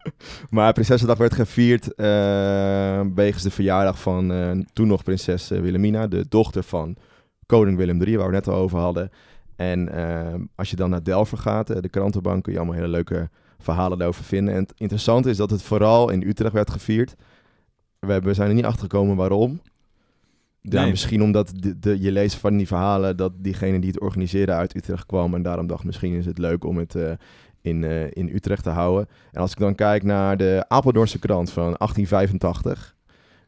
maar 0.49 0.73
Prinsessendag 0.73 1.17
werd 1.17 1.33
gevierd 1.33 1.93
eh 1.93 3.01
wegens 3.15 3.43
de 3.43 3.51
verjaardag 3.51 3.99
van 3.99 4.31
eh, 4.31 4.51
toen 4.73 4.87
nog 4.87 5.03
prinses 5.03 5.51
eh, 5.51 5.59
Wilhelmina, 5.59 6.07
de 6.07 6.25
dochter 6.29 6.63
van 6.63 6.95
koning 7.45 7.77
Willem 7.77 8.01
III, 8.01 8.17
waar 8.17 8.27
we 8.27 8.33
net 8.33 8.47
al 8.47 8.55
over 8.55 8.79
hadden. 8.79 9.11
En 9.55 9.89
als 10.55 10.69
je 10.69 10.75
dan 10.75 10.89
naar 10.89 11.03
Delver 11.03 11.37
gaat, 11.37 11.67
de 11.67 11.89
krantenbank, 11.89 12.43
kun 12.43 12.51
je 12.51 12.57
allemaal 12.57 12.77
hele 12.77 12.87
leuke 12.87 13.29
verhalen 13.59 13.97
daarover 13.97 14.23
vinden. 14.23 14.53
En 14.53 14.61
het 14.61 14.73
interessante 14.77 15.29
is 15.29 15.37
dat 15.37 15.49
het 15.49 15.61
vooral 15.61 16.09
in 16.09 16.27
Utrecht 16.27 16.53
werd 16.53 16.71
gevierd. 16.71 17.15
We, 17.99 18.11
hebben, 18.11 18.29
we 18.29 18.35
zijn 18.35 18.49
er 18.49 18.55
niet 18.55 18.65
achter 18.65 18.81
gekomen 18.81 19.15
waarom. 19.15 19.61
Ja, 20.61 20.81
Nee. 20.81 20.89
Misschien 20.89 21.23
omdat 21.23 21.51
de, 21.55 21.79
de, 21.79 22.01
je 22.01 22.11
leest 22.11 22.35
van 22.35 22.57
die 22.57 22.67
verhalen 22.67 23.17
dat 23.17 23.31
diegene 23.37 23.79
die 23.79 23.89
het 23.89 23.99
organiseerde 23.99 24.51
uit 24.51 24.75
Utrecht 24.75 25.05
kwam. 25.05 25.33
En 25.33 25.41
daarom 25.41 25.67
dacht 25.67 25.83
misschien 25.83 26.13
is 26.13 26.25
het 26.25 26.37
leuk 26.37 26.63
om 26.63 26.77
het 26.77 26.95
in, 27.61 27.83
eh, 27.83 28.11
in 28.11 28.29
Utrecht 28.33 28.63
te 28.63 28.69
houden. 28.69 29.07
En 29.31 29.41
als 29.41 29.51
ik 29.51 29.57
dan 29.57 29.75
kijk 29.75 30.03
naar 30.03 30.37
de 30.37 30.65
Apeldoornse 30.67 31.19
krant 31.19 31.51
van 31.51 31.75
1885. 31.77 32.95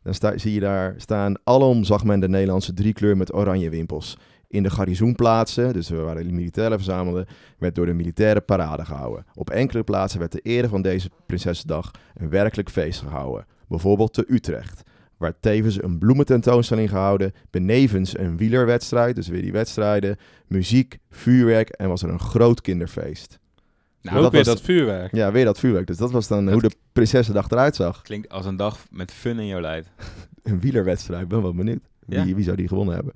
Dan 0.04 0.14
sta, 0.14 0.38
zie 0.38 0.54
je 0.54 0.60
daar 0.60 0.94
staan, 0.98 1.36
alom 1.44 1.84
zag 1.84 2.04
men 2.04 2.20
de 2.20 2.30
Nederlandse 2.30 2.74
driekleur 2.74 3.18
met 3.18 3.34
oranje 3.34 3.70
wimpels. 3.70 4.18
In 4.48 4.64
de 4.64 4.70
garnizoenplaatsen, 4.70 5.74
dus 5.74 5.90
waar 5.90 6.16
de 6.16 6.32
militairen 6.32 6.78
verzamelden, 6.78 7.26
werd 7.58 7.76
door 7.76 7.86
de 7.86 7.94
militaire 7.94 8.42
parade 8.42 8.86
gehouden. 8.86 9.26
Op 9.34 9.50
enkele 9.50 9.84
plaatsen 9.84 10.20
werd 10.20 10.32
de 10.32 10.40
ere 10.40 10.68
van 10.68 10.82
deze 10.82 11.10
Prinsessendag 11.26 11.92
een 12.14 12.30
werkelijk 12.30 12.70
feest 12.70 13.00
gehouden. 13.00 13.46
Bijvoorbeeld 13.68 14.14
te 14.14 14.26
Utrecht, 14.28 14.84
werd 15.18 15.36
tevens 15.40 15.84
een 15.84 15.98
bloemententoonstelling 15.98 16.90
gehouden, 16.90 17.32
benevens 17.50 18.18
een 18.18 18.38
wielerwedstrijd, 18.38 19.16
dus 19.16 19.28
weer 19.28 19.42
die 19.42 19.52
wedstrijden, 19.52 20.18
muziek, 20.48 20.98
vuurwerk 21.10 21.70
en 21.70 21.90
was 21.90 22.04
er 22.04 22.10
een 22.10 22.20
groot 22.20 22.62
kinderfeest. 22.62 23.40
Nou, 24.04 24.18
ook 24.18 24.24
dat 24.24 24.32
weer 24.32 24.44
was- 24.44 24.54
dat 24.54 24.64
vuurwerk. 24.64 25.16
Ja, 25.16 25.32
weer 25.32 25.46
dat 25.46 25.60
vuurwerk. 25.60 25.88
Dus 25.88 25.98
dat 25.98 26.12
was 26.12 26.28
dan 26.28 26.52
hoe 26.52 26.62
de 26.62 26.72
Prinsessendag 26.94 27.50
eruit 27.50 27.76
zag. 27.76 28.02
Klinkt 28.02 28.30
als 28.30 28.46
een 28.46 28.56
dag 28.56 28.78
met 28.92 29.12
fun 29.12 29.40
in 29.40 29.48
jouw 29.48 29.60
lijf. 29.62 29.88
Een 30.44 30.60
wielerwedstrijd, 30.60 31.28
ben 31.28 31.42
wel 31.42 31.54
benieuwd. 31.54 31.80
Wie, 32.06 32.26
Ja. 32.26 32.36
wie 32.36 32.44
zou 32.44 32.56
die 32.58 32.68
gewonnen 32.68 32.96
hebben? 32.96 33.14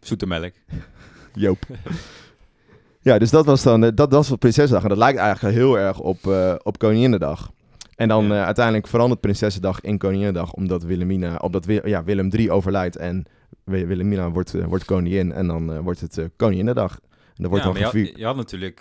Zoete 0.00 0.26
melk. 0.26 0.52
Joop. 1.34 1.58
ja, 3.00 3.18
dus 3.18 3.30
dat 3.30 3.44
was 3.46 3.62
dan 3.62 3.84
eh, 3.84 3.90
dat, 3.94 4.10
dat 4.10 4.28
was 4.28 4.38
Prinsessendag. 4.38 4.82
En 4.82 4.88
dat 4.88 4.98
lijkt 4.98 5.18
eigenlijk 5.18 5.54
heel 5.56 5.78
erg 5.78 5.98
op, 6.00 6.26
eh 6.26 6.54
op 6.62 6.78
Koninginnedag. 6.78 7.50
En 7.96 8.08
dan 8.08 8.24
Ja. 8.24 8.34
eh, 8.40 8.44
uiteindelijk 8.44 8.86
verandert 8.86 9.20
Prinsessendag 9.20 9.80
in 9.80 9.98
Koninginnedag, 9.98 10.52
omdat 10.52 10.82
Wilhelmina, 10.82 11.36
omdat 11.36 11.66
ja, 11.84 12.04
Willem 12.04 12.30
III 12.32 12.50
overlijdt 12.50 12.96
en 12.96 13.24
Wi- 13.64 13.86
Wilhelmina 13.86 14.30
wordt, 14.30 14.52
wordt 14.64 14.84
koningin. 14.84 15.32
En 15.32 15.46
dan 15.46 15.80
wordt 15.80 16.00
het 16.00 16.20
Koninginnedag. 16.36 16.92
En 16.92 17.44
dan 17.44 17.48
wordt 17.50 17.64
ja, 17.64 17.72
dan 17.72 17.82
maar 17.82 17.96
je, 17.96 18.06
had, 18.08 18.18
je 18.18 18.24
had 18.24 18.36
natuurlijk 18.36 18.80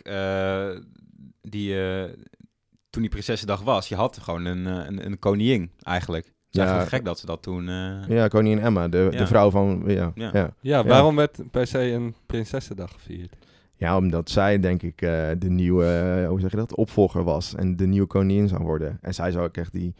die, 1.49 1.81
eh, 1.81 2.03
toen 2.89 3.01
die 3.01 3.09
Prinsessendag 3.11 3.61
was, 3.61 3.89
je 3.89 3.95
had 3.95 4.17
gewoon 4.17 4.45
een, 4.45 4.67
eh, 4.67 4.85
een, 4.87 5.05
een 5.05 5.19
koningin 5.19 5.71
eigenlijk. 5.81 6.25
Het 6.25 6.35
is 6.55 6.61
Ja. 6.61 6.61
eigenlijk 6.61 6.95
gek 6.95 7.05
dat 7.05 7.19
ze 7.19 7.25
dat 7.25 7.41
toen... 7.43 7.69
eh, 7.69 8.07
Ja, 8.07 8.27
koningin 8.27 8.59
Emma, 8.59 8.87
de, 8.87 9.07
Ja. 9.11 9.17
de 9.17 9.27
vrouw 9.27 9.49
van... 9.49 9.83
Ja, 9.85 9.93
ja. 9.93 10.11
Ja. 10.15 10.29
Ja. 10.33 10.53
Ja, 10.61 10.83
waarom 10.85 11.15
werd 11.15 11.39
per 11.51 11.67
se 11.67 11.79
een 11.91 12.15
Prinsessendag 12.25 12.91
gevierd? 12.91 13.35
Ja, 13.75 13.97
omdat 13.97 14.29
zij 14.29 14.59
denk 14.59 14.81
ik 14.83 15.01
eh, 15.01 15.29
de 15.37 15.49
nieuwe, 15.49 16.25
hoe 16.29 16.39
zeg 16.39 16.51
je 16.51 16.57
dat, 16.57 16.75
opvolger 16.75 17.23
was. 17.23 17.55
En 17.55 17.75
de 17.75 17.87
nieuwe 17.87 18.07
koningin 18.07 18.47
zou 18.47 18.63
worden. 18.63 18.97
En 19.01 19.13
zij 19.13 19.31
zou 19.31 19.45
ook 19.45 19.57
echt 19.57 19.71
die... 19.73 19.93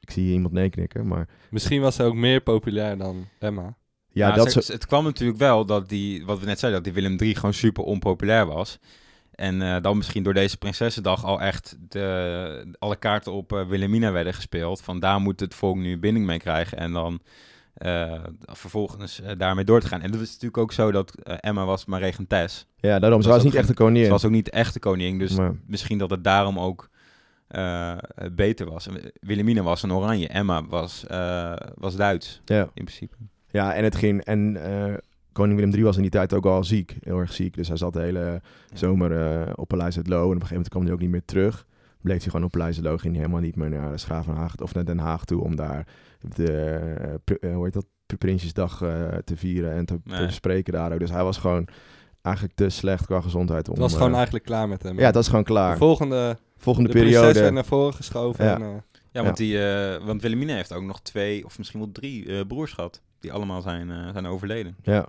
Ik 0.00 0.10
zie 0.10 0.22
hier 0.24 0.32
iemand 0.32 0.52
nee 0.54 0.70
knikken, 0.70 1.06
maar... 1.06 1.28
Misschien 1.50 1.80
was 1.80 1.94
ze 1.94 2.02
ook 2.02 2.14
meer 2.14 2.40
populair 2.40 2.98
dan 2.98 3.28
Emma. 3.38 3.76
Ja, 4.08 4.26
Nou, 4.28 4.38
dat 4.38 4.52
ze- 4.52 4.62
zo... 4.62 4.72
Het 4.72 4.86
kwam 4.86 5.04
natuurlijk 5.04 5.38
wel 5.38 5.64
dat 5.64 5.88
die, 5.88 6.24
wat 6.26 6.38
we 6.40 6.46
net 6.46 6.58
zeiden, 6.58 6.82
dat 6.82 6.94
die 6.94 7.02
Willem 7.02 7.18
III 7.20 7.34
gewoon 7.34 7.54
super 7.54 7.84
onpopulair 7.84 8.46
was. 8.46 8.78
En 9.38 9.62
eh, 9.62 9.82
dan 9.82 9.96
misschien 9.96 10.22
door 10.22 10.34
deze 10.34 10.56
Prinsessendag 10.56 11.24
al 11.24 11.40
echt 11.40 11.76
de, 11.88 12.74
alle 12.78 12.96
kaarten 12.96 13.32
op 13.32 13.52
eh, 13.52 13.66
Wilhelmina 13.66 14.12
werden 14.12 14.34
gespeeld. 14.34 14.80
Van 14.80 15.00
daar 15.00 15.20
moet 15.20 15.40
het 15.40 15.54
volk 15.54 15.76
nu 15.76 15.98
binding 15.98 16.26
mee 16.26 16.38
krijgen. 16.38 16.78
En 16.78 16.92
dan 16.92 17.20
eh, 17.74 18.12
vervolgens 18.42 19.20
daarmee 19.36 19.64
door 19.64 19.80
te 19.80 19.86
gaan. 19.86 20.00
En 20.00 20.10
dat 20.10 20.20
is 20.20 20.26
natuurlijk 20.28 20.58
ook 20.58 20.72
zo 20.72 20.90
dat 20.92 21.14
Emma 21.40 21.64
was 21.64 21.84
maar 21.84 22.00
regentes. 22.00 22.66
Ja, 22.76 22.98
daarom. 22.98 23.22
Ze 23.22 23.28
was 23.28 23.36
was 23.36 23.44
niet 23.46 23.54
echt 23.54 23.68
een 23.68 23.74
koningin. 23.74 24.04
Ze 24.04 24.10
was 24.10 24.24
ook 24.24 24.30
niet 24.30 24.44
de 24.44 24.50
echte 24.50 24.78
koningin. 24.78 25.18
Dus 25.18 25.36
Maar- 25.36 25.54
misschien 25.66 25.98
dat 25.98 26.10
het 26.10 26.24
daarom 26.24 26.58
ook 26.58 26.88
beter 28.32 28.70
was. 28.70 28.88
Wilhelmina 29.20 29.62
was 29.62 29.82
een 29.82 29.92
oranje. 29.92 30.28
Emma 30.28 30.64
was, 30.66 31.04
was 31.74 31.96
Duits, 31.96 32.40
Ja. 32.44 32.60
in 32.74 32.84
principe. 32.84 33.16
Ja, 33.50 33.74
en 33.74 33.84
het 33.84 33.96
ging. 33.96 34.24
En 34.24 34.56
koning 35.38 35.58
Willem 35.58 35.74
III 35.74 35.82
was 35.84 35.96
in 35.96 36.02
die 36.02 36.10
tijd 36.10 36.34
ook 36.34 36.46
al 36.46 36.64
ziek, 36.64 36.96
heel 37.00 37.18
erg 37.18 37.32
ziek. 37.32 37.54
Dus 37.54 37.68
hij 37.68 37.76
zat 37.76 37.92
de 37.92 38.00
hele 38.00 38.40
zomer 38.74 39.12
eh, 39.42 39.52
op 39.54 39.68
Paleis 39.68 39.96
het 39.96 40.06
Loo. 40.06 40.16
En 40.18 40.24
op 40.24 40.30
een 40.32 40.32
gegeven 40.46 40.54
moment 40.54 40.68
kwam 40.72 40.82
hij 40.84 40.92
ook 40.92 41.00
niet 41.00 41.10
meer 41.10 41.24
terug. 41.24 41.66
Bleef 42.00 42.20
hij 42.22 42.30
gewoon 42.30 42.44
op 42.46 42.50
Paleis 42.52 42.76
het 42.76 42.84
Loo. 42.84 42.96
Ging 42.96 43.12
hij 43.14 43.22
helemaal 43.22 43.42
niet 43.44 43.56
meer 43.56 43.70
naar 43.70 43.98
Schavenhaag 43.98 44.56
of 44.56 44.74
naar 44.74 44.84
Den 44.84 44.98
Haag 44.98 45.24
toe 45.24 45.42
om 45.42 45.56
daar 45.56 45.86
de, 46.20 46.52
eh, 46.52 47.48
eh, 47.50 47.54
hoe 47.54 47.64
heet 47.64 47.72
dat, 47.72 47.86
Pri- 48.06 48.16
Prinsjesdag 48.16 48.82
eh, 48.82 49.04
te 49.24 49.36
vieren 49.36 49.72
en 49.72 49.84
te, 49.84 49.98
spreken 50.28 50.72
daar 50.72 50.92
ook. 50.92 50.98
Dus 50.98 51.10
hij 51.10 51.24
was 51.24 51.38
gewoon 51.38 51.68
eigenlijk 52.22 52.56
te 52.56 52.68
slecht 52.68 53.06
qua 53.06 53.20
gezondheid 53.20 53.66
om. 53.68 53.72
Het 53.72 53.82
was 53.82 53.94
gewoon 53.96 54.14
eigenlijk 54.14 54.44
klaar 54.44 54.68
met 54.68 54.82
hem. 54.82 54.98
Ja, 54.98 55.10
dat 55.10 55.22
is 55.22 55.28
gewoon 55.28 55.44
De 55.44 55.50
klaar. 55.50 55.76
volgende 55.76 56.38
Volgende 56.56 56.88
de 56.88 56.94
prinses 56.98 57.20
werd 57.20 57.32
periode. 57.32 57.54
naar 57.54 57.64
voren 57.64 57.94
geschoven. 57.94 58.44
Ja. 58.44 58.54
En, 58.54 58.62
eh, 58.62 58.68
Ja, 59.12 59.22
want, 59.24 59.36
Die, 59.36 59.66
eh, 59.70 60.04
want 60.06 60.22
Wilhelmina 60.22 60.54
heeft 60.54 60.72
ook 60.72 60.82
nog 60.82 61.00
twee 61.00 61.44
of 61.44 61.58
misschien 61.58 61.80
wel 61.80 61.92
drie 61.92 62.26
eh, 62.38 62.46
broers 62.46 62.72
gehad. 62.72 63.02
Die 63.20 63.32
allemaal 63.32 63.62
zijn, 63.62 63.90
eh, 63.90 64.08
zijn 64.12 64.26
overleden. 64.26 64.76
Ja, 64.82 65.08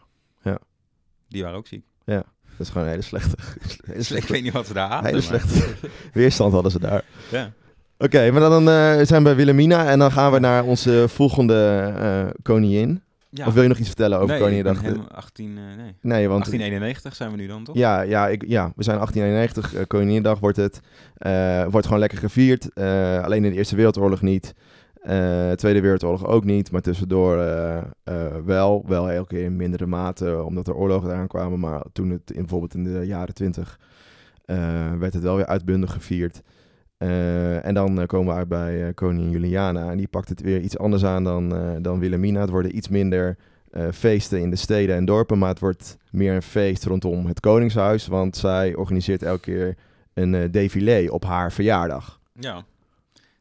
Die 1.30 1.44
waren 1.44 1.58
ook 1.58 1.68
ziek. 1.68 1.86
dat 2.06 2.24
is 2.58 2.70
gewoon 2.70 2.84
een 2.84 2.90
hele 2.90 3.02
slechte. 3.02 3.36
hele 3.92 4.18
Ik 4.18 4.28
weet 4.28 4.44
niet 4.44 4.54
wat 4.54 4.68
ze 4.68 4.74
daar 4.74 4.90
aan 4.90 5.06
hele 5.06 5.22
slechte 5.22 5.64
weerstand 6.14 6.54
hadden 6.54 6.72
ze 6.72 6.80
daar. 6.80 7.04
Ja. 7.32 7.52
Oké, 8.02 8.32
maar 8.32 8.42
dan 8.42 8.70
eh, 8.70 9.06
zijn 9.06 9.08
we 9.08 9.22
bij 9.22 9.36
Wilhelmina 9.36 9.88
en 9.90 10.00
dan 10.00 10.12
gaan 10.12 10.32
we 10.32 10.40
naar 10.40 10.64
onze 10.64 11.06
volgende 11.08 11.92
eh, 12.00 12.42
koningin. 12.42 13.02
ja. 13.30 13.48
Of 13.48 13.54
wil 13.54 13.62
je 13.64 13.70
nog 13.70 13.78
iets 13.78 13.88
vertellen 13.88 14.18
over 14.18 14.30
nee, 14.30 14.40
Koninginnedag? 14.40 14.78
ik 14.78 14.84
ben 14.84 14.92
helemaal 14.92 15.18
18, 15.18 15.58
eh, 15.58 15.64
nee. 15.64 15.96
Nee, 16.02 16.28
want 16.28 16.46
1891 16.46 17.16
zijn 17.16 17.32
we 17.32 17.38
nu 17.38 17.48
dan, 17.48 17.64
toch? 17.64 17.76
ja, 17.76 18.02
ja, 18.02 18.28
ik, 18.28 18.44
ja, 18.48 18.72
we 18.76 18.84
zijn 18.84 18.98
1891, 18.98 19.74
eh 19.74 19.88
Koninginnedag 19.88 20.40
wordt 20.40 20.58
het. 20.58 20.80
Eh, 21.18 21.66
wordt 21.70 21.86
gewoon 21.86 22.02
lekker 22.02 22.18
gevierd. 22.18 22.76
Alleen 23.24 23.46
in 23.46 23.52
de 23.52 23.58
Eerste 23.58 23.76
Wereldoorlog 23.76 24.22
niet. 24.22 24.54
Eh, 25.00 25.52
Tweede 25.52 25.82
Wereldoorlog 25.82 26.26
ook 26.26 26.44
niet, 26.44 26.72
maar 26.72 26.82
tussendoor 26.82 27.38
eh, 27.38 27.78
eh, 27.78 27.84
wel. 28.46 28.84
Wel 28.88 29.12
elke 29.12 29.36
keer 29.36 29.44
in 29.44 29.56
mindere 29.56 29.86
mate, 29.86 30.44
omdat 30.44 30.68
er 30.68 30.76
oorlogen 30.76 31.10
eraan 31.10 31.28
kwamen. 31.28 31.60
Maar 31.60 31.84
toen 31.94 32.10
het 32.10 32.32
in, 32.32 32.40
bijvoorbeeld 32.40 32.74
in 32.74 32.84
de 32.84 33.06
jaren 33.06 33.34
20 33.34 33.80
eh, 34.46 34.58
werd 35.00 35.14
het 35.14 35.24
wel 35.24 35.36
weer 35.36 35.46
uitbundig 35.46 35.94
gevierd. 35.94 36.42
En 37.62 37.74
dan 37.74 38.06
komen 38.06 38.34
we 38.34 38.40
uit 38.40 38.48
bij 38.48 38.94
koningin 38.94 39.30
Juliana. 39.30 39.92
En 39.92 39.98
die 39.98 40.08
pakt 40.08 40.30
het 40.30 40.42
weer 40.42 40.62
iets 40.62 40.78
anders 40.78 41.06
aan 41.06 41.24
dan, 41.24 41.54
dan 41.82 42.00
Wilhelmina. 42.00 42.40
Het 42.40 42.50
worden 42.50 42.76
iets 42.76 42.88
minder 42.88 43.38
feesten 43.92 44.40
in 44.42 44.50
de 44.50 44.56
steden 44.56 44.96
en 44.96 45.06
dorpen. 45.06 45.38
Maar 45.38 45.50
het 45.50 45.60
wordt 45.60 45.98
meer 46.12 46.34
een 46.34 46.42
feest 46.42 46.86
rondom 46.86 47.26
het 47.26 47.40
koningshuis. 47.40 48.08
Want 48.08 48.38
zij 48.38 48.76
organiseert 48.76 49.24
elke 49.24 49.42
keer 49.42 49.76
een 50.14 50.52
défilé 50.52 51.08
op 51.10 51.26
haar 51.26 51.52
verjaardag. 51.52 52.20
Ja. 52.34 52.64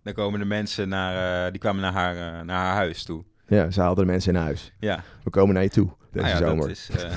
Dan 0.08 0.16
komen 0.16 0.40
de 0.40 0.46
mensen 0.46 0.88
naar, 0.88 1.44
eh, 1.46 1.50
die 1.50 1.60
kwamen 1.60 1.82
naar 1.82 1.92
haar, 1.92 2.16
eh, 2.16 2.44
naar 2.44 2.64
haar 2.64 2.74
huis 2.74 3.02
toe. 3.04 3.24
Ja, 3.46 3.70
ze 3.70 3.80
haalden 3.80 4.06
de 4.06 4.10
mensen 4.10 4.34
in 4.34 4.40
huis. 4.40 4.72
Ja. 4.78 5.02
We 5.24 5.30
komen 5.30 5.54
naar 5.54 5.62
je 5.62 5.68
toe 5.70 5.88
deze 6.12 6.26
Nou 6.26 6.38
ja, 6.38 6.48
zomer. 6.48 6.60
dat 6.68 6.76
is, 6.76 6.90
eh, 6.90 7.10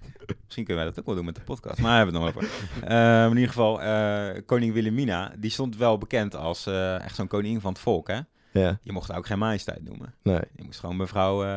misschien 0.44 0.64
kunnen 0.64 0.76
wij 0.76 0.84
dat 0.84 0.98
ook 0.98 1.06
wel 1.06 1.14
doen 1.14 1.24
met 1.24 1.34
de 1.34 1.40
podcast, 1.40 1.78
maar 1.80 1.90
we 1.90 1.96
hebben 1.96 2.14
het 2.22 2.34
nog 2.34 2.44
over. 2.44 2.58
Eh, 2.88 3.24
in 3.24 3.30
ieder 3.34 3.48
geval, 3.48 3.82
eh, 3.82 4.42
koning 4.46 4.72
Wilhelmina, 4.72 5.32
die 5.38 5.50
stond 5.50 5.76
wel 5.76 5.98
bekend 5.98 6.36
als 6.36 6.66
eh, 6.66 7.00
echt 7.04 7.14
zo'n 7.14 7.26
koningin 7.28 7.60
van 7.60 7.72
het 7.72 7.80
volk, 7.80 8.08
hè? 8.08 8.20
Ja, 8.52 8.78
Je 8.82 8.92
mocht 8.92 9.08
haar 9.08 9.18
ook 9.18 9.26
geen 9.26 9.38
majesteit 9.38 9.84
noemen. 9.84 10.14
nee. 10.22 10.40
Je 10.56 10.64
moest 10.64 10.80
gewoon 10.80 10.96
mevrouw, 10.96 11.42
eh, 11.44 11.48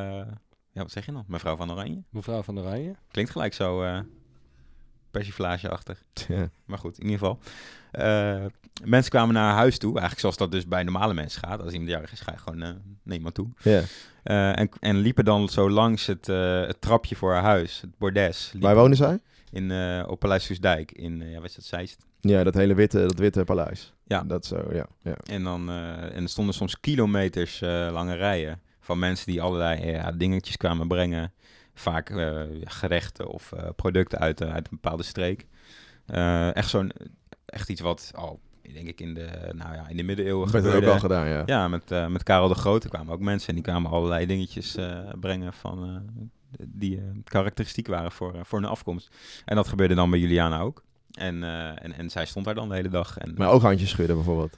ja, 0.72 0.82
wat 0.82 0.92
zeg 0.92 1.06
je 1.06 1.12
dan? 1.12 1.24
Mevrouw 1.28 1.56
van 1.56 1.72
Oranje? 1.72 2.04
mevrouw 2.10 2.42
van 2.44 2.60
Oranje. 2.60 2.96
Klinkt 3.12 3.32
gelijk 3.32 3.54
zo 3.54 3.84
eh 3.84 4.00
persiflageachtig. 5.12 6.04
Ja. 6.28 6.50
Maar 6.65 6.78
goed, 6.78 7.00
in 7.00 7.10
ieder 7.10 7.19
geval. 7.19 7.39
eh, 7.91 8.45
mensen 8.84 9.12
kwamen 9.12 9.34
naar 9.34 9.43
haar 9.43 9.56
huis 9.58 9.78
toe, 9.78 9.89
eigenlijk 9.91 10.19
zoals 10.19 10.38
dat 10.38 10.52
dus 10.52 10.67
bij 10.67 10.84
normale 10.84 11.13
mensen 11.13 11.41
gaat. 11.41 11.62
Als 11.62 11.71
iemand 11.71 11.89
jarig 11.89 12.12
is, 12.12 12.19
ga 12.19 12.32
je 12.32 12.38
gewoon 12.38 12.62
eh 12.62 12.69
naar 13.04 13.15
iemand 13.15 13.36
toe. 13.36 13.47
ja. 13.62 13.82
Eh, 14.24 14.60
en, 14.60 14.69
en 14.80 14.97
liepen 14.97 15.26
dan 15.26 15.50
zo 15.50 15.69
langs 15.69 16.06
het, 16.06 16.28
het 16.67 16.82
trapje 16.82 17.15
voor 17.15 17.34
haar 17.34 17.43
huis, 17.43 17.82
het 17.82 17.97
bordes. 17.97 18.50
liepen 18.52 18.69
Waar 18.69 18.76
wonen 18.76 18.97
zij? 18.97 19.19
In, 19.52 19.71
op 20.08 20.19
Paleis 20.19 20.45
Soesdijk, 20.45 20.91
in, 20.91 21.30
ja, 21.30 21.36
wat 21.36 21.50
is 21.50 21.56
dat, 21.56 21.65
Zeist? 21.65 22.06
Ja, 22.19 22.43
dat 22.43 22.54
hele 22.54 22.74
witte, 22.74 23.00
dat 23.00 23.19
witte 23.19 23.43
paleis. 23.43 23.93
Ja. 24.08 24.24
Dat 24.24 24.45
zo, 24.45 24.65
ja. 24.71 24.86
ja. 25.02 25.15
En, 25.26 25.43
dan, 25.43 25.69
en 25.69 26.24
er 26.24 26.30
stonden 26.30 26.54
soms 26.54 26.80
kilometers 26.80 27.60
lange 27.91 28.15
rijen 28.15 28.60
van 28.80 29.00
mensen 29.00 29.32
die 29.32 29.41
allerlei 29.41 30.04
dingetjes 30.17 30.58
kwamen 30.58 30.88
brengen. 30.88 31.34
Vaak 31.74 32.10
eh, 32.10 32.42
gerechten 32.64 33.28
of 33.28 33.52
eh, 33.52 33.70
producten 33.76 34.20
uit, 34.20 34.42
eh, 34.42 34.54
uit 34.54 34.68
een 34.72 34.80
bepaalde 34.82 35.04
streek. 35.04 35.46
Echt 36.54 36.70
zo'n, 36.70 36.92
echt 37.46 37.70
iets 37.70 37.82
wat 37.82 38.12
al, 38.16 38.40
denk 38.74 38.88
ik, 38.88 39.00
in 39.02 39.14
de, 39.14 39.50
nou 39.52 39.74
ja, 39.76 39.88
in 39.88 39.98
de 39.98 40.04
middeleeuwen 40.04 40.44
Dat 40.44 40.52
werd 40.52 40.66
ook 40.66 40.72
gebeurde. 40.72 40.94
al 40.94 41.00
gedaan, 41.00 41.28
ja. 41.28 41.44
Ja, 41.46 41.68
met, 41.68 41.90
met 42.10 42.24
Karel 42.24 42.48
de 42.48 42.56
Grote 42.56 42.90
kwamen 42.90 43.14
ook 43.14 43.20
mensen 43.20 43.50
en 43.50 43.56
die 43.56 43.64
kwamen 43.64 43.92
allerlei 43.92 44.26
dingetjes 44.26 44.78
brengen 45.20 45.54
van, 45.54 46.10
die 46.68 47.02
karakteristiek 47.24 47.88
waren 47.88 48.12
voor, 48.12 48.36
voor 48.46 48.60
hun 48.60 48.70
afkomst. 48.70 49.16
En 49.46 49.56
dat 49.56 49.68
gebeurde 49.68 49.96
dan 49.96 50.10
bij 50.10 50.20
Juliana 50.20 50.60
ook. 50.60 50.84
En, 51.12 51.44
en, 51.78 51.94
en 51.94 52.10
zij 52.10 52.26
stond 52.26 52.46
daar 52.46 52.56
dan 52.56 52.70
de 52.70 52.76
hele 52.76 52.90
dag. 52.90 53.18
En, 53.18 53.34
Maar 53.38 53.50
ook 53.50 53.62
handjes 53.62 53.90
schudden 53.90 54.16
bijvoorbeeld. 54.16 54.58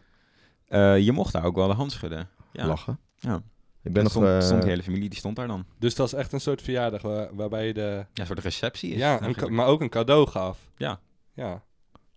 je 1.03 1.11
mocht 1.11 1.33
daar 1.33 1.43
ook 1.45 1.55
wel 1.55 1.67
de 1.67 1.73
hand 1.73 1.91
schudden. 1.91 2.29
Ja. 2.51 2.65
Lachen. 2.67 2.99
Ja. 3.15 3.41
Ik 3.83 3.93
ben 3.93 3.95
Er 3.95 4.03
nog... 4.03 4.11
stond, 4.11 4.25
eh, 4.27 4.39
stond 4.41 4.61
die 4.61 4.69
hele 4.69 4.83
familie, 4.83 5.09
die 5.09 5.17
stond 5.17 5.35
daar 5.35 5.47
dan. 5.47 5.65
Dus 5.79 5.89
het 5.89 5.97
was 5.99 6.13
echt 6.13 6.33
een 6.33 6.41
soort 6.41 6.61
verjaardag 6.61 7.01
waar- 7.01 7.29
waarbij 7.35 7.67
je 7.67 7.73
de... 7.73 7.81
Ja, 7.81 8.21
een 8.21 8.25
soort 8.25 8.39
receptie 8.39 8.91
is 8.91 8.99
Ja, 8.99 9.19
een 9.21 9.53
maar 9.53 9.65
ook 9.67 9.81
een 9.81 9.89
cadeau 9.89 10.27
gaf. 10.27 10.57
Ja. 10.77 10.99
Ja. 11.33 11.61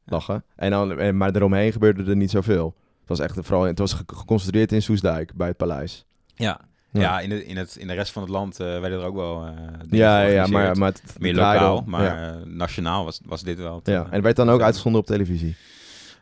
lachen. 0.04 0.44
En 0.56 0.70
dan, 0.70 0.98
en, 0.98 1.16
maar 1.16 1.34
eromheen 1.36 1.72
gebeurde 1.72 2.10
er 2.10 2.16
niet 2.16 2.30
zoveel. 2.30 2.74
Het 3.00 3.08
was 3.08 3.20
echt 3.20 3.34
vooral, 3.40 3.62
het 3.62 3.78
was 3.78 3.92
ge- 3.92 4.02
geconcentreerd 4.06 4.72
in 4.72 4.82
Soesdijk 4.82 5.34
bij 5.34 5.48
het 5.48 5.56
paleis. 5.56 6.04
Ja, 6.34 6.60
Ja. 6.90 7.00
ja. 7.00 7.20
in, 7.20 7.28
de, 7.28 7.46
in, 7.46 7.56
het, 7.56 7.76
in 7.76 7.86
de 7.86 7.92
rest 7.94 8.12
van 8.12 8.22
het 8.22 8.30
land 8.30 8.60
eh, 8.60 8.66
werden 8.66 8.98
er 9.00 9.04
ook 9.06 9.14
wel 9.14 9.44
eh, 9.46 9.52
dingen 9.78 9.96
Ja, 9.96 10.20
ja, 10.22 10.46
maar, 10.46 10.76
maar 10.78 10.92
het 10.92 11.02
Meer 11.18 11.34
lokaal, 11.34 11.82
maar 11.86 12.04
Ja. 12.04 12.34
eh, 12.34 12.44
nationaal 12.46 13.04
was, 13.04 13.20
was 13.24 13.42
dit 13.42 13.58
wel. 13.58 13.74
het, 13.76 13.86
ja. 13.86 14.00
eh, 14.00 14.06
En 14.06 14.12
het 14.12 14.22
werd 14.22 14.36
dan 14.36 14.50
ook 14.50 14.60
uitgezonden 14.60 15.00
op 15.00 15.06
televisie. 15.06 15.56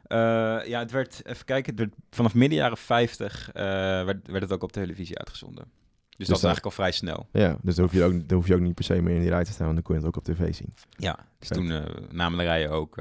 Eh, 0.07 0.19
ja, 0.67 0.79
het 0.79 0.91
werd, 0.91 1.27
even 1.27 1.45
kijken, 1.45 1.71
het 1.71 1.81
werd, 1.81 1.93
vanaf 2.11 2.35
midden 2.35 2.59
jaren 2.59 2.77
50 2.77 3.53
eh, 3.53 3.63
werd, 4.05 4.27
werd 4.29 4.43
het 4.43 4.53
ook 4.53 4.63
op 4.63 4.73
televisie 4.73 5.19
uitgezonden. 5.19 5.65
Dus, 5.65 6.27
dat 6.27 6.37
is 6.37 6.43
dan- 6.43 6.51
eigenlijk 6.51 6.65
al 6.65 6.71
vrij 6.71 6.93
snel. 6.93 7.29
Ja, 7.33 7.57
dus 7.63 7.75
dan 7.75 7.85
hoef, 7.85 7.95
je 7.95 8.03
ook, 8.05 8.29
dan 8.29 8.37
hoef 8.39 8.47
je 8.47 8.55
ook 8.55 8.61
niet 8.61 8.75
per 8.75 8.85
se 8.85 9.03
meer 9.03 9.15
in 9.15 9.21
die 9.21 9.31
rij 9.31 9.45
te 9.45 9.51
staan, 9.53 9.65
want 9.67 9.75
dan 9.75 9.85
kon 9.85 9.95
je 9.95 10.01
het 10.01 10.09
ook 10.11 10.17
op 10.17 10.25
tv 10.25 10.55
zien. 10.55 10.75
Ja, 10.97 11.19
dus 11.39 11.49
toen 11.49 11.71
eh, 11.71 11.85
namen 12.11 12.39
de 12.39 12.45
rijen 12.45 12.71
ook 12.71 12.97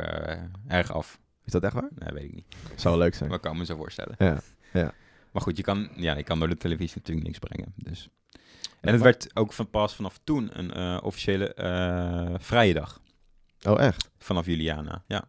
erg 0.68 0.92
af. 0.94 1.20
Is 1.46 1.52
dat 1.52 1.63
echt 1.63 1.74
waar? 1.74 1.89
Nee, 1.96 2.13
weet 2.13 2.24
ik 2.24 2.34
niet. 2.34 2.46
Zou 2.76 2.96
wel 2.96 3.04
leuk 3.04 3.16
zijn. 3.16 3.30
Maar 3.30 3.38
ik 3.38 3.44
kan 3.44 3.58
me 3.58 3.66
zo 3.66 3.76
voorstellen. 3.76 4.16
Ja, 4.18 4.39
ja. 4.74 4.94
Maar 5.32 5.42
goed, 5.42 5.58
je 5.58 5.63
kan, 5.63 5.89
ja, 5.96 6.18
je 6.18 6.24
kan 6.24 6.39
door 6.39 6.50
de 6.50 6.58
televisie 6.58 6.98
natuurlijk 6.98 7.26
niks 7.28 7.39
brengen. 7.39 7.74
Dus 7.76 8.10
En 8.82 8.94
het 8.94 9.02
werd 9.02 9.36
ook 9.36 9.54
van 9.54 9.70
pas 9.70 9.96
vanaf 9.96 10.20
toen 10.24 10.60
een 10.60 11.02
officiële 11.02 11.52
vrije 12.39 12.74
dag. 12.74 13.02
Oh, 13.68 13.80
echt? 13.82 14.10
Vanaf 14.18 14.46
Juliana, 14.46 15.04
ja. 15.08 15.24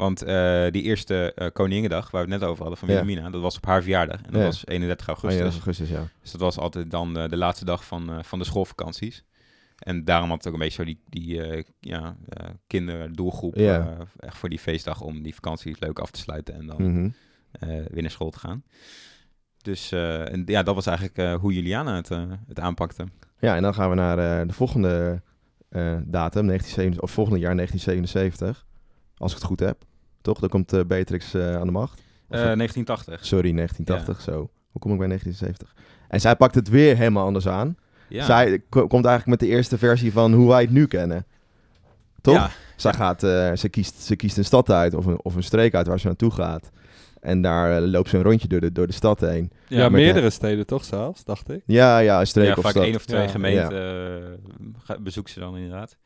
Want 0.00 0.22
eh, 0.22 0.66
die 0.70 0.82
eerste 0.82 1.32
eh 1.34 1.46
Koningendag, 1.52 2.10
waar 2.10 2.24
we 2.26 2.30
het 2.32 2.40
net 2.40 2.48
over 2.50 2.60
hadden, 2.62 2.78
van 2.78 2.88
Ja. 2.88 2.94
Wilhelmina, 2.94 3.30
dat 3.30 3.40
was 3.40 3.56
op 3.56 3.66
haar 3.66 3.82
verjaardag. 3.82 4.16
En 4.22 4.30
dat 4.32 4.40
Ja. 4.40 4.46
was 4.46 4.66
31 4.66 5.08
Oh, 5.08 5.14
augustus. 5.14 5.46
ja, 5.46 5.52
augustus, 5.52 5.88
ja. 5.88 6.08
Dus 6.22 6.30
dat 6.30 6.40
was 6.40 6.58
altijd 6.58 6.90
dan 6.90 7.14
de, 7.14 7.28
de 7.28 7.36
laatste 7.36 7.64
dag 7.64 7.84
van, 7.84 8.10
eh, 8.10 8.22
van 8.22 8.38
de 8.38 8.44
schoolvakanties. 8.44 9.24
En 9.78 10.04
daarom 10.04 10.28
had 10.28 10.38
het 10.38 10.46
ook 10.46 10.52
een 10.52 10.58
beetje 10.58 10.74
zo 10.74 10.84
die, 10.84 11.00
die 11.08 11.42
eh, 11.42 11.62
ja, 11.80 12.16
eh, 12.28 12.48
kinderdoelgroep 12.66 13.56
eh, 13.56 13.86
echt 14.18 14.36
voor 14.38 14.48
die 14.48 14.58
feestdag 14.58 15.00
om 15.00 15.22
die 15.22 15.34
vakanties 15.34 15.78
leuk 15.80 15.98
af 15.98 16.10
te 16.10 16.20
sluiten 16.20 16.54
en 16.54 16.66
dan 16.66 16.82
Mhm. 16.82 17.08
eh, 17.50 17.68
weer 17.68 18.02
naar 18.02 18.10
school 18.10 18.30
te 18.30 18.38
gaan. 18.38 18.62
Dus 19.62 19.92
eh, 19.92 20.32
en, 20.32 20.42
ja, 20.46 20.62
dat 20.62 20.74
was 20.74 20.86
eigenlijk 20.86 21.18
eh, 21.18 21.34
hoe 21.34 21.52
Juliana 21.52 21.94
het, 21.96 22.10
eh, 22.10 22.22
het 22.48 22.60
aanpakte. 22.60 23.04
Ja, 23.38 23.56
en 23.56 23.62
dan 23.62 23.74
gaan 23.74 23.88
we 23.88 23.94
naar 23.94 24.18
eh, 24.40 24.46
de 24.46 24.52
volgende 24.54 25.22
eh, 25.68 25.82
datum, 26.04 26.46
1977, 26.46 27.00
of 27.02 27.10
volgende 27.10 27.38
jaar 27.40 27.54
1977. 27.56 28.66
Als 29.16 29.32
ik 29.32 29.38
het 29.38 29.46
goed 29.46 29.60
heb. 29.60 29.84
Toch? 30.22 30.38
Dan 30.40 30.48
komt 30.48 30.72
eh, 30.72 30.80
Beatrix 30.84 31.34
eh, 31.34 31.56
aan 31.56 31.66
de 31.66 31.72
macht. 31.72 31.92
Of- 32.28 32.36
Eh 32.36 32.42
1980. 32.42 33.26
Sorry, 33.26 33.52
1980, 33.54 34.32
zo. 34.34 34.50
Hoe 34.70 34.80
kom 34.80 34.92
ik 34.92 34.98
bij 34.98 35.06
1970? 35.06 35.74
En 36.08 36.20
zij 36.20 36.36
pakt 36.36 36.54
het 36.54 36.68
weer 36.68 36.96
helemaal 36.96 37.24
anders 37.24 37.48
aan. 37.48 37.76
Ja. 38.08 38.24
Zij 38.24 38.58
ko- 38.68 38.86
komt 38.86 39.04
eigenlijk 39.04 39.40
met 39.40 39.48
de 39.48 39.54
eerste 39.56 39.78
versie 39.78 40.12
van 40.12 40.32
hoe 40.32 40.48
wij 40.48 40.60
het 40.62 40.70
nu 40.70 40.86
kennen. 40.86 41.26
Toch? 42.20 42.34
Ja, 42.34 42.50
Zij 42.76 42.92
gaat, 42.92 43.22
eh, 43.22 43.52
ze, 43.56 43.68
kiest, 43.68 44.00
ze 44.02 44.16
kiest 44.16 44.36
een 44.38 44.44
stad 44.44 44.70
uit 44.70 44.94
of 44.94 45.06
een, 45.06 45.18
of 45.24 45.34
een 45.34 45.42
streek 45.42 45.74
uit 45.74 45.86
waar 45.86 46.00
ze 46.00 46.06
naartoe 46.06 46.30
gaat. 46.30 46.70
En 47.20 47.42
daar 47.42 47.80
loopt 47.80 48.08
ze 48.08 48.16
een 48.16 48.22
rondje 48.22 48.48
door 48.48 48.60
de, 48.60 48.72
door 48.72 48.86
de 48.86 48.92
stad 48.92 49.20
heen. 49.20 49.50
Ja, 49.68 49.88
meerdere 49.88 50.30
steden 50.30 50.66
toch 50.66 50.84
zelfs, 50.84 51.24
dacht 51.24 51.50
ik. 51.50 51.62
Ja, 51.66 51.98
ja, 51.98 52.20
een 52.20 52.26
streek 52.26 52.46
ja, 52.46 52.54
of 52.54 52.62
vaak 52.62 52.70
stad. 52.70 52.84
één 52.84 52.94
of 52.94 53.04
twee 53.04 53.22
Ja. 53.22 53.28
gemeenten 53.28 54.40
bezoekt 55.02 55.30
ze 55.30 55.40
dan 55.40 55.56
inderdaad. 55.56 55.96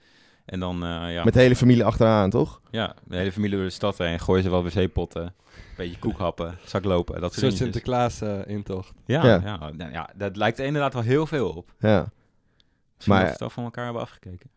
En 0.44 0.60
dan, 0.60 0.74
eh, 0.84 1.12
ja, 1.14 1.24
Met 1.24 1.34
de 1.34 1.40
hele 1.40 1.56
familie 1.56 1.84
achteraan, 1.84 2.30
toch? 2.30 2.60
ja, 2.70 2.94
de 3.04 3.16
hele 3.16 3.32
familie 3.32 3.56
door 3.56 3.64
de 3.64 3.70
stad 3.72 3.98
heen. 3.98 4.20
Gooien 4.20 4.42
ze 4.42 4.50
wel 4.50 4.64
wc-potten, 4.64 5.22
een 5.22 5.32
beetje 5.76 5.98
koek 5.98 6.18
happen, 6.18 6.58
zak 6.64 6.84
lopen, 6.84 7.20
dat 7.20 7.34
soort. 7.34 7.56
Sinterklaas-intocht. 7.56 8.92
Ja, 9.06 9.26
Ja. 9.26 9.40
ja. 9.44 9.70
nou 9.72 9.92
ja, 9.92 10.10
dat 10.14 10.36
lijkt 10.36 10.58
er 10.58 10.64
inderdaad 10.64 10.94
wel 10.94 11.02
heel 11.02 11.26
veel 11.26 11.48
op. 11.50 11.74
Ja. 11.78 11.98
Misschien 12.94 13.14
Maar- 13.14 13.18
dat 13.18 13.26
we 13.26 13.32
het 13.32 13.42
al 13.42 13.50
van 13.50 13.64
elkaar 13.64 13.84
hebben 13.84 14.02
afgekeken. 14.02 14.50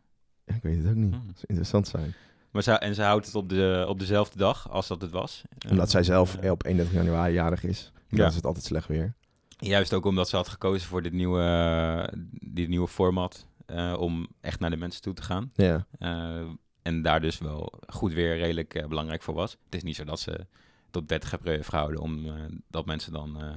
Ik 0.45 0.59
weet 0.61 0.77
het 0.77 0.87
ook 0.87 0.95
niet. 0.95 1.13
Hmm. 1.13 1.23
Dat 1.27 1.35
zou 1.35 1.45
interessant 1.47 1.87
zijn. 1.87 2.13
Maar 2.51 2.63
ze, 2.63 2.71
en 2.71 2.95
ze 2.95 3.01
houdt 3.03 3.25
het 3.25 3.35
op, 3.35 3.49
de, 3.49 3.85
op 3.87 3.99
dezelfde 3.99 4.37
dag 4.37 4.69
als 4.71 4.87
dat 4.87 5.01
het 5.01 5.11
was. 5.11 5.41
Omdat 5.69 5.85
Eh, 5.85 5.91
zij 5.91 6.03
zelf 6.03 6.35
eh, 6.37 6.45
eh, 6.45 6.51
op 6.51 6.65
31 6.65 6.95
januari 7.03 7.33
jarig 7.33 7.63
is. 7.63 7.91
Dan 8.09 8.19
Ja. 8.19 8.27
is 8.27 8.35
het 8.35 8.45
altijd 8.45 8.65
slecht 8.65 8.87
weer. 8.87 9.13
Juist 9.57 9.93
ook 9.93 10.05
omdat 10.05 10.29
ze 10.29 10.35
had 10.35 10.47
gekozen 10.47 10.87
voor 10.87 11.01
dit 11.01 11.13
nieuwe, 11.13 11.41
eh, 11.41 12.17
dit 12.39 12.67
nieuwe 12.67 12.87
format. 12.87 13.45
Eh, 13.67 13.95
om 13.99 14.27
echt 14.41 14.59
naar 14.59 14.69
de 14.69 14.77
mensen 14.77 15.01
toe 15.01 15.13
te 15.13 15.21
gaan. 15.21 15.51
Ja. 15.55 15.85
Eh, 15.99 16.41
en 16.81 17.01
daar 17.01 17.21
dus 17.21 17.37
wel 17.37 17.73
goed 17.87 18.13
weer 18.13 18.37
redelijk 18.37 18.73
eh, 18.73 18.85
belangrijk 18.87 19.21
voor 19.23 19.33
was. 19.33 19.51
Het 19.65 19.75
is 19.75 19.83
niet 19.83 19.95
zo 19.95 20.03
dat 20.03 20.19
ze 20.19 20.45
tot 20.91 21.07
30 21.09 21.33
april 21.33 21.53
heeft 21.53 21.69
gehouden. 21.69 21.99
Om 22.01 22.25
eh, 22.25 22.31
dat 22.69 22.85
mensen 22.85 23.11
dan 23.13 23.41
eh, 23.41 23.47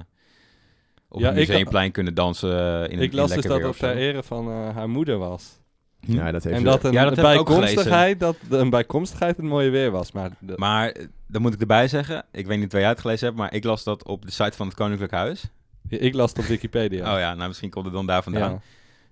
op 1.09 1.19
Ja, 1.19 1.27
het 1.29 1.37
ik- 1.37 1.47
museumplein 1.47 1.91
kunnen 1.91 2.13
dansen. 2.13 2.89
In, 2.89 2.99
ik 2.99 3.11
in 3.11 3.17
las 3.17 3.31
dus 3.33 3.45
dat 3.45 3.61
zo. 3.61 3.71
ter 3.71 3.95
ere 3.95 4.23
van 4.23 4.47
eh, 4.47 4.75
haar 4.75 4.89
moeder 4.89 5.17
was. 5.17 5.59
Hm. 6.05 6.11
ja, 6.13 6.31
dat 6.31 6.43
heeft 6.43 6.55
En 6.57 6.63
dat 6.63 6.83
een 6.83 6.91
Ja, 6.91 7.03
dat 7.03 7.17
ook 7.17 7.23
bijkomstigheid, 7.23 8.19
dat 8.19 8.35
de- 8.49 8.57
een 8.57 8.69
bijkomstigheid 8.69 9.37
het 9.37 9.45
mooie 9.45 9.69
weer 9.69 9.91
was. 9.91 10.11
Maar, 10.11 10.31
de- 10.39 10.53
Maar 10.57 10.95
dan 11.27 11.41
moet 11.41 11.53
ik 11.53 11.59
erbij 11.61 11.87
zeggen, 11.87 12.25
ik 12.31 12.45
weet 12.47 12.59
niet 12.59 12.71
waar 12.71 12.81
jij 12.81 12.89
het 12.89 12.99
gelezen 12.99 13.25
hebt, 13.25 13.37
maar 13.37 13.53
ik 13.53 13.63
las 13.63 13.83
dat 13.83 14.03
op 14.03 14.25
de 14.25 14.31
site 14.31 14.57
van 14.57 14.67
het 14.67 14.75
Koninklijk 14.75 15.11
Huis. 15.11 15.43
ik 15.87 16.13
las 16.13 16.29
het 16.29 16.39
op 16.39 16.45
Wikipedia. 16.45 17.13
Oh 17.13 17.19
ja, 17.19 17.33
nou 17.33 17.47
misschien 17.47 17.69
komt 17.69 17.85
het 17.85 17.93
dan 17.93 18.05
daar 18.05 18.23
vandaan. 18.23 18.51
ja. 18.51 18.61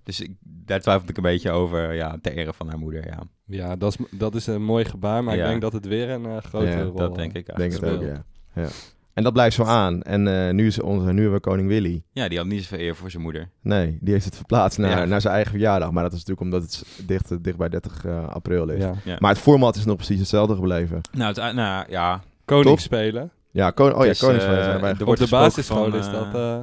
Dus 0.02 0.20
ik, 0.20 0.30
daar 0.42 0.80
twijfelde 0.80 1.10
ik 1.10 1.16
een 1.16 1.22
beetje 1.22 1.50
over, 1.50 1.94
ja, 1.94 2.18
ter 2.22 2.32
ere 2.32 2.52
van 2.52 2.68
haar 2.68 2.78
moeder, 2.78 3.06
ja. 3.06 3.18
Ja, 3.46 3.76
dat 3.76 3.92
is, 3.98 4.06
dat 4.18 4.34
is 4.34 4.46
een 4.46 4.64
mooi 4.64 4.84
gebaar, 4.84 5.24
maar 5.24 5.36
Ja. 5.36 5.42
ik 5.42 5.48
denk 5.48 5.60
dat 5.60 5.72
het 5.72 5.86
weer 5.86 6.10
een 6.10 6.26
eh, 6.26 6.36
grotere 6.36 6.76
Ja, 6.76 6.82
rol 6.82 6.94
Dat 6.94 7.10
eh, 7.10 7.16
denk 7.16 7.32
ik 7.32 7.56
denk 7.56 7.72
het 7.72 7.84
ook, 7.84 8.02
ja. 8.02 8.24
ja. 8.54 8.68
En 9.14 9.22
dat 9.22 9.32
blijft 9.32 9.56
zo 9.56 9.64
aan. 9.64 10.02
En 10.02 10.46
eh, 10.46 10.54
nu, 10.54 10.66
is 10.66 10.80
onze, 10.80 11.12
nu 11.12 11.20
hebben 11.20 11.32
we 11.32 11.40
koning 11.40 11.68
Willy. 11.68 12.02
Ja, 12.12 12.28
die 12.28 12.38
had 12.38 12.46
niet 12.46 12.62
zoveel 12.62 12.78
eer 12.78 12.96
voor 12.96 13.10
zijn 13.10 13.22
moeder. 13.22 13.48
Nee, 13.62 13.98
die 14.00 14.12
heeft 14.12 14.24
het 14.24 14.36
verplaatst 14.36 14.78
naar, 14.78 14.90
Ja. 14.90 15.04
naar 15.04 15.20
zijn 15.20 15.34
eigen 15.34 15.52
verjaardag. 15.52 15.90
Maar 15.90 16.02
dat 16.02 16.12
is 16.12 16.18
natuurlijk 16.24 16.46
omdat 16.46 16.62
het 16.62 17.06
dicht, 17.06 17.44
dicht 17.44 17.56
bij 17.56 17.68
30 17.68 18.04
eh, 18.04 18.28
april 18.28 18.66
ligt. 18.66 18.82
Ja. 18.82 18.94
Ja. 19.04 19.16
Maar 19.18 19.30
het 19.30 19.40
format 19.40 19.76
is 19.76 19.84
nog 19.84 19.96
precies 19.96 20.18
hetzelfde 20.18 20.54
gebleven. 20.54 21.00
Nou, 21.12 21.40
het, 21.40 21.54
nou 21.54 21.84
ja, 21.90 22.22
Koningsspelen. 22.44 23.30
Ja, 23.50 23.70
kon, 23.70 23.94
oh 23.94 24.04
ja, 24.04 24.08
Dus, 24.08 24.22
eh, 24.22 25.08
Op 25.08 25.16
de 25.16 25.26
basisschool 25.30 25.90
van, 25.90 25.98
is 25.98 26.10
dat 26.10 26.34
eh, 26.34 26.54
eh, 26.54 26.60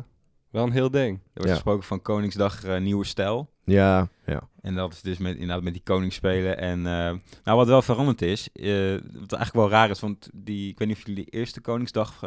wel 0.49 0.63
een 0.63 0.71
heel 0.71 0.91
ding. 0.91 1.15
er 1.17 1.21
wordt 1.33 1.47
Ja. 1.49 1.53
gesproken 1.53 1.83
van 1.83 2.01
Koningsdag 2.01 2.63
eh, 2.63 2.79
Nieuwe 2.79 3.05
Stijl. 3.05 3.49
Ja, 3.63 4.07
ja. 4.25 4.49
En 4.62 4.75
dat 4.75 4.93
is 4.93 5.01
dus 5.01 5.17
met, 5.17 5.33
inderdaad 5.33 5.63
met 5.63 5.73
die 5.73 5.81
koningsspelen. 5.83 6.57
En 6.57 6.77
eh, 6.77 7.13
nou, 7.43 7.57
wat 7.57 7.67
wel 7.67 7.81
veranderd 7.81 8.21
is, 8.21 8.49
eh, 8.53 8.65
wat 8.93 9.33
eigenlijk 9.33 9.53
wel 9.53 9.69
raar 9.69 9.89
is, 9.89 9.99
want 9.99 10.29
die, 10.33 10.69
ik 10.69 10.79
weet 10.79 10.88
niet 10.88 10.97
of 10.97 11.05
jullie 11.05 11.25
de 11.25 11.31
eerste 11.31 11.62
Koningsdag 11.62 12.19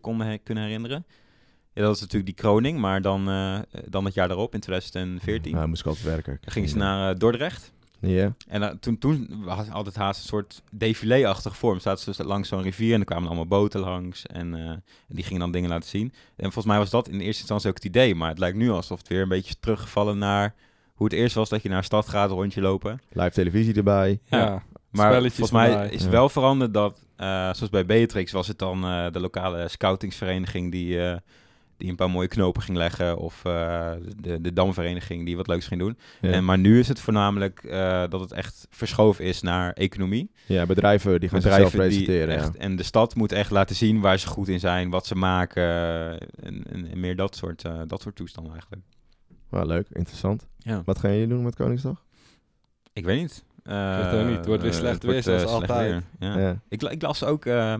konden 0.00 0.42
kunnen 0.42 0.64
herinneren. 0.64 1.06
Ja, 1.72 1.82
dat 1.82 1.94
is 1.94 2.00
natuurlijk 2.00 2.26
die 2.26 2.44
kroning, 2.44 2.78
maar 2.78 3.02
dan, 3.02 3.28
eh, 3.28 3.58
dan 3.88 4.04
het 4.04 4.14
jaar 4.14 4.28
daarop, 4.28 4.54
in 4.54 4.60
2014, 4.60 5.54
Nou, 5.54 5.68
moest 5.68 5.80
ik 5.80 5.86
altijd 5.86 6.04
werken. 6.06 6.38
gingen 6.40 6.68
ze 6.68 6.76
naar 6.76 7.10
eh, 7.12 7.18
Dordrecht. 7.18 7.72
Ja, 8.00 8.32
En 8.48 8.62
eh, 8.62 8.68
toen, 8.80 8.98
toen 8.98 9.28
was 9.44 9.58
het 9.58 9.70
altijd 9.70 9.96
haast 9.96 10.20
een 10.20 10.26
soort 10.28 10.62
défilé-achtige 10.70 11.54
vorm. 11.54 11.80
Zaten 11.80 12.04
ze 12.04 12.22
dus 12.22 12.26
langs 12.26 12.48
zo'n 12.48 12.62
rivier 12.62 12.94
en 12.94 13.00
er 13.00 13.06
kwamen 13.06 13.26
allemaal 13.26 13.46
boten 13.46 13.80
langs. 13.80 14.26
En, 14.26 14.54
eh, 14.54 14.60
en 14.70 14.82
die 15.08 15.24
gingen 15.24 15.40
dan 15.40 15.52
dingen 15.52 15.70
laten 15.70 15.88
zien. 15.88 16.12
En 16.36 16.42
volgens 16.44 16.64
mij 16.66 16.78
was 16.78 16.90
dat 16.90 17.08
in 17.08 17.20
eerste 17.20 17.40
instantie 17.40 17.68
ook 17.68 17.74
het 17.74 17.84
idee. 17.84 18.14
Maar 18.14 18.28
het 18.28 18.38
lijkt 18.38 18.56
nu 18.56 18.70
alsof 18.70 18.98
het 18.98 19.08
weer 19.08 19.22
een 19.22 19.28
beetje 19.28 19.50
is 19.50 19.56
teruggevallen 19.60 20.18
naar 20.18 20.54
hoe 20.94 21.06
het 21.06 21.14
eerst 21.16 21.34
was 21.34 21.48
dat 21.48 21.62
je 21.62 21.68
naar 21.68 21.78
een 21.78 21.84
stad 21.84 22.08
gaat, 22.08 22.30
een 22.30 22.36
rondje 22.36 22.60
lopen. 22.60 23.00
live 23.12 23.30
televisie 23.30 23.74
erbij. 23.74 24.20
Ja. 24.24 24.38
Ja. 24.38 24.62
Maar 24.90 25.06
Spelletjes 25.12 25.34
volgens 25.38 25.58
mij 25.58 25.70
erbij. 25.70 25.86
is 25.86 25.92
het 26.02 26.10
Ja. 26.10 26.16
wel 26.16 26.28
veranderd 26.28 26.74
dat, 26.74 27.04
eh, 27.16 27.26
zoals 27.26 27.68
bij 27.70 27.86
Beatrix 27.86 28.32
was 28.32 28.48
het 28.48 28.58
dan 28.58 28.84
eh, 28.84 29.06
de 29.12 29.20
lokale 29.20 29.68
scoutingsvereniging 29.68 30.72
die, 30.72 31.02
eh, 31.02 31.16
die 31.76 31.90
een 31.90 31.96
paar 31.96 32.10
mooie 32.10 32.28
knopen 32.28 32.62
ging 32.62 32.76
leggen. 32.76 33.18
Of 33.18 33.44
eh, 33.44 33.92
de, 34.20 34.40
de 34.40 34.52
damvereniging 34.52 35.24
die 35.26 35.36
wat 35.36 35.46
leuks 35.46 35.66
ging 35.66 35.80
doen. 35.80 35.98
Ja, 36.20 36.30
En, 36.30 36.44
maar 36.44 36.58
nu 36.58 36.78
is 36.78 36.88
het 36.88 37.00
voornamelijk 37.00 37.64
eh, 37.64 38.04
dat 38.08 38.20
het 38.20 38.32
echt 38.32 38.66
verschoven 38.70 39.24
is 39.24 39.42
naar 39.42 39.72
economie. 39.72 40.30
ja 40.46 40.66
bedrijven 40.66 41.20
die 41.20 41.28
gaan 41.28 41.42
zichzelf 41.42 41.70
Bedrijven 41.70 41.96
die 41.96 42.04
presenteren. 42.04 42.34
ja. 42.34 42.42
echt, 42.42 42.56
en 42.56 42.76
de 42.76 42.82
stad 42.82 43.14
moet 43.14 43.32
echt 43.32 43.50
laten 43.50 43.76
zien 43.76 44.00
waar 44.00 44.18
ze 44.18 44.26
goed 44.26 44.48
in 44.48 44.60
zijn, 44.60 44.90
wat 44.90 45.06
ze 45.06 45.14
maken. 45.14 45.62
En, 46.42 46.64
en, 46.70 46.90
en 46.90 47.00
meer 47.00 47.16
dat 47.16 47.36
soort, 47.36 47.64
eh, 47.64 47.80
dat 47.86 48.02
soort 48.02 48.16
toestanden 48.16 48.52
eigenlijk. 48.52 48.82
Wel 49.48 49.66
leuk, 49.66 49.86
interessant. 49.92 50.46
Ja. 50.58 50.82
Wat 50.84 50.98
gaan 50.98 51.12
jullie 51.12 51.28
doen 51.28 51.42
met 51.42 51.54
Koningsdag? 51.54 52.04
Ik 52.92 53.04
weet 53.04 53.20
niet. 53.20 53.44
Eh, 53.62 54.10
weet 54.10 54.20
ook 54.20 54.28
niet. 54.28 54.36
Het 54.36 54.46
wordt 54.46 54.62
weer 54.62 54.72
slecht 54.72 55.02
het 55.02 55.02
weer, 55.02 55.12
wordt, 55.12 55.24
zoals 55.24 55.44
altijd. 55.44 55.90
weer, 55.90 56.28
Ja. 56.28 56.38
Ja. 56.38 56.60
Ik, 56.68 56.82
ik 56.82 57.02
las 57.02 57.24
ook 57.24 57.46
eh, 57.46 57.74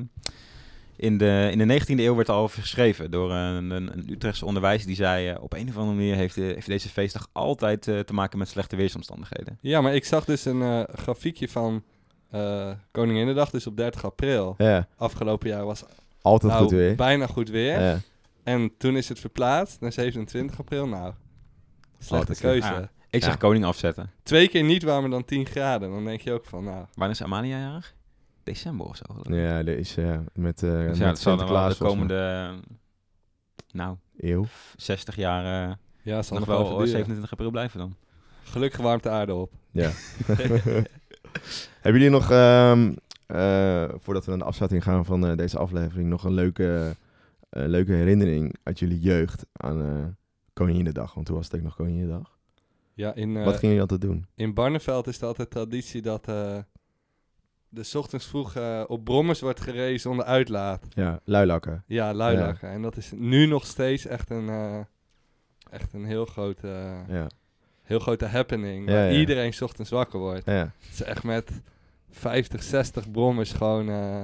in, 0.96 1.18
de, 1.18 1.48
in 1.52 1.68
de 1.68 1.80
19e 1.80 1.86
eeuw 1.98 2.14
werd 2.14 2.28
al 2.28 2.48
geschreven 2.48 3.10
door 3.10 3.32
een, 3.32 3.70
een, 3.70 3.92
een 3.92 4.10
Utrechtse 4.10 4.44
onderwijzer 4.46 4.86
die 4.86 4.96
zei 4.96 5.28
eh, 5.28 5.42
op 5.42 5.52
een 5.52 5.68
of 5.68 5.76
andere 5.76 5.96
manier 5.96 6.14
heeft, 6.14 6.34
de- 6.34 6.40
heeft 6.40 6.66
deze 6.66 6.88
feestdag 6.88 7.28
altijd 7.32 7.88
eh, 7.88 7.98
te 7.98 8.12
maken 8.14 8.38
met 8.38 8.48
slechte 8.48 8.76
weersomstandigheden. 8.76 9.58
Ja, 9.60 9.80
maar 9.80 9.94
ik 9.94 10.04
zag 10.04 10.24
dus 10.24 10.44
een 10.44 10.62
eh, 10.62 10.82
grafiekje 10.94 11.48
van 11.48 11.82
Koninginnedag, 12.90 13.50
dus 13.50 13.66
op 13.66 13.76
30 13.76 14.04
april. 14.04 14.54
ja, 14.58 14.88
Afgelopen 14.96 15.48
jaar 15.48 15.64
was 15.64 15.84
altijd 16.22 16.52
nou, 16.52 16.64
goed 16.64 16.72
weer. 16.72 16.94
bijna 16.94 17.26
goed 17.26 17.48
weer. 17.48 17.80
Ja. 17.80 17.98
En 18.42 18.72
toen 18.78 18.96
is 18.96 19.08
het 19.08 19.20
verplaatst 19.20 19.80
naar 19.80 19.92
27 19.92 20.58
april. 20.58 20.86
Nou, 20.88 21.12
slechte 21.98 22.14
Altijd 22.16 22.38
keuze. 22.40 22.72
Ah, 22.74 22.82
ik 23.10 23.22
zeg 23.22 23.36
koning 23.36 23.64
afzetten. 23.64 24.10
Twee 24.22 24.48
keer 24.48 24.62
niet 24.64 24.82
warmer 24.82 25.10
dan 25.10 25.24
10 25.24 25.46
graden. 25.46 25.90
Dan 25.90 26.04
denk 26.04 26.20
je 26.20 26.32
ook 26.32 26.44
van, 26.44 26.64
nou, 26.64 26.84
Wanneer 26.94 27.16
is 27.16 27.22
Amalia 27.22 27.58
jarig? 27.58 27.94
December 28.46 28.86
of 28.86 28.96
zo. 28.96 29.04
geloof 29.08 29.26
ik. 29.26 29.34
Ja, 29.34 29.62
deze 29.62 30.00
ja, 30.00 30.24
met, 30.34 30.62
eh 30.62 30.70
Dus 30.70 30.86
met 30.86 30.96
ja, 30.96 31.04
wel 31.04 31.16
Sinterklaas 31.16 31.78
de 31.78 31.84
komende, 31.84 32.52
nou, 33.72 33.96
eeuw. 34.16 34.46
60 34.76 35.16
jaar 35.16 35.68
eh, 35.68 35.74
ja, 36.02 36.22
zal 36.22 36.38
nog 36.38 36.46
wel 36.46 36.56
wel 36.56 36.66
eh, 36.66 36.72
even 36.72 36.76
duren. 36.84 36.90
27 36.90 37.32
april 37.32 37.50
blijven 37.50 37.78
dan. 37.78 37.96
Gelukkig 38.42 38.80
warmt 38.80 39.02
de 39.02 39.08
aarde 39.10 39.34
op. 39.34 39.52
Ja. 39.70 39.90
Hebben 41.82 42.00
jullie 42.02 42.10
nog, 42.10 42.30
ehm, 42.30 42.94
eh, 43.26 43.88
voordat 43.96 44.24
we 44.24 44.30
naar 44.30 44.38
de 44.38 44.44
afsluiting 44.44 44.82
gaan 44.82 45.04
van 45.04 45.26
eh, 45.26 45.36
deze 45.36 45.58
aflevering, 45.58 46.08
nog 46.08 46.24
een 46.24 46.34
leuke, 46.34 46.96
eh, 47.50 47.66
leuke 47.66 47.92
herinnering 47.92 48.56
uit 48.62 48.78
jullie 48.78 49.00
jeugd 49.00 49.46
aan 49.52 49.82
eh 49.82 50.04
Koninginnedag? 50.52 51.14
Want 51.14 51.26
toen 51.26 51.36
was 51.36 51.44
het 51.46 51.54
ook 51.56 51.62
nog 51.62 51.76
Koninginnedag. 51.76 52.38
Ja, 52.94 53.14
in, 53.14 53.36
eh, 53.36 53.44
Wat 53.44 53.54
gingen 53.54 53.76
jullie 53.76 53.80
altijd 53.80 54.00
doen? 54.00 54.26
in 54.34 54.54
Barneveld 54.54 55.06
is 55.06 55.14
het 55.14 55.22
altijd 55.24 55.50
traditie 55.50 56.02
dat 56.02 56.28
de 57.68 57.90
ochtends 57.94 58.26
vroeg 58.26 58.54
eh, 58.54 58.82
op 58.86 59.04
brommers 59.04 59.40
wordt 59.40 59.60
gereden 59.60 60.00
zonder 60.00 60.24
uitlaat. 60.24 60.86
Ja, 60.94 61.20
luilakken. 61.24 61.84
Ja, 61.86 62.14
luilakken. 62.14 62.68
En 62.68 62.82
dat 62.82 62.96
is 62.96 63.12
nu 63.14 63.46
nog 63.46 63.66
steeds 63.66 64.06
echt 64.06 64.30
een, 64.30 64.48
eh, 64.48 64.78
echt 65.70 65.92
een 65.92 66.04
heel 66.04 66.24
grote, 66.24 66.68
Ja, 67.08 67.26
heel 67.82 67.98
grote 67.98 68.26
happening. 68.26 68.88
Waar 68.88 69.12
iedereen 69.12 69.54
ochtends 69.60 69.90
wakker 69.90 70.18
wordt. 70.18 70.44
ja. 70.44 70.52
Het 70.78 70.92
is 70.92 71.02
echt 71.02 71.22
met 71.22 71.50
50, 72.10 72.62
60 72.62 73.10
brommers 73.10 73.52
gewoon 73.52 73.88
eh, 73.88 74.20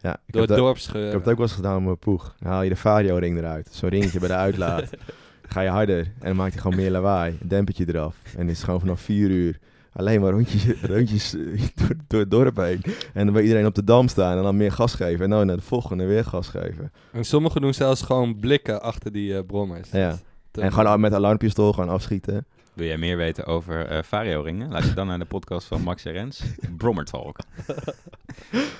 ja 0.00 0.20
ik, 0.26 0.32
door 0.32 0.42
het 0.42 0.56
dorp 0.56 0.76
ik 0.76 0.82
scheuren. 0.82 1.10
heb 1.10 1.20
het 1.20 1.28
ook 1.28 1.38
wel 1.38 1.46
eens 1.46 1.56
gedaan 1.56 1.76
op 1.76 1.82
mijn 1.82 1.98
poeg. 1.98 2.34
Dan 2.38 2.52
haal 2.52 2.62
je 2.62 2.68
de 2.68 2.76
vario-ring 2.76 3.38
eruit. 3.38 3.68
Zo'n 3.72 3.88
ringetje 3.88 4.18
bij 4.18 4.28
de 4.28 4.34
uitlaat. 4.34 4.90
ga 5.48 5.60
je 5.60 5.68
harder. 5.68 5.98
En 5.98 6.12
dan 6.20 6.36
maakt 6.36 6.52
hij 6.52 6.62
gewoon 6.62 6.76
meer 6.76 6.90
lawaai. 6.90 7.38
Een 7.40 7.48
dempertje 7.48 7.84
eraf. 7.88 8.16
En 8.36 8.48
is 8.48 8.56
het 8.56 8.64
gewoon 8.64 8.80
vanaf 8.80 9.00
4 9.00 9.30
uur 9.30 9.58
alleen 9.96 10.20
maar 10.20 10.30
rondjes, 10.30 10.66
rondjes 10.82 11.34
eh, 11.34 11.62
door, 11.78 11.96
door 12.06 12.20
het 12.20 12.30
dorp 12.30 12.56
heen. 12.56 12.80
En 13.14 13.24
dan 13.24 13.34
bij 13.34 13.42
iedereen 13.42 13.66
op 13.66 13.74
de 13.74 13.84
dam 13.84 14.08
staan 14.08 14.36
en 14.36 14.42
dan 14.42 14.56
meer 14.56 14.72
gas 14.72 14.94
geven. 14.94 15.24
En 15.24 15.30
dan 15.30 15.46
naar 15.46 15.56
de 15.56 15.62
volgende 15.62 16.04
weer 16.04 16.24
gas 16.24 16.48
geven. 16.48 16.92
En 17.12 17.24
sommigen 17.24 17.60
doen 17.60 17.74
zelfs 17.74 18.02
gewoon 18.02 18.38
blikken 18.38 18.82
achter 18.82 19.12
die 19.12 19.36
eh 19.36 19.44
brommers. 19.46 19.90
Ja. 19.90 20.18
Te- 20.50 20.60
En 20.60 20.72
gewoon 20.72 21.00
met 21.00 21.12
alarmpistool 21.14 21.72
gewoon 21.72 21.90
afschieten. 21.90 22.46
Wil 22.72 22.86
jij 22.86 22.96
meer 22.98 23.16
weten 23.16 23.44
over 23.46 23.86
eh 23.86 24.02
Vario 24.02 24.40
ringen? 24.42 24.70
Luister 24.70 24.94
dan 24.94 25.06
naar 25.06 25.18
de 25.18 25.24
podcast 25.24 25.66
van 25.66 25.82
Max 25.82 26.04
en 26.04 26.12
Rens, 26.12 26.42
Brommer 26.78 27.04
Talk. 27.04 27.36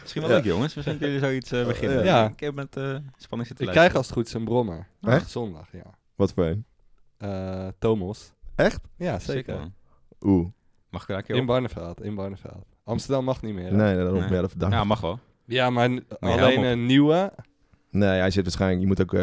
Misschien 0.00 0.22
wel 0.22 0.30
Ja. 0.30 0.36
leuk 0.36 0.44
jongens, 0.44 0.74
misschien 0.74 0.98
kunnen 0.98 1.14
jullie 1.20 1.28
zoiets 1.28 1.52
eh, 1.52 1.66
beginnen. 1.66 2.04
Ja. 2.04 2.28
Ik 2.28 2.40
heb 2.40 2.54
met 2.54 2.76
eh, 2.76 2.96
spanning 3.16 3.48
zitten 3.48 3.66
Ik 3.66 3.72
krijg 3.72 3.94
als 3.94 4.06
het 4.06 4.14
goed 4.14 4.26
is 4.26 4.32
een 4.32 4.44
brommer. 4.44 4.86
Echt? 5.02 5.30
Zondag, 5.30 5.68
ja. 5.72 5.94
Wat 6.14 6.32
voor 6.32 6.44
een? 6.44 6.64
Eh 7.18 7.66
Tomos. 7.78 8.32
Echt? 8.54 8.80
Ja, 8.96 9.18
zeker. 9.18 9.70
Oeh. 10.20 10.46
Mag 10.96 11.04
ik 11.04 11.08
daar 11.08 11.18
een 11.18 11.24
keer 11.24 11.36
In? 11.36 11.46
Barneveld, 11.46 12.02
in 12.02 12.14
Barneveld. 12.14 12.64
Amsterdam 12.84 13.24
mag 13.24 13.42
niet 13.42 13.54
meer. 13.54 13.70
hè? 13.70 13.76
Nee, 13.76 13.96
daarom. 13.96 14.14
Nee. 14.18 14.30
Ja, 14.30 14.40
dat, 14.56 14.70
Ja, 14.70 14.84
mag 14.84 15.00
wel. 15.00 15.18
Ja, 15.44 15.70
maar 15.70 15.90
n- 15.90 15.92
je 16.08 16.16
alleen 16.20 16.38
helm 16.60 16.64
een 16.64 16.86
nieuwe. 16.86 17.32
Nee, 17.90 18.18
hij 18.18 18.30
zit 18.30 18.42
waarschijnlijk... 18.44 18.80
Je 18.80 18.86
moet 18.86 19.02
ook... 19.02 19.14
eh, 19.14 19.20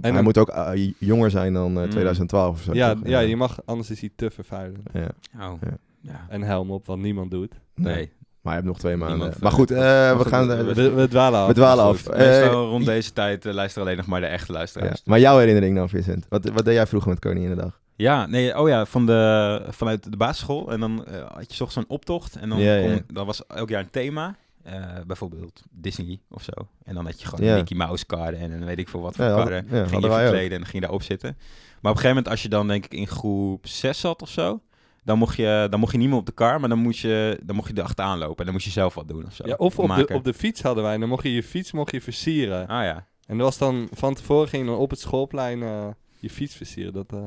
hij 0.00 0.12
dan- 0.12 0.22
moet 0.24 0.38
ook 0.38 0.48
eh, 0.48 0.92
jonger 0.98 1.30
zijn 1.30 1.52
dan 1.52 1.76
eh, 1.78 1.82
Mm. 1.84 1.90
2012 1.90 2.56
of 2.56 2.62
zo. 2.62 2.74
Ja, 2.74 2.94
toch? 2.94 3.06
ja, 3.06 3.18
je 3.20 3.36
mag, 3.36 3.58
anders 3.64 3.90
is 3.90 4.00
hij 4.00 4.10
te 4.16 4.30
vervuilend. 4.30 4.88
Ja. 4.92 5.08
Oh. 5.50 5.60
Ja. 5.60 5.76
Ja. 6.00 6.26
En 6.28 6.42
helm 6.42 6.70
op, 6.70 6.86
wat 6.86 6.98
niemand 6.98 7.30
doet. 7.30 7.54
Nee. 7.74 7.94
Nee. 7.94 8.12
Maar 8.40 8.54
je 8.54 8.60
hebt 8.60 8.64
nog 8.72 8.78
twee 8.78 8.96
maanden. 8.96 9.16
Niemand, 9.18 9.40
maar 9.42 9.52
goed, 9.52 9.70
eh, 9.70 9.78
we 9.78 10.14
goed, 10.16 10.26
gaan... 10.26 10.50
eh, 10.52 10.60
eh, 10.60 10.66
We, 10.66 10.90
we 10.92 11.08
dwalen 11.08 11.40
af. 11.40 11.46
we 11.46 11.54
dwalen 11.54 11.84
af. 11.84 12.02
goed. 12.04 12.14
Eh, 12.14 12.18
Meestal 12.18 12.68
rond 12.68 12.84
deze 12.86 13.12
tijd 13.12 13.44
uh, 13.46 13.52
luisteren 13.52 13.84
alleen 13.86 13.96
nog 13.98 14.06
maar 14.06 14.20
de 14.20 14.26
echte 14.26 14.52
luisteraars. 14.52 14.96
ja. 14.96 15.02
Maar 15.10 15.18
jouw 15.20 15.38
herinnering 15.38 15.76
dan, 15.76 15.88
Vincent? 15.88 16.26
Wat, 16.28 16.44
wat 16.48 16.64
deed 16.64 16.74
jij 16.74 16.86
vroeger 16.86 17.10
met 17.10 17.18
Koninginnedag? 17.18 17.80
Ja, 17.96 18.26
nee, 18.26 18.58
oh 18.58 18.68
ja, 18.68 18.86
van 18.86 19.06
de, 19.06 19.62
vanuit 19.68 20.10
de 20.10 20.16
basisschool. 20.16 20.72
En 20.72 20.80
dan 20.80 21.06
eh, 21.06 21.30
had 21.34 21.50
je 21.50 21.56
zocht 21.56 21.72
zo'n 21.72 21.84
optocht. 21.88 22.36
En 22.36 22.48
dan 22.48 22.58
Ja, 22.58 22.74
ja. 22.74 23.24
was 23.24 23.46
elk 23.46 23.68
jaar 23.68 23.80
een 23.80 23.90
thema. 23.90 24.36
Eh, 24.62 24.82
bijvoorbeeld 25.06 25.62
Disney 25.70 26.20
of 26.28 26.42
zo. 26.42 26.68
En 26.84 26.94
dan 26.94 27.04
had 27.04 27.20
je 27.20 27.26
gewoon 27.26 27.54
Mickey 27.54 27.76
Mouse 27.76 28.06
karren 28.06 28.38
en 28.38 28.50
dan 28.50 28.64
weet 28.64 28.78
ik 28.78 28.88
veel 28.88 29.00
wat 29.00 29.16
voor 29.16 29.24
Ja, 29.24 29.34
karren. 29.34 29.66
ja, 29.70 29.86
ging 29.86 30.02
je 30.02 30.10
verkleden 30.10 30.50
en 30.50 30.56
dan 30.56 30.60
ging 30.62 30.72
je 30.72 30.80
daarop 30.80 31.02
zitten. 31.02 31.36
Maar 31.80 31.92
op 31.92 31.96
een 31.96 32.02
gegeven 32.02 32.08
moment, 32.08 32.28
als 32.28 32.42
je 32.42 32.48
dan 32.48 32.68
denk 32.68 32.84
ik 32.84 32.94
in 32.94 33.06
groep 33.06 33.66
6 33.66 34.00
zat 34.00 34.22
of 34.22 34.28
zo... 34.28 34.60
Dan 35.04 35.18
mocht, 35.18 35.36
je, 35.36 35.66
dan 35.70 35.80
mocht 35.80 35.92
je 35.92 35.98
niet 35.98 36.08
meer 36.08 36.18
op 36.18 36.26
de 36.26 36.32
kar, 36.32 36.60
maar 36.60 36.68
dan 36.68 36.78
moest 36.78 37.00
je, 37.00 37.40
dan 37.42 37.56
mocht 37.56 37.68
je 37.68 37.74
er 37.74 37.82
achteraan 37.82 38.18
lopen. 38.18 38.38
En 38.38 38.44
dan 38.44 38.52
moest 38.52 38.64
je 38.64 38.70
zelf 38.70 38.94
wat 38.94 39.08
doen 39.08 39.26
of 39.26 39.34
zo. 39.34 39.46
Ja, 39.46 39.54
of 39.54 39.78
op 39.78 39.88
de, 39.96 40.14
op 40.14 40.24
de 40.24 40.34
fiets 40.34 40.62
hadden 40.62 40.84
wij. 40.84 40.98
Dan 40.98 41.08
mocht 41.08 41.22
je 41.22 41.32
je 41.32 41.42
fiets 41.42 41.72
mocht 41.72 41.90
je 41.92 42.00
versieren. 42.00 42.66
Ah 42.66 42.84
ja. 42.84 43.06
En 43.26 43.36
dat 43.36 43.46
was 43.46 43.58
dan 43.58 43.88
van 43.92 44.14
tevoren 44.14 44.48
ging 44.48 44.64
je 44.64 44.68
dan 44.70 44.78
op 44.78 44.90
het 44.90 45.00
schoolplein 45.00 45.62
eh, 45.62 45.86
je 46.18 46.30
fiets 46.30 46.54
versieren. 46.54 46.92
Dat, 46.92 47.12
eh, 47.12 47.18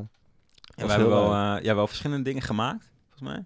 We 0.86 0.91
hebben 0.91 1.09
wel, 1.09 1.34
eh, 1.34 1.63
ja, 1.63 1.75
wel 1.75 1.88
verschillende 1.88 2.23
dingen 2.23 2.41
gemaakt, 2.41 2.89
volgens 3.09 3.30
mij. 3.30 3.45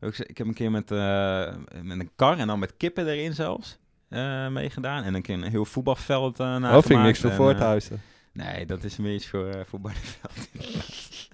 Ook 0.00 0.16
Ik 0.16 0.38
heb 0.38 0.46
een 0.46 0.54
keer 0.54 0.70
met, 0.70 0.90
eh, 0.90 1.54
met 1.82 1.98
een 1.98 2.10
kar 2.16 2.38
en 2.38 2.46
dan 2.46 2.58
met 2.58 2.76
kippen 2.76 3.06
erin 3.06 3.34
zelfs 3.34 3.78
eh 4.08 4.48
meegedaan. 4.48 5.02
En 5.02 5.14
een 5.14 5.22
keer 5.22 5.34
een 5.34 5.50
heel 5.50 5.64
voetbalveld 5.64 6.40
uh, 6.40 6.46
oh, 6.46 6.72
vind 6.72 6.88
ik 6.88 6.98
niks 6.98 7.20
voor 7.20 7.32
Voorthuizen. 7.32 8.00
nee, 8.32 8.66
dat 8.66 8.84
is 8.84 8.98
een 8.98 9.04
beetje 9.04 9.28
voor, 9.28 9.64
voor 9.66 9.80
Barneveld. 9.80 10.32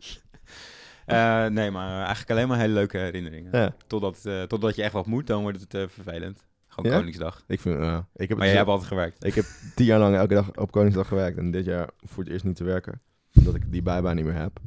Eh, 1.07 1.47
nee, 1.47 1.71
maar 1.71 1.97
eigenlijk 1.97 2.31
alleen 2.31 2.49
maar 2.49 2.59
hele 2.59 2.73
leuke 2.73 2.99
herinneringen. 2.99 3.59
Ja, 3.59 3.75
Totdat, 3.87 4.29
totdat 4.49 4.77
je 4.77 4.83
echt 4.83 4.93
wat 4.93 5.07
moet, 5.07 5.27
dan 5.27 5.43
wordt 5.43 5.61
het 5.61 5.91
vervelend. 5.93 6.45
Gewoon 6.67 6.91
Ja? 6.91 6.97
Koningsdag. 6.97 7.45
ik 7.47 7.61
vind... 7.61 7.77
ik 7.77 7.83
heb 7.83 8.05
Maar 8.15 8.27
jij 8.29 8.37
dus- 8.39 8.57
hebt 8.57 8.69
altijd 8.69 8.89
gewerkt. 8.89 9.25
Ik 9.25 9.35
heb 9.35 9.45
tien 9.75 9.87
jaar 9.87 9.99
lang 9.99 10.17
elke 10.17 10.35
dag 10.35 10.57
op 10.57 10.71
Koningsdag 10.71 11.09
gewerkt. 11.09 11.39
En 11.39 11.51
dit 11.51 11.65
jaar 11.65 11.89
voor 12.05 12.23
het 12.23 12.33
eerst 12.33 12.45
niet 12.45 12.57
te 12.57 12.65
werken. 12.65 13.01
Omdat 13.35 13.55
ik 13.55 13.73
die 13.73 13.83
bijbaan 13.83 14.17
niet 14.17 14.25
meer 14.25 14.35
heb. 14.35 14.61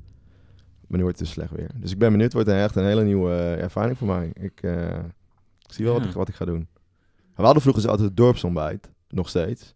Maar 0.87 0.97
nu 0.97 1.03
wordt 1.03 1.19
het 1.19 1.27
dus 1.27 1.35
slecht 1.35 1.51
weer. 1.51 1.69
Dus 1.75 1.91
ik 1.91 1.97
ben 1.97 2.11
benieuwd. 2.11 2.33
Het 2.33 2.45
wordt 2.45 2.59
echt 2.59 2.75
een 2.75 2.85
hele 2.85 3.03
nieuwe 3.03 3.31
eh, 3.31 3.61
ervaring 3.61 3.97
voor 3.97 4.07
mij. 4.07 4.31
Ik, 4.33 4.61
eh, 4.61 4.97
ik 5.59 5.73
zie 5.73 5.85
wel 5.85 5.93
wat, 5.93 6.05
ik, 6.05 6.11
wat 6.11 6.27
ik 6.27 6.35
ga 6.35 6.45
doen. 6.45 6.67
We 7.35 7.43
hadden 7.43 7.61
vroeger 7.61 7.89
altijd 7.89 8.07
het 8.07 8.17
dorpsontbijt. 8.17 8.91
Nog 9.09 9.29
steeds. 9.29 9.75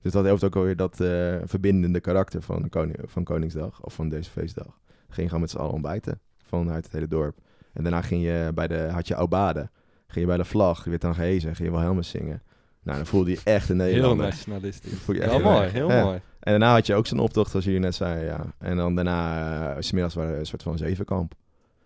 Dus 0.00 0.12
dat 0.12 0.24
heeft 0.24 0.44
ook 0.44 0.56
alweer 0.56 0.76
dat 0.76 1.00
eh, 1.00 1.36
verbindende 1.44 2.00
karakter 2.00 2.42
van, 2.42 2.68
koning, 2.68 2.98
van 3.04 3.24
Koningsdag. 3.24 3.82
Of 3.82 3.94
van 3.94 4.08
deze 4.08 4.30
feestdag. 4.30 4.80
Ging 4.86 5.16
je 5.16 5.26
gewoon 5.26 5.40
met 5.40 5.50
z'n 5.50 5.58
allen 5.58 5.72
ontbijten. 5.72 6.20
Vanuit 6.36 6.84
het 6.84 6.92
hele 6.92 7.08
dorp. 7.08 7.38
En 7.72 7.82
daarna 7.82 8.02
ging 8.02 8.22
je 8.22 8.50
bij 8.54 8.68
de, 8.68 8.88
had 8.92 9.08
je 9.08 9.14
Aubade. 9.14 9.70
Ging 10.06 10.20
je 10.20 10.26
bij 10.26 10.36
de 10.36 10.44
vlag. 10.44 10.84
Je 10.84 10.90
werd 10.90 11.02
dan 11.02 11.14
gehezen. 11.14 11.54
Ging 11.54 11.68
je 11.68 11.74
wel 11.74 11.82
helemaal 11.82 12.02
zingen. 12.02 12.42
Nou, 12.82 12.96
dan 12.96 13.06
voelde 13.06 13.30
je 13.30 13.40
echt 13.44 13.68
een 13.68 13.80
Heel 13.80 13.86
Nederlander. 13.88 14.26
nationalistisch. 14.26 14.92
Voel 14.98 15.14
je 15.14 15.20
echt 15.22 15.30
Heel 15.30 15.40
heel 15.40 15.50
mooi, 15.52 15.68
heel 15.68 15.90
Ja. 15.90 16.04
mooi. 16.04 16.16
En 16.40 16.50
daarna 16.50 16.72
had 16.72 16.86
je 16.86 16.94
ook 16.94 17.06
zo'n 17.06 17.18
optocht, 17.18 17.50
zoals 17.50 17.64
jullie 17.64 17.80
net 17.80 17.94
zeiden, 17.94 18.24
ja. 18.24 18.46
En 18.58 18.76
dan 18.76 18.94
daarna, 18.94 19.70
uh, 19.76 19.82
smiddags 19.82 20.14
waren 20.14 20.32
we 20.32 20.38
een 20.38 20.46
soort 20.46 20.62
van 20.62 20.78
zevenkamp. 20.78 21.34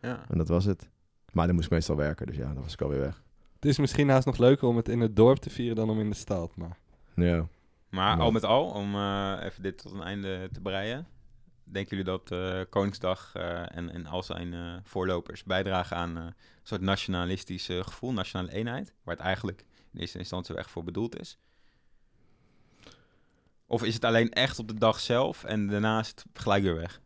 Ja. 0.01 0.25
En 0.29 0.39
dat 0.39 0.49
was 0.49 0.65
het. 0.65 0.89
Maar 1.33 1.47
dan 1.47 1.55
moest 1.55 1.67
ik 1.67 1.73
meestal 1.73 1.97
werken, 1.97 2.27
dus 2.27 2.37
ja, 2.37 2.45
dan 2.55 2.63
was 2.63 2.73
ik 2.73 2.81
alweer 2.81 3.01
weg. 3.01 3.23
Het 3.55 3.65
is 3.65 3.79
misschien 3.79 4.09
haast 4.09 4.27
nog 4.27 4.39
leuker 4.39 4.69
om 4.69 4.77
het 4.77 4.89
in 4.89 5.01
het 5.01 5.17
dorp 5.17 5.39
te 5.39 5.51
vieren 5.51 5.77
dan 5.77 5.91
om 5.91 6.01
in 6.01 6.11
de 6.11 6.17
stad. 6.17 6.57
Maar 6.57 6.77
Ja. 7.15 7.47
Maar 7.91 8.17
Ja. 8.17 8.23
al 8.23 8.31
met 8.31 8.45
al, 8.45 8.65
om 8.65 8.95
eh, 8.95 9.33
even 9.43 9.63
dit 9.63 9.79
tot 9.79 9.93
een 9.93 10.03
einde 10.03 10.49
te 10.53 10.61
breien. 10.61 11.07
Denken 11.65 11.97
jullie 11.97 12.13
dat 12.19 12.31
eh, 12.31 12.61
Koningsdag 12.71 13.31
eh, 13.35 13.77
en, 13.77 13.91
en 13.93 14.07
al 14.07 14.23
zijn 14.23 14.55
eh, 14.55 14.61
voorlopers 14.85 15.43
bijdragen 15.45 15.97
aan 15.97 16.17
eh, 16.17 16.23
een 16.25 16.35
soort 16.63 16.81
nationalistisch 16.81 17.67
gevoel, 17.81 18.13
nationale 18.13 18.53
eenheid? 18.53 18.93
Waar 19.05 19.15
het 19.17 19.25
eigenlijk 19.25 19.65
in 19.93 20.01
eerste 20.01 20.19
instantie 20.19 20.57
echt 20.57 20.71
voor 20.71 20.85
bedoeld 20.85 21.21
is? 21.21 21.39
Of 23.67 23.83
is 23.85 23.95
het 23.95 24.05
alleen 24.05 24.31
echt 24.31 24.59
op 24.59 24.69
de 24.69 24.75
dag 24.75 25.01
zelf 25.01 25.45
en 25.45 25.67
daarna 25.67 26.01
is 26.01 26.09
het 26.09 26.25
gelijk 26.33 26.63
weer 26.63 26.75
weg? 26.77 27.01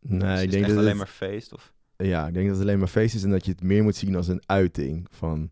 Nee, 0.00 0.18
Dus 0.18 0.28
ik 0.30 0.34
is 0.36 0.40
het 0.42 0.50
denk 0.50 0.64
echt 0.64 0.74
dat 0.74 0.78
alleen 0.82 0.88
het, 0.88 0.96
maar 0.98 1.06
feest? 1.30 1.52
Of? 1.52 1.72
ja, 1.96 2.26
ik 2.26 2.34
denk 2.34 2.46
dat 2.46 2.56
het 2.56 2.64
alleen 2.66 2.78
maar 2.78 2.88
feest 2.88 3.14
is 3.14 3.22
en 3.22 3.30
dat 3.30 3.44
je 3.44 3.50
het 3.50 3.62
meer 3.62 3.82
moet 3.82 3.96
zien 3.96 4.16
als 4.16 4.28
een 4.28 4.42
uiting 4.46 5.06
van 5.10 5.50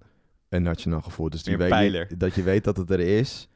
een 0.48 0.62
nationaal 0.62 1.02
gevoel. 1.02 1.30
Dus 1.30 1.44
Meer 1.44 1.58
weet 1.58 2.20
dat 2.20 2.34
je 2.34 2.42
weet 2.42 2.64
dat 2.64 2.76
het 2.76 2.90
er 2.90 3.00
is 3.00 3.48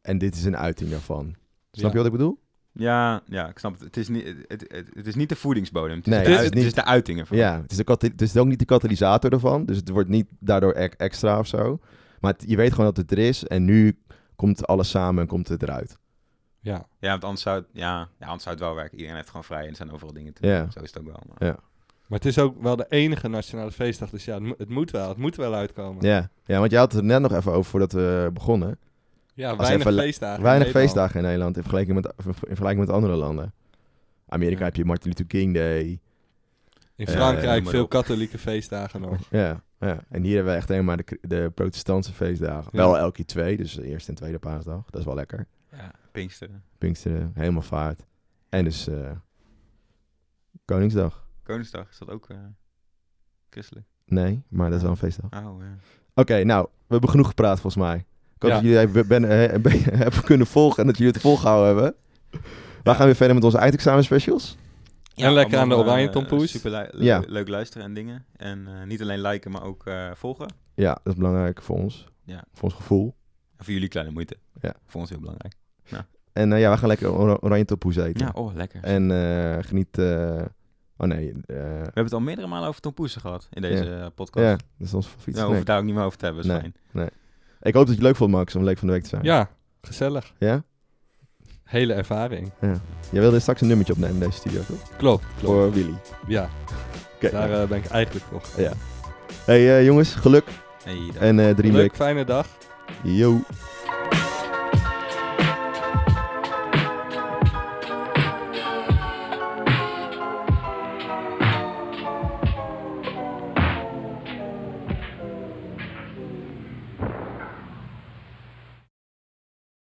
en 0.00 0.18
dit 0.18 0.34
is 0.34 0.44
een 0.44 0.56
uiting 0.56 0.90
daarvan. 0.90 1.34
Snap 1.70 1.84
Ja. 1.84 1.88
je 1.90 1.96
wat 1.96 2.06
ik 2.06 2.12
bedoel? 2.12 2.38
Ja, 2.72 3.22
ja, 3.26 3.48
ik 3.48 3.58
snap 3.58 3.72
het. 3.72 3.80
Het 3.82 3.96
is 3.96 4.08
niet, 4.08 4.24
het, 4.48 4.64
het, 4.68 4.90
het 4.94 5.06
is 5.06 5.14
niet 5.14 5.28
de 5.28 5.36
voedingsbodem. 5.36 5.96
Het 5.96 6.06
is, 6.06 6.12
Nee, 6.12 6.24
de, 6.24 6.30
het 6.30 6.38
is 6.38 6.44
het 6.44 6.54
niet- 6.54 6.64
is 6.64 6.72
de 6.74 6.84
uitingen 6.84 7.26
van. 7.26 7.36
Ja, 7.36 7.60
het 7.62 7.70
is, 7.70 7.76
de 7.76 7.84
het 7.98 8.22
is 8.22 8.36
ook 8.36 8.46
niet 8.46 8.58
de 8.58 8.64
katalysator 8.64 9.32
ervan, 9.32 9.64
dus 9.64 9.76
het 9.76 9.88
wordt 9.88 10.08
niet 10.08 10.26
daardoor 10.38 10.76
e- 10.76 10.90
extra 10.96 11.38
of 11.38 11.46
zo. 11.46 11.78
Maar 12.20 12.32
het- 12.32 12.44
je 12.46 12.56
weet 12.56 12.70
gewoon 12.70 12.86
dat 12.86 12.96
het 12.96 13.10
er 13.10 13.18
is 13.18 13.44
en 13.46 13.64
nu 13.64 13.98
komt 14.36 14.66
alles 14.66 14.90
samen 14.90 15.22
en 15.22 15.28
komt 15.28 15.48
het 15.48 15.62
eruit. 15.62 15.98
ja, 16.60 16.86
Ja, 17.00 17.10
want 17.10 17.24
anders 17.24 17.42
zou, 17.42 17.56
het, 17.56 17.66
ja, 17.72 18.08
ja, 18.18 18.26
anders 18.26 18.42
zou 18.42 18.54
het 18.54 18.64
wel 18.64 18.74
werken. 18.74 18.92
Iedereen 18.94 19.16
heeft 19.16 19.28
gewoon 19.28 19.44
vrij 19.44 19.62
en 19.62 19.68
er 19.68 19.76
zijn 19.76 19.92
overal 19.92 20.12
dingen 20.12 20.32
te 20.34 20.42
doen. 20.42 20.50
Ja. 20.50 20.70
Zo 20.70 20.80
is 20.80 20.92
het 20.94 20.98
ook 20.98 21.06
wel. 21.06 21.20
Maar. 21.28 21.48
maar 22.06 22.18
het 22.18 22.24
is 22.24 22.38
ook 22.38 22.62
wel 22.62 22.76
de 22.76 22.86
enige 22.88 23.28
nationale 23.28 23.72
feestdag. 23.72 24.10
Dus 24.10 24.24
ja, 24.24 24.34
het, 24.34 24.42
mo- 24.42 24.54
het 24.58 24.68
moet 24.68 24.90
wel. 24.90 25.08
Het 25.08 25.18
moet 25.18 25.36
wel 25.36 25.54
uitkomen. 25.54 26.06
Ja, 26.06 26.30
ja, 26.44 26.58
want 26.58 26.70
jij 26.70 26.80
had 26.80 26.92
het 26.92 27.00
er 27.00 27.06
net 27.06 27.20
nog 27.20 27.32
even 27.32 27.52
over 27.52 27.70
voordat 27.70 27.92
we 27.92 28.30
begonnen. 28.32 28.78
Ja, 29.38 29.50
Als 29.50 29.68
weinig 29.68 29.86
feestdagen. 29.94 30.36
in 30.36 30.42
Weinig 30.42 30.64
Nederland. 30.66 30.86
feestdagen 30.90 31.16
in 31.16 31.22
Nederland 31.26 31.56
in 31.56 31.62
vergelijking 31.62 31.94
met, 32.02 32.12
in 32.26 32.34
vergelijking 32.34 32.86
met 32.86 32.94
andere 32.94 33.14
landen. 33.14 33.52
Amerika 34.28 34.58
Ja. 34.58 34.64
heb 34.64 34.76
je 34.76 34.84
Martin 34.84 35.08
Luther 35.08 35.26
King 35.26 35.54
Day. 35.54 36.00
In 36.96 37.06
Frankrijk 37.06 37.62
maar 37.62 37.72
veel 37.72 37.82
op. 37.84 37.90
katholieke 37.90 38.38
feestdagen 38.38 39.00
nog. 39.00 39.18
Ja, 39.30 39.62
ja, 39.80 40.04
en 40.08 40.22
hier 40.22 40.34
hebben 40.34 40.52
we 40.52 40.58
echt 40.58 40.68
helemaal 40.68 40.94
maar 40.96 41.04
de, 41.04 41.18
de 41.28 41.50
protestantse 41.54 42.12
feestdagen. 42.12 42.70
Ja. 42.72 42.78
Wel 42.78 42.98
elke 42.98 43.12
keer 43.12 43.24
twee, 43.26 43.56
dus 43.56 43.74
de 43.74 43.86
eerste 43.86 44.10
en 44.10 44.16
tweede 44.16 44.38
paasdag. 44.38 44.84
Dat 44.90 45.00
is 45.00 45.06
wel 45.06 45.14
lekker. 45.14 45.46
Ja, 45.72 45.90
Pinksteren. 46.12 46.62
Pinksteren, 46.78 47.30
helemaal 47.34 47.62
vaart. 47.62 48.04
En 48.48 48.64
dus 48.64 48.86
eh, 48.88 49.10
Koningsdag. 50.64 51.26
Koningsdag, 51.42 51.90
is 51.90 51.98
dat 51.98 52.10
ook 52.10 52.28
eh, 52.28 52.36
christelijk? 53.50 53.86
Nee, 54.06 54.42
maar 54.48 54.66
dat 54.66 54.76
is 54.76 54.82
wel 54.82 54.90
een 54.90 54.96
feestdag. 54.96 55.24
Oh, 55.44 55.62
ja. 55.62 55.76
Oké, 56.14 56.44
nou, 56.44 56.66
we 56.70 56.92
hebben 56.92 57.10
genoeg 57.10 57.26
gepraat 57.28 57.60
volgens 57.60 57.82
mij. 57.84 58.06
Ik 58.38 58.42
hoop 58.44 58.50
Ja. 58.50 58.56
dat 58.56 58.64
jullie 58.64 58.78
even 58.78 59.08
ben, 59.08 59.24
eh, 59.24 59.58
ben- 59.66 59.98
hebben 59.98 60.22
kunnen 60.22 60.46
volgen 60.46 60.80
en 60.80 60.86
dat 60.86 60.96
jullie 60.98 61.12
het 61.12 61.22
volgehouden 61.22 61.66
hebben. 61.74 61.94
Wij 62.82 62.94
gaan 62.94 63.06
weer 63.06 63.14
verder 63.14 63.34
met 63.34 63.44
onze 63.44 63.58
eindexamen 63.58 64.04
specials. 64.04 64.56
En 65.14 65.32
lekker 65.32 65.58
aan 65.58 65.68
de 65.68 65.74
oranje 65.76 66.06
eh, 66.06 66.12
tompoes. 66.12 66.50
Super 66.50 66.70
le- 66.70 66.88
Ja. 66.98 67.22
leuk 67.26 67.48
luisteren 67.48 67.86
en 67.86 67.94
dingen. 67.94 68.24
En 68.36 68.66
eh, 68.66 68.86
niet 68.86 69.02
alleen 69.02 69.20
liken, 69.20 69.50
maar 69.50 69.62
ook 69.62 69.86
eh, 69.86 70.10
volgen. 70.14 70.46
Ja, 70.74 70.92
dat 71.02 71.12
is 71.12 71.14
belangrijk 71.14 71.62
voor 71.62 71.76
ons. 71.76 72.06
Ja. 72.24 72.44
Voor 72.52 72.64
ons 72.64 72.74
gevoel. 72.74 73.14
En 73.56 73.64
voor 73.64 73.72
jullie 73.72 73.88
kleine 73.88 74.12
moeite. 74.12 74.36
Ja. 74.60 74.74
Voor 74.86 75.00
ons 75.00 75.10
heel 75.10 75.20
belangrijk. 75.20 75.54
En 76.32 76.52
eh, 76.52 76.60
ja, 76.60 76.70
we 76.70 76.76
gaan 76.76 76.88
lekker 76.88 77.12
ora- 77.12 77.38
oranje 77.40 77.64
tompoes 77.64 77.96
eten. 77.96 78.26
Ja, 78.26 78.32
oh, 78.34 78.54
lekker. 78.54 78.82
En 78.82 79.10
eh, 79.10 79.64
geniet... 79.64 79.98
eh, 79.98 80.42
oh 80.96 81.06
nee. 81.06 81.30
eh, 81.30 81.36
We 81.46 81.54
hebben 81.82 82.04
het 82.04 82.12
al 82.12 82.20
meerdere 82.20 82.46
malen 82.46 82.68
over 82.68 82.80
tompoesen 82.80 83.20
gehad 83.20 83.48
in 83.52 83.62
deze 83.62 84.12
podcast. 84.14 84.46
ja, 84.46 84.52
dat 84.52 84.86
is 84.86 84.94
ons 84.94 85.06
favoriete 85.06 85.40
Nou, 85.40 85.44
hoeven 85.44 85.58
we 85.60 85.70
daar 85.70 85.78
ook 85.78 85.84
niet 85.84 85.94
meer 85.94 86.04
over 86.04 86.18
te 86.18 86.24
hebben. 86.24 86.42
is 86.44 86.50
Nee. 86.50 86.60
fijn. 86.60 86.74
Ik 87.62 87.74
hoop 87.74 87.86
dat 87.86 87.94
je 87.94 88.00
het 88.00 88.02
leuk 88.02 88.16
vond, 88.16 88.30
Max, 88.30 88.54
om 88.54 88.64
leuk 88.64 88.78
van 88.78 88.86
de 88.86 88.92
week 88.92 89.02
te 89.02 89.08
zijn. 89.08 89.22
Ja, 89.22 89.50
gezellig. 89.80 90.32
Ja? 90.38 90.62
Hele 91.64 91.92
ervaring. 91.92 92.52
Jij 93.10 93.20
wilde 93.20 93.40
straks 93.40 93.60
een 93.60 93.66
nummertje 93.66 93.92
opnemen 93.92 94.14
in 94.14 94.20
deze 94.20 94.38
studio, 94.38 94.60
toch? 94.60 94.96
Klopt, 94.96 95.24
klopt. 95.38 95.54
Voor 95.54 95.72
Willy. 95.72 95.94
Ja, 96.26 96.48
daar 97.20 97.62
eh, 97.62 97.68
ben 97.68 97.78
ik 97.78 97.86
eigenlijk 97.86 98.26
voor. 98.26 98.62
Ja. 98.62 98.72
Hey 99.44 99.76
eh, 99.78 99.84
jongens, 99.84 100.14
geluk 100.14 100.44
Hey, 100.84 101.10
en 101.18 101.38
eh 101.38 101.44
Leuk, 101.44 101.56
Dreamweek. 101.56 101.94
fijne 101.94 102.24
dag. 102.24 102.46
Yo. 103.02 103.40